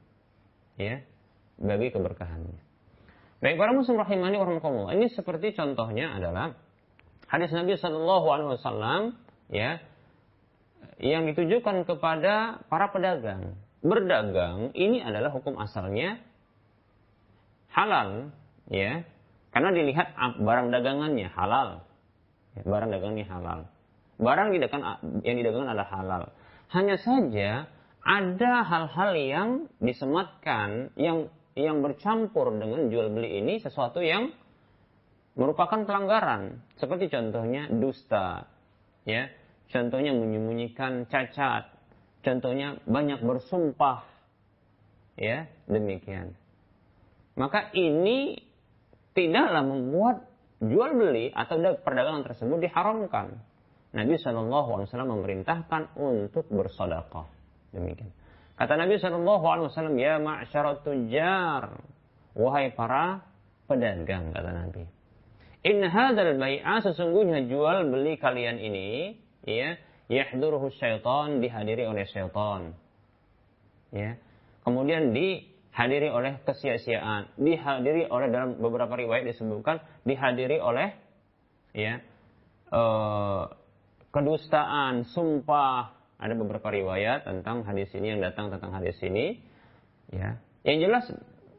Ya, 0.77 1.01
bagi 1.57 1.89
keberkahannya. 1.89 2.61
Baik 3.41 3.57
para 3.57 3.73
muslim 3.73 3.97
rahimani. 3.97 4.37
Ini 4.37 5.07
seperti 5.17 5.57
contohnya 5.57 6.13
adalah 6.13 6.53
hadis 7.25 7.49
Nabi 7.57 7.81
Shallallahu 7.81 8.27
alaihi 8.29 8.51
wasallam 8.61 9.01
ya 9.49 9.81
yang 11.01 11.25
ditujukan 11.31 11.89
kepada 11.89 12.61
para 12.69 12.93
pedagang. 12.93 13.57
Berdagang 13.81 14.77
ini 14.77 15.01
adalah 15.01 15.33
hukum 15.33 15.57
asalnya 15.57 16.21
halal, 17.73 18.29
ya, 18.69 19.09
karena 19.57 19.71
dilihat 19.73 20.13
barang 20.39 20.69
dagangannya 20.69 21.33
halal, 21.33 21.81
ya, 22.59 22.63
barang 22.69 22.91
dagangannya 22.93 23.27
halal. 23.29 23.61
Barang 24.21 24.53
yang 24.53 25.37
didagangkan 25.41 25.69
adalah 25.73 25.91
halal. 25.97 26.23
Hanya 26.77 27.01
saja 27.01 27.65
ada 28.05 28.53
hal-hal 28.69 29.11
yang 29.17 29.49
disematkan 29.81 30.93
yang 31.01 31.33
yang 31.57 31.81
bercampur 31.81 32.53
dengan 32.53 32.93
jual 32.93 33.09
beli 33.13 33.41
ini 33.41 33.65
sesuatu 33.65 34.05
yang 34.05 34.29
merupakan 35.41 35.89
pelanggaran. 35.89 36.61
Seperti 36.77 37.09
contohnya 37.09 37.73
dusta, 37.73 38.45
ya, 39.09 39.33
contohnya 39.71 40.13
menyembunyikan 40.13 41.07
cacat, 41.09 41.71
contohnya 42.27 42.79
banyak 42.85 43.23
bersumpah. 43.23 44.05
Ya, 45.17 45.51
demikian. 45.69 46.37
Maka 47.39 47.73
ini 47.73 48.41
tidaklah 49.17 49.65
membuat 49.65 50.17
jual 50.61 50.93
beli 50.97 51.33
atau 51.33 51.57
perdagangan 51.61 52.25
tersebut 52.27 52.59
diharamkan. 52.61 53.41
Nabi 53.91 54.15
Shallallahu 54.23 54.69
Alaihi 54.79 54.87
Wasallam 54.87 55.11
memerintahkan 55.19 55.83
untuk 55.99 56.47
bersedekah. 56.47 57.27
Demikian. 57.75 58.13
Kata 58.55 58.77
Nabi 58.77 59.01
Shallallahu 59.01 59.45
Alaihi 59.51 59.67
Wasallam, 59.73 59.97
ya 59.99 60.21
ma'syarat 60.21 60.85
tujar, 60.87 61.81
wahai 62.37 62.71
para 62.77 63.25
pedagang, 63.67 64.31
kata 64.31 64.51
Nabi. 64.53 64.85
In 65.61 65.85
hadal 65.85 66.41
bai'a 66.41 66.81
sesungguhnya 66.81 67.45
jual 67.45 67.89
beli 67.93 68.17
kalian 68.17 68.57
ini 68.61 69.17
ya 69.45 69.77
yahduruhu 70.11 70.75
syaitan 70.75 71.39
dihadiri 71.39 71.87
oleh 71.87 72.05
syaitan. 72.11 72.75
Ya. 73.95 74.19
Kemudian 74.67 75.15
dihadiri 75.15 76.11
oleh 76.11 76.43
kesia-siaan 76.43 77.31
dihadiri 77.39 78.11
oleh 78.11 78.29
dalam 78.29 78.59
beberapa 78.59 78.99
riwayat 78.99 79.31
disebutkan 79.31 79.81
dihadiri 80.03 80.59
oleh 80.59 80.93
ya 81.73 82.03
uh, 82.75 83.47
kedustaan 84.11 85.07
sumpah. 85.15 85.97
Ada 86.21 86.37
beberapa 86.37 86.69
riwayat 86.69 87.25
tentang 87.25 87.65
hadis 87.65 87.89
ini 87.97 88.13
yang 88.13 88.21
datang 88.21 88.53
tentang 88.53 88.77
hadis 88.77 88.99
ini 89.01 89.41
ya. 90.13 90.37
Yang 90.69 90.79
jelas 90.85 91.05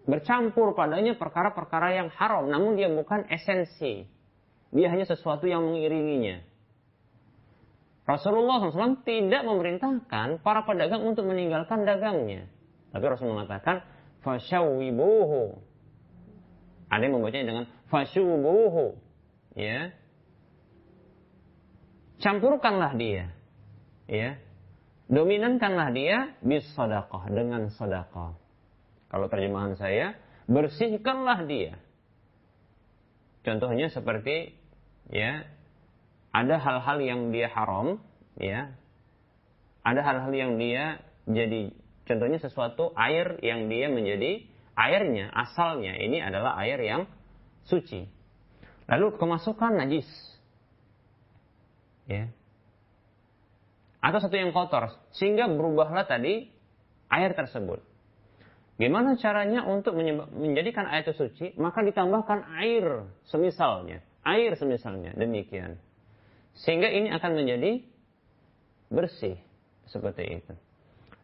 bercampur 0.06 0.78
padanya 0.78 1.18
perkara-perkara 1.18 1.98
yang 1.98 2.14
haram 2.14 2.46
namun 2.46 2.78
dia 2.78 2.92
bukan 2.92 3.26
esensi. 3.32 4.06
Dia 4.70 4.88
hanya 4.94 5.10
sesuatu 5.10 5.50
yang 5.50 5.66
mengiringinya 5.66 6.51
Rasulullah 8.06 8.60
SAW 8.66 9.06
tidak 9.06 9.46
memerintahkan 9.46 10.42
para 10.42 10.66
pedagang 10.66 11.06
untuk 11.06 11.30
meninggalkan 11.30 11.86
dagangnya. 11.86 12.50
Tapi 12.92 13.06
Rasul 13.08 13.32
mengatakan, 13.32 13.86
fasyawibuhu. 14.26 15.58
Ada 16.92 17.02
yang 17.08 17.14
membacanya 17.22 17.46
dengan 17.48 17.66
fasyubuhu. 17.88 19.00
Ya. 19.56 19.96
Campurkanlah 22.20 23.00
dia. 23.00 23.32
Ya. 24.12 24.42
Dominankanlah 25.08 25.92
dia 25.96 26.36
bis 26.44 26.68
dengan 27.32 27.72
sadaqah. 27.72 28.36
Kalau 29.12 29.28
terjemahan 29.28 29.76
saya, 29.76 30.16
bersihkanlah 30.48 31.48
dia. 31.48 31.80
Contohnya 33.44 33.92
seperti 33.92 34.56
ya 35.12 35.44
ada 36.32 36.56
hal-hal 36.60 36.98
yang 37.04 37.22
dia 37.36 37.52
haram, 37.52 38.00
ya. 38.40 38.72
Ada 39.84 40.02
hal-hal 40.04 40.34
yang 40.34 40.52
dia 40.62 41.04
jadi 41.28 41.74
contohnya 42.06 42.40
sesuatu 42.42 42.92
air 42.98 43.40
yang 43.46 43.70
dia 43.70 43.88
menjadi 43.90 44.46
airnya 44.76 45.30
asalnya 45.34 45.98
ini 45.98 46.22
adalah 46.22 46.58
air 46.62 46.80
yang 46.82 47.02
suci. 47.66 48.08
Lalu 48.90 49.16
kemasukan 49.16 49.78
najis. 49.78 50.08
Ya. 52.10 52.28
Atau 54.02 54.18
satu 54.18 54.34
yang 54.34 54.52
kotor 54.52 54.98
sehingga 55.14 55.46
berubahlah 55.46 56.10
tadi 56.10 56.50
air 57.08 57.32
tersebut. 57.38 57.80
Gimana 58.82 59.14
caranya 59.22 59.62
untuk 59.70 59.94
menjadikan 60.34 60.90
air 60.90 61.06
itu 61.06 61.14
suci? 61.14 61.54
Maka 61.62 61.86
ditambahkan 61.86 62.50
air 62.58 63.06
semisalnya. 63.30 64.02
Air 64.26 64.58
semisalnya. 64.58 65.14
Demikian. 65.14 65.78
Sehingga 66.58 66.92
ini 66.92 67.10
akan 67.12 67.32
menjadi 67.40 67.82
bersih 68.92 69.40
seperti 69.88 70.44
itu. 70.44 70.54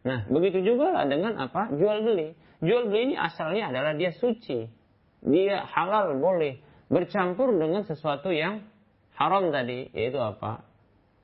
Nah, 0.07 0.23
begitu 0.31 0.63
juga 0.63 1.03
dengan 1.03 1.35
apa? 1.35 1.67
Jual 1.75 2.03
beli. 2.03 2.31
Jual 2.63 2.87
beli 2.87 3.11
ini 3.11 3.15
asalnya 3.19 3.69
adalah 3.69 3.93
dia 3.93 4.15
suci. 4.15 4.63
Dia 5.27 5.67
halal 5.67 6.15
boleh 6.15 6.63
bercampur 6.87 7.51
dengan 7.51 7.83
sesuatu 7.83 8.31
yang 8.31 8.63
haram 9.19 9.51
tadi, 9.51 9.91
yaitu 9.91 10.21
apa? 10.21 10.63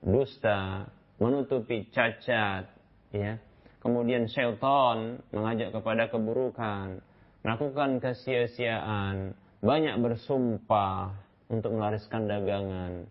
Dusta, 0.03 0.91
menutupi 1.23 1.87
cacat, 1.95 2.67
ya. 3.15 3.39
Kemudian 3.79 4.27
syaitan 4.27 5.19
mengajak 5.31 5.75
kepada 5.75 6.07
keburukan, 6.11 7.03
melakukan 7.43 7.99
kesia-siaan, 7.99 9.35
banyak 9.63 9.95
bersumpah 9.99 11.15
untuk 11.47 11.75
melariskan 11.75 12.27
dagangan, 12.27 13.07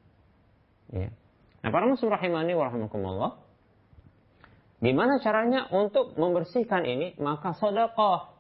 Ya. 0.92 1.08
Nah, 1.64 1.70
para 1.72 1.88
muslim 1.88 2.12
rahimani 2.12 2.52
wa 2.52 2.68
rahmakumullah. 2.68 3.32
Gimana 4.82 5.22
caranya 5.22 5.70
untuk 5.70 6.18
membersihkan 6.18 6.84
ini? 6.84 7.14
Maka 7.16 7.54
sodakoh. 7.56 8.34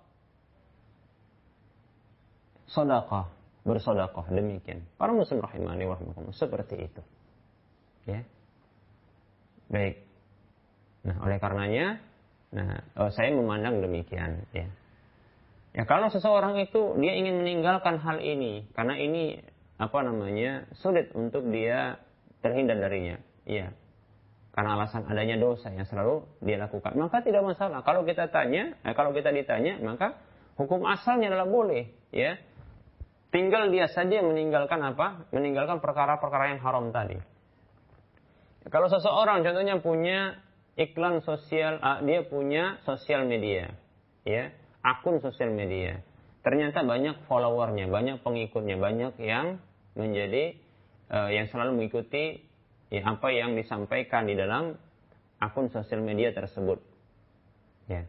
Sodakoh. 2.68 3.30
Bersodakoh. 3.62 4.26
Demikian. 4.28 4.84
Para 4.98 5.14
muslim 5.14 5.40
rahimani 5.40 5.86
wa 5.86 5.96
rahmakumullah. 5.96 6.36
Seperti 6.36 6.76
itu. 6.82 7.02
Ya. 8.04 8.26
Baik. 9.70 10.02
Nah, 11.02 11.16
oleh 11.24 11.38
karenanya, 11.38 11.98
nah, 12.52 12.82
oh, 12.98 13.10
saya 13.14 13.32
memandang 13.32 13.80
demikian. 13.80 14.44
Ya. 14.52 14.68
Ya 15.72 15.88
kalau 15.88 16.12
seseorang 16.12 16.60
itu 16.60 17.00
dia 17.00 17.16
ingin 17.16 17.40
meninggalkan 17.40 17.96
hal 17.96 18.20
ini 18.20 18.68
karena 18.76 18.92
ini 19.00 19.40
apa 19.80 20.04
namanya 20.04 20.68
sulit 20.76 21.08
untuk 21.16 21.48
dia 21.48 21.96
terhindar 22.42 22.76
darinya. 22.82 23.16
Iya. 23.46 23.72
Karena 24.52 24.76
alasan 24.76 25.08
adanya 25.08 25.40
dosa 25.40 25.72
yang 25.72 25.88
selalu 25.88 26.28
dia 26.44 26.60
lakukan. 26.60 26.92
Maka 26.92 27.24
tidak 27.24 27.40
masalah. 27.40 27.80
Kalau 27.80 28.04
kita 28.04 28.28
tanya, 28.28 28.76
eh, 28.84 28.92
kalau 28.92 29.16
kita 29.16 29.32
ditanya, 29.32 29.80
maka 29.80 30.20
hukum 30.60 30.84
asalnya 30.84 31.32
adalah 31.32 31.48
boleh. 31.48 31.88
Ya. 32.12 32.36
Tinggal 33.32 33.72
dia 33.72 33.88
saja 33.88 34.20
yang 34.20 34.28
meninggalkan 34.28 34.76
apa? 34.84 35.24
Meninggalkan 35.32 35.80
perkara-perkara 35.80 36.52
yang 36.52 36.60
haram 36.60 36.92
tadi. 36.92 37.16
Kalau 38.68 38.92
seseorang 38.92 39.40
contohnya 39.40 39.80
punya 39.80 40.36
iklan 40.78 41.24
sosial, 41.24 41.80
ah, 41.82 41.98
dia 42.04 42.22
punya 42.22 42.78
sosial 42.86 43.26
media, 43.26 43.74
ya, 44.22 44.54
akun 44.84 45.18
sosial 45.18 45.50
media. 45.50 45.98
Ternyata 46.46 46.86
banyak 46.86 47.26
followernya, 47.26 47.90
banyak 47.90 48.22
pengikutnya, 48.22 48.78
banyak 48.78 49.18
yang 49.18 49.62
menjadi 49.98 50.61
uh, 51.12 51.30
yang 51.30 51.46
selalu 51.52 51.78
mengikuti 51.78 52.40
ya, 52.88 53.04
apa 53.04 53.28
yang 53.30 53.54
disampaikan 53.54 54.24
di 54.24 54.34
dalam 54.34 54.74
akun 55.38 55.68
sosial 55.68 56.00
media 56.00 56.32
tersebut. 56.32 56.80
Ya. 57.86 58.08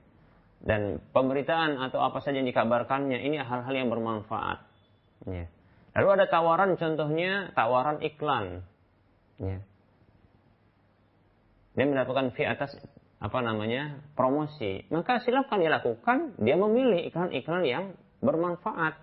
Dan 0.63 1.03
pemberitaan 1.11 1.75
atau 1.75 1.99
apa 1.99 2.23
saja 2.23 2.39
yang 2.39 2.47
dikabarkannya 2.47 3.19
ini 3.19 3.35
hal-hal 3.43 3.73
yang 3.75 3.91
bermanfaat. 3.91 4.63
Ya. 5.27 5.51
Lalu 5.93 6.07
ada 6.17 6.25
tawaran 6.31 6.79
contohnya 6.79 7.51
tawaran 7.53 7.99
iklan. 7.99 8.63
Ya. 9.37 9.59
Dia 11.73 11.85
mendapatkan 11.89 12.31
fee 12.37 12.47
atas 12.47 12.79
apa 13.19 13.39
namanya 13.43 13.99
promosi. 14.15 14.87
Maka 14.93 15.19
silakan 15.25 15.59
dilakukan. 15.59 16.17
Dia 16.39 16.55
memilih 16.55 17.11
iklan-iklan 17.11 17.63
yang 17.65 17.85
bermanfaat 18.23 18.95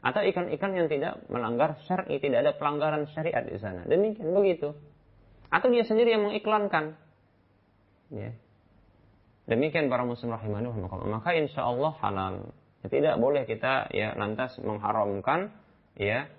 atau 0.00 0.24
ikan-ikan 0.24 0.72
yang 0.72 0.88
tidak 0.88 1.20
melanggar 1.28 1.76
syar'i, 1.84 2.16
tidak 2.16 2.40
ada 2.40 2.52
pelanggaran 2.56 3.04
syariat 3.12 3.44
di 3.44 3.60
sana. 3.60 3.84
Demikian 3.84 4.32
begitu. 4.32 4.72
Atau 5.52 5.68
dia 5.68 5.84
sendiri 5.84 6.16
yang 6.16 6.24
mengiklankan. 6.24 6.96
Ya. 8.08 8.32
Demikian 9.44 9.92
para 9.92 10.06
muslim 10.06 10.32
rahimani 10.32 10.72
Maka 11.10 11.36
insya 11.36 11.68
Allah 11.68 11.92
halal. 12.00 12.34
Ya, 12.80 12.86
tidak 12.88 13.14
boleh 13.20 13.44
kita 13.44 13.92
ya 13.92 14.16
lantas 14.16 14.56
mengharamkan 14.64 15.52
ya 16.00 16.32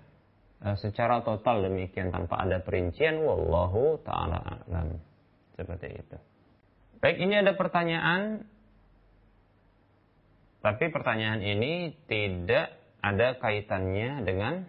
eh, 0.64 0.76
secara 0.82 1.22
total 1.22 1.62
demikian 1.62 2.10
tanpa 2.10 2.42
ada 2.42 2.58
perincian 2.58 3.22
wallahu 3.22 4.02
taala 4.02 4.42
alam. 4.66 4.98
Seperti 5.54 6.02
itu. 6.02 6.16
Baik, 6.98 7.18
ini 7.22 7.34
ada 7.38 7.54
pertanyaan 7.54 8.42
tapi 10.62 10.94
pertanyaan 10.94 11.42
ini 11.42 11.94
tidak 12.06 12.81
ada 13.02 13.34
kaitannya 13.36 14.22
dengan 14.22 14.62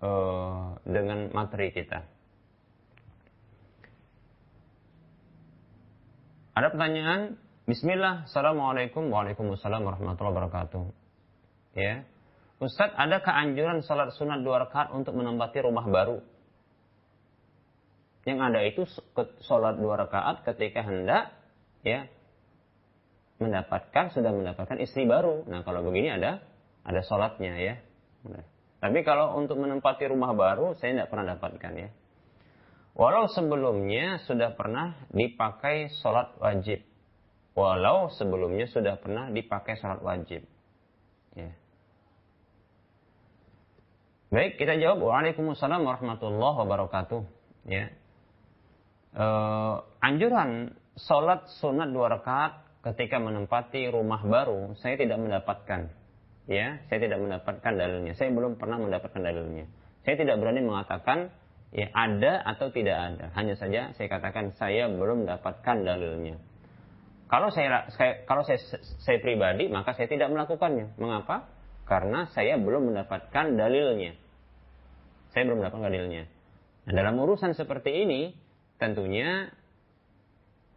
uh, 0.00 0.80
dengan 0.88 1.28
materi 1.36 1.70
kita. 1.70 2.08
Ada 6.56 6.72
pertanyaan? 6.72 7.36
Bismillah, 7.68 8.24
Assalamualaikum, 8.24 9.12
Waalaikumsalam 9.12 9.84
warahmatullahi 9.84 10.34
wabarakatuh. 10.40 10.84
Ya, 11.76 12.08
Ustadz, 12.56 12.96
ada 12.96 13.20
keanjuran 13.20 13.84
sholat 13.84 14.16
sunat 14.16 14.40
dua 14.40 14.64
rakaat 14.64 14.88
untuk 14.96 15.12
menempati 15.12 15.60
rumah 15.60 15.84
baru? 15.84 16.24
Yang 18.24 18.38
ada 18.40 18.60
itu 18.64 18.82
sholat 19.44 19.76
dua 19.76 20.08
rakaat 20.08 20.48
ketika 20.48 20.80
hendak 20.80 21.36
ya 21.84 22.08
mendapatkan 23.36 24.08
sudah 24.16 24.32
mendapatkan 24.32 24.80
istri 24.80 25.04
baru. 25.04 25.44
Nah 25.44 25.60
kalau 25.68 25.84
begini 25.84 26.16
ada 26.16 26.40
ada 26.86 27.02
sholatnya 27.02 27.54
ya. 27.58 27.74
Tapi 28.78 29.02
kalau 29.02 29.34
untuk 29.34 29.58
menempati 29.58 30.06
rumah 30.06 30.30
baru 30.30 30.78
saya 30.78 30.94
tidak 30.94 31.10
pernah 31.10 31.34
dapatkan 31.34 31.72
ya. 31.74 31.90
Walau 32.96 33.28
sebelumnya 33.28 34.24
sudah 34.24 34.56
pernah 34.56 34.96
dipakai 35.12 35.92
sholat 36.00 36.32
wajib. 36.40 36.80
Walau 37.52 38.08
sebelumnya 38.14 38.70
sudah 38.70 38.96
pernah 38.96 39.28
dipakai 39.28 39.76
sholat 39.76 40.00
wajib. 40.00 40.48
Ya. 41.36 41.52
Baik, 44.32 44.56
kita 44.56 44.80
jawab. 44.80 45.04
Waalaikumsalam 45.04 45.84
warahmatullahi 45.84 46.56
wabarakatuh. 46.64 47.20
Ya. 47.68 47.92
E, 49.12 49.26
anjuran 50.00 50.72
sholat 50.96 51.52
sunat 51.60 51.92
dua 51.92 52.16
rakaat 52.16 52.64
ketika 52.92 53.20
menempati 53.20 53.92
rumah 53.92 54.24
baru, 54.24 54.72
saya 54.80 54.96
tidak 54.96 55.20
mendapatkan. 55.20 55.92
Ya, 56.46 56.78
saya 56.86 56.98
tidak 57.02 57.18
mendapatkan 57.18 57.72
dalilnya. 57.74 58.14
Saya 58.14 58.30
belum 58.30 58.54
pernah 58.54 58.78
mendapatkan 58.78 59.18
dalilnya. 59.18 59.66
Saya 60.06 60.14
tidak 60.14 60.38
berani 60.38 60.62
mengatakan 60.62 61.34
ya 61.74 61.90
ada 61.90 62.46
atau 62.46 62.70
tidak 62.70 62.94
ada. 62.94 63.34
Hanya 63.34 63.58
saja 63.58 63.90
saya 63.98 64.06
katakan 64.06 64.54
saya 64.54 64.86
belum 64.86 65.26
mendapatkan 65.26 65.76
dalilnya. 65.82 66.38
Kalau 67.26 67.50
saya, 67.50 67.90
saya 67.90 68.22
kalau 68.22 68.46
saya, 68.46 68.62
saya 69.02 69.18
pribadi 69.18 69.66
maka 69.66 69.98
saya 69.98 70.06
tidak 70.06 70.30
melakukannya. 70.30 70.94
Mengapa? 70.94 71.50
Karena 71.82 72.30
saya 72.30 72.54
belum 72.54 72.94
mendapatkan 72.94 73.58
dalilnya. 73.58 74.14
Saya 75.34 75.50
belum 75.50 75.66
mendapatkan 75.66 75.90
dalilnya. 75.90 76.30
Nah, 76.86 76.92
dalam 76.94 77.18
urusan 77.18 77.58
seperti 77.58 78.06
ini 78.06 78.30
tentunya 78.78 79.50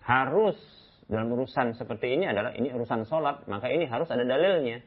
harus 0.02 0.58
dalam 1.06 1.30
urusan 1.30 1.78
seperti 1.78 2.18
ini 2.18 2.26
adalah 2.26 2.54
ini 2.58 2.74
urusan 2.74 3.06
sholat 3.06 3.46
maka 3.46 3.70
ini 3.70 3.86
harus 3.86 4.10
ada 4.10 4.26
dalilnya. 4.26 4.82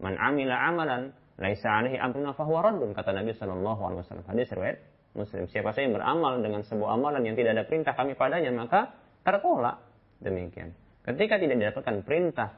Man 0.00 0.16
amila 0.16 0.56
amalan 0.56 1.12
laisa 1.36 1.68
alaihi 1.68 2.00
amruna 2.00 2.32
fahuwa 2.32 2.72
raddun 2.72 2.96
kata 2.96 3.12
Nabi 3.12 3.36
sallallahu 3.36 3.80
alaihi 3.80 4.00
wasallam. 4.04 4.26
Hadis 4.28 4.48
riwayat 4.52 4.80
Muslim. 5.16 5.50
Siapa 5.50 5.74
saja 5.74 5.90
yang 5.90 5.96
beramal 5.98 6.38
dengan 6.38 6.62
sebuah 6.62 6.94
amalan 6.94 7.26
yang 7.26 7.34
tidak 7.34 7.58
ada 7.58 7.64
perintah 7.66 7.94
kami 7.98 8.14
padanya, 8.14 8.54
maka 8.54 8.94
tertolak. 9.26 9.82
Demikian. 10.22 10.76
Ketika 11.02 11.40
tidak 11.40 11.56
didapatkan 11.58 11.96
perintah 12.04 12.54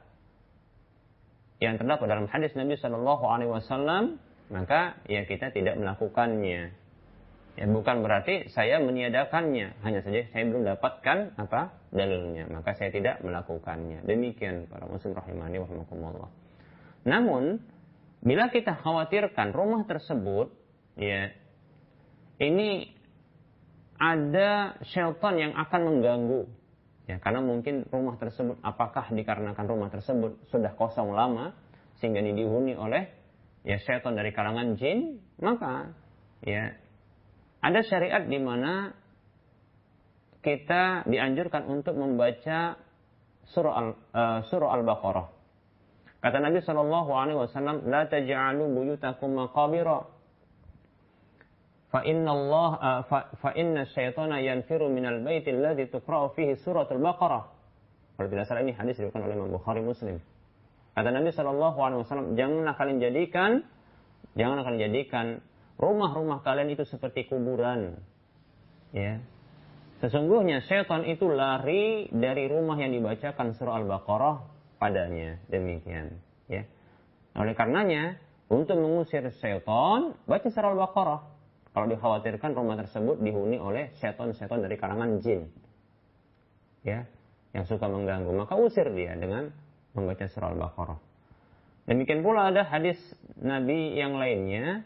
yang 1.62 1.78
terdapat 1.78 2.06
dalam 2.10 2.26
hadis 2.26 2.52
Nabi 2.58 2.74
Shallallahu 2.74 3.24
Alaihi 3.24 3.50
Wasallam, 3.54 4.18
maka 4.50 4.98
ya 5.06 5.22
kita 5.24 5.54
tidak 5.54 5.78
melakukannya. 5.78 6.74
Ya 7.52 7.66
bukan 7.68 8.00
berarti 8.02 8.48
saya 8.50 8.80
meniadakannya, 8.80 9.76
hanya 9.84 10.00
saja 10.02 10.24
saya 10.32 10.42
belum 10.48 10.64
dapatkan 10.66 11.36
apa 11.36 11.76
dalilnya, 11.92 12.48
maka 12.48 12.74
saya 12.74 12.90
tidak 12.90 13.20
melakukannya. 13.22 14.02
Demikian 14.08 14.66
para 14.66 14.88
muslim 14.88 15.12
rahimani 15.14 15.60
wa 15.60 15.68
Namun 17.02 17.58
bila 18.22 18.50
kita 18.50 18.78
khawatirkan 18.78 19.50
rumah 19.50 19.82
tersebut 19.86 20.54
ya 20.94 21.34
ini 22.38 22.90
ada 24.02 24.78
syaitan 24.82 25.34
yang 25.38 25.52
akan 25.54 25.80
mengganggu. 25.86 26.42
Ya, 27.10 27.18
karena 27.18 27.42
mungkin 27.42 27.86
rumah 27.90 28.14
tersebut 28.14 28.62
apakah 28.62 29.10
dikarenakan 29.10 29.66
rumah 29.66 29.90
tersebut 29.90 30.38
sudah 30.54 30.74
kosong 30.78 31.10
lama 31.14 31.50
sehingga 31.98 32.22
ini 32.22 32.34
dihuni 32.34 32.78
oleh 32.78 33.10
ya 33.66 33.78
syaitan 33.82 34.14
dari 34.14 34.30
kalangan 34.30 34.78
jin, 34.78 35.22
maka 35.38 35.94
ya 36.42 36.74
ada 37.62 37.80
syariat 37.86 38.26
di 38.26 38.38
mana 38.42 38.94
kita 40.42 41.06
dianjurkan 41.06 41.70
untuk 41.70 41.94
membaca 41.94 42.74
surah 43.54 43.74
al, 43.74 43.88
uh, 44.14 44.40
surah 44.50 44.70
al-Baqarah. 44.78 45.41
Kata 46.22 46.38
Nabi 46.38 46.62
Shallallahu 46.62 47.10
Alaihi 47.10 47.38
Wasallam, 47.38 47.90
"La 47.90 48.06
taj'alu 48.06 48.62
buyutakum 48.70 49.34
maqabira. 49.34 50.06
Fa 51.90 52.00
inna 52.06 52.30
Allah 52.30 52.70
uh, 52.78 53.00
fa, 53.10 53.28
fa 53.36 53.50
inna 53.58 53.84
syaitana 53.90 54.40
yanfiru 54.40 54.88
minal 54.88 55.20
baiti 55.20 55.52
alladhi 55.52 55.90
tuqra'u 55.90 56.32
fihi 56.32 56.56
suratul 56.62 57.02
baqarah. 57.02 57.50
Kalau 58.16 58.28
tidak 58.30 58.48
salah 58.48 58.62
ini 58.64 58.72
hadis 58.72 58.96
diriwayatkan 58.96 59.22
oleh 59.28 59.34
Imam 59.36 59.50
Bukhari 59.52 59.82
Muslim. 59.84 60.16
Kata 60.94 61.08
Nabi 61.10 61.34
Shallallahu 61.34 61.78
alaihi 61.82 62.00
wasallam 62.06 62.28
janganlah 62.38 62.74
kalian 62.76 62.98
jadikan 63.00 63.50
janganlah 64.36 64.64
kalian 64.64 64.82
jadikan 64.88 65.26
rumah-rumah 65.76 66.40
kalian 66.46 66.72
itu 66.72 66.84
seperti 66.86 67.28
kuburan. 67.28 67.98
Ya. 68.94 69.20
Sesungguhnya 70.00 70.64
syaitan 70.64 71.04
itu 71.04 71.28
lari 71.28 72.08
dari 72.14 72.48
rumah 72.48 72.76
yang 72.76 72.92
dibacakan 72.92 73.52
surah 73.56 73.84
Al-Baqarah 73.84 74.51
padanya 74.82 75.38
demikian 75.46 76.18
ya 76.50 76.66
oleh 77.38 77.54
karenanya 77.54 78.18
untuk 78.50 78.82
mengusir 78.82 79.22
syaitan 79.38 80.18
baca 80.26 80.48
surah 80.50 80.74
Al-Baqarah 80.74 81.20
kalau 81.72 81.86
dikhawatirkan 81.88 82.52
rumah 82.52 82.76
tersebut 82.76 83.16
dihuni 83.24 83.56
oleh 83.56 83.88
seton-seton 83.96 84.60
dari 84.60 84.76
kalangan 84.76 85.24
jin. 85.24 85.48
Ya, 86.84 87.08
yang 87.56 87.64
suka 87.64 87.88
mengganggu, 87.88 88.28
maka 88.36 88.60
usir 88.60 88.84
dia 88.92 89.16
dengan 89.16 89.48
membaca 89.96 90.28
surah 90.28 90.52
Al-Baqarah. 90.52 91.00
Demikian 91.88 92.20
pula 92.20 92.52
ada 92.52 92.68
hadis 92.68 93.00
Nabi 93.40 93.96
yang 93.96 94.20
lainnya, 94.20 94.84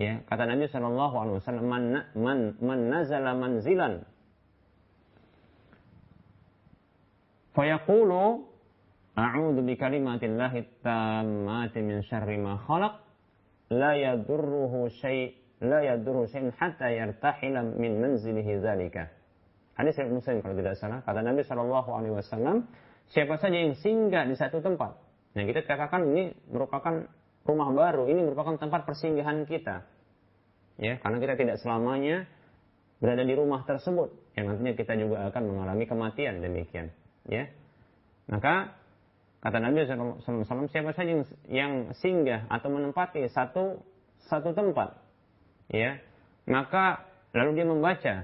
ya 0.00 0.24
kata 0.26 0.48
Nabi 0.48 0.64
Alaihi 0.72 1.36
Wasallam, 1.44 1.66
man, 1.68 1.84
man, 2.16 2.38
man 2.56 2.80
nazala 2.88 3.36
manzilan, 3.36 4.08
fayaqulu 7.52 8.48
A'udzu 9.18 9.66
bi 9.66 9.74
kalimatillahi 9.74 10.78
tammati 10.86 11.82
min 11.82 12.06
syarri 12.06 12.38
ma 12.38 12.54
khalaq 12.54 13.02
la 13.74 13.98
yadurruhu 13.98 14.86
syai' 15.02 15.34
la 15.58 15.82
yadurru 15.82 16.30
syai'un 16.30 16.54
hatta 16.54 16.86
yartahila 16.86 17.66
min 17.74 17.98
manzilihi 17.98 18.62
dzalika. 18.62 19.10
Hadis 19.74 19.98
riwayat 19.98 20.14
Muslim 20.14 20.36
kalau 20.42 20.54
tidak 20.54 20.74
salah, 20.78 20.98
kata 21.02 21.22
Nabi 21.22 21.42
Shallallahu 21.42 21.90
alaihi 21.90 22.14
wasallam, 22.14 22.66
siapa 23.10 23.38
saja 23.42 23.58
yang 23.58 23.74
singgah 23.78 24.26
di 24.26 24.34
satu 24.38 24.62
tempat. 24.62 24.94
Nah, 25.34 25.42
kita 25.46 25.66
katakan 25.66 26.02
ini 26.14 26.34
merupakan 26.50 27.06
rumah 27.46 27.70
baru, 27.74 28.10
ini 28.10 28.22
merupakan 28.26 28.58
tempat 28.58 28.86
persinggahan 28.86 29.46
kita. 29.46 29.86
Ya, 30.78 30.98
karena 31.02 31.18
kita 31.18 31.34
tidak 31.34 31.56
selamanya 31.62 32.26
berada 33.02 33.22
di 33.22 33.34
rumah 33.34 33.62
tersebut 33.66 34.14
yang 34.34 34.50
nantinya 34.50 34.74
kita 34.78 34.94
juga 34.98 35.30
akan 35.30 35.42
mengalami 35.46 35.84
kematian 35.86 36.42
demikian, 36.42 36.90
ya. 37.26 37.46
Maka 38.30 38.78
kata 39.38 39.58
Nabi 39.62 39.86
SAW, 39.86 40.70
siapa 40.70 40.90
saja 40.94 41.10
yang, 41.14 41.24
yang 41.46 41.72
singgah 41.94 42.46
atau 42.50 42.68
menempati 42.74 43.26
satu 43.30 43.78
satu 44.26 44.50
tempat 44.50 44.98
ya 45.70 45.98
maka 46.48 47.06
lalu 47.36 47.50
dia 47.62 47.66
membaca 47.68 48.14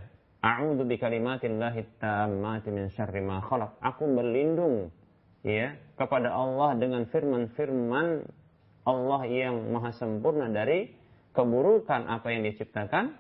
A'udzu 0.44 0.84
tammati 1.96 2.68
min 2.68 2.92
syarri 2.92 3.24
ma 3.24 3.40
khalaq. 3.40 3.80
Aku 3.80 4.04
berlindung 4.12 4.92
ya 5.40 5.72
kepada 5.96 6.36
Allah 6.36 6.76
dengan 6.76 7.08
firman-firman 7.08 8.28
Allah 8.84 9.20
yang 9.24 9.72
maha 9.72 9.96
sempurna 9.96 10.52
dari 10.52 10.92
keburukan 11.32 12.04
apa 12.12 12.28
yang 12.28 12.44
diciptakan. 12.44 13.16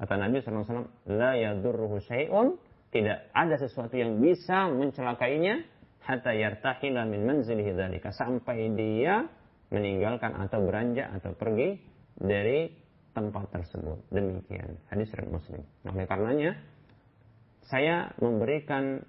Kata 0.00 0.14
Nabi 0.16 0.40
SAW, 0.40 0.88
La 1.12 1.36
yadurruhu 1.36 2.00
syai'un. 2.00 2.56
Tidak 2.88 3.36
ada 3.36 3.60
sesuatu 3.60 3.92
yang 3.92 4.16
bisa 4.24 4.72
mencelakainya. 4.72 5.60
Hatta 6.06 6.30
yartahila 6.30 7.02
min 7.02 7.26
manzilihi 7.26 7.74
dhalika. 7.74 8.14
Sampai 8.14 8.70
dia 8.78 9.26
meninggalkan 9.74 10.38
atau 10.38 10.62
beranjak 10.62 11.10
atau 11.18 11.34
pergi 11.34 11.82
dari 12.14 12.70
tempat 13.10 13.50
tersebut. 13.50 13.98
Demikian 14.14 14.78
hadis 14.86 15.10
riwayat 15.10 15.34
Muslim. 15.34 15.62
Oleh 15.88 16.06
karenanya 16.06 16.52
saya 17.66 18.14
memberikan 18.22 19.02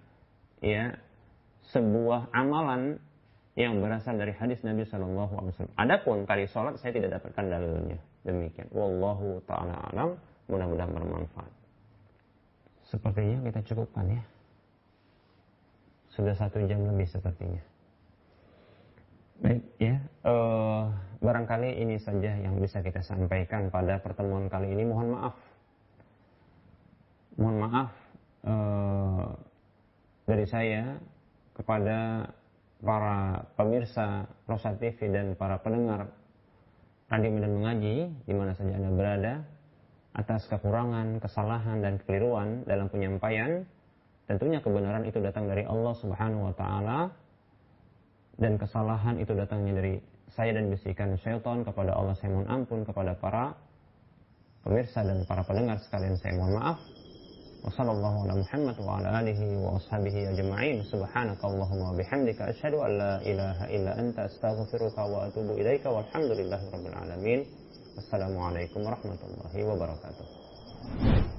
ya 0.66 0.98
sebuah 1.70 2.34
amalan 2.34 2.98
yang 3.58 3.82
berasal 3.82 4.18
dari 4.18 4.34
hadis 4.38 4.62
Nabi 4.62 4.86
Shallallahu 4.86 5.34
Alaihi 5.38 5.54
Wasallam. 5.58 5.78
Adapun 5.82 6.18
kali 6.26 6.46
sholat 6.50 6.78
saya 6.82 6.94
tidak 6.94 7.22
dapatkan 7.22 7.46
dalilnya. 7.46 8.00
Demikian. 8.26 8.70
Wallahu 8.74 9.42
taala 9.46 9.78
alam. 9.94 10.18
Mudah-mudahan 10.48 10.94
bermanfaat. 10.94 11.52
Sepertinya 12.88 13.44
kita 13.52 13.60
cukupkan 13.74 14.08
ya. 14.08 14.22
Sudah 16.18 16.34
satu 16.34 16.58
jam 16.66 16.82
lebih 16.82 17.06
sepertinya. 17.06 17.62
Baik 19.38 19.62
ya. 19.78 20.02
Uh, 20.26 20.90
barangkali 21.22 21.78
ini 21.78 22.02
saja 22.02 22.34
yang 22.42 22.58
bisa 22.58 22.82
kita 22.82 23.06
sampaikan 23.06 23.70
pada 23.70 24.02
pertemuan 24.02 24.50
kali 24.50 24.74
ini. 24.74 24.82
Mohon 24.82 25.14
maaf. 25.14 25.36
Mohon 27.38 27.58
maaf 27.70 27.92
uh, 28.50 29.30
dari 30.26 30.46
saya 30.50 30.98
kepada 31.54 32.26
para 32.82 33.46
pemirsa 33.54 34.26
Rosa 34.50 34.74
TV 34.74 35.14
dan 35.14 35.38
para 35.38 35.62
pendengar 35.62 36.10
Radio 37.14 37.30
Medan 37.30 37.62
Mengaji 37.62 38.10
di 38.26 38.34
mana 38.34 38.58
saja 38.58 38.74
Anda 38.74 38.90
berada 38.90 39.34
atas 40.18 40.50
kekurangan, 40.50 41.22
kesalahan 41.22 41.78
dan 41.86 42.02
kekeliruan 42.02 42.66
dalam 42.66 42.90
penyampaian 42.90 43.70
Tentunya 44.28 44.60
kebenaran 44.60 45.08
itu 45.08 45.24
datang 45.24 45.48
dari 45.48 45.64
Allah 45.64 45.96
Subhanahu 45.96 46.52
wa 46.52 46.54
taala 46.54 47.00
dan 48.36 48.60
kesalahan 48.60 49.16
itu 49.18 49.32
datangnya 49.34 49.80
dari 49.80 49.94
saya 50.36 50.54
dan 50.54 50.70
bisikan 50.70 51.16
syaitan 51.18 51.64
kepada 51.64 51.96
Allah 51.96 52.14
saya 52.20 52.36
mohon 52.36 52.46
ampun 52.52 52.84
kepada 52.84 53.16
para 53.18 53.56
pemirsa 54.68 55.02
dan 55.02 55.24
para 55.24 55.42
pendengar 55.48 55.80
sekalian 55.82 56.20
saya 56.20 56.36
mohon 56.36 56.60
maaf. 56.60 56.78
Wassallallahu 57.66 58.30
Muhammad 58.30 58.78
wa 58.80 59.02
ala 59.02 59.24
alihi 59.24 59.58
wa 59.58 59.80
ashabihi 59.82 60.30
ajma'in. 60.36 60.86
Subhanakallahumma 60.88 61.92
wa 61.92 61.98
bihamdika 61.98 62.54
asyhadu 62.54 62.86
an 62.86 62.92
la 63.00 63.14
ilaha 63.26 63.66
illa 63.74 63.92
anta 63.98 64.30
astaghfiruka 64.30 65.02
wa 65.04 65.26
atubu 65.26 65.58
ilaika 65.58 65.90
walhamdulillahi 65.90 66.70
rabbil 66.70 66.96
alamin. 66.96 67.40
Wassalamualaikum 67.98 68.86
warahmatullahi 68.86 69.60
wabarakatuh. 69.66 71.37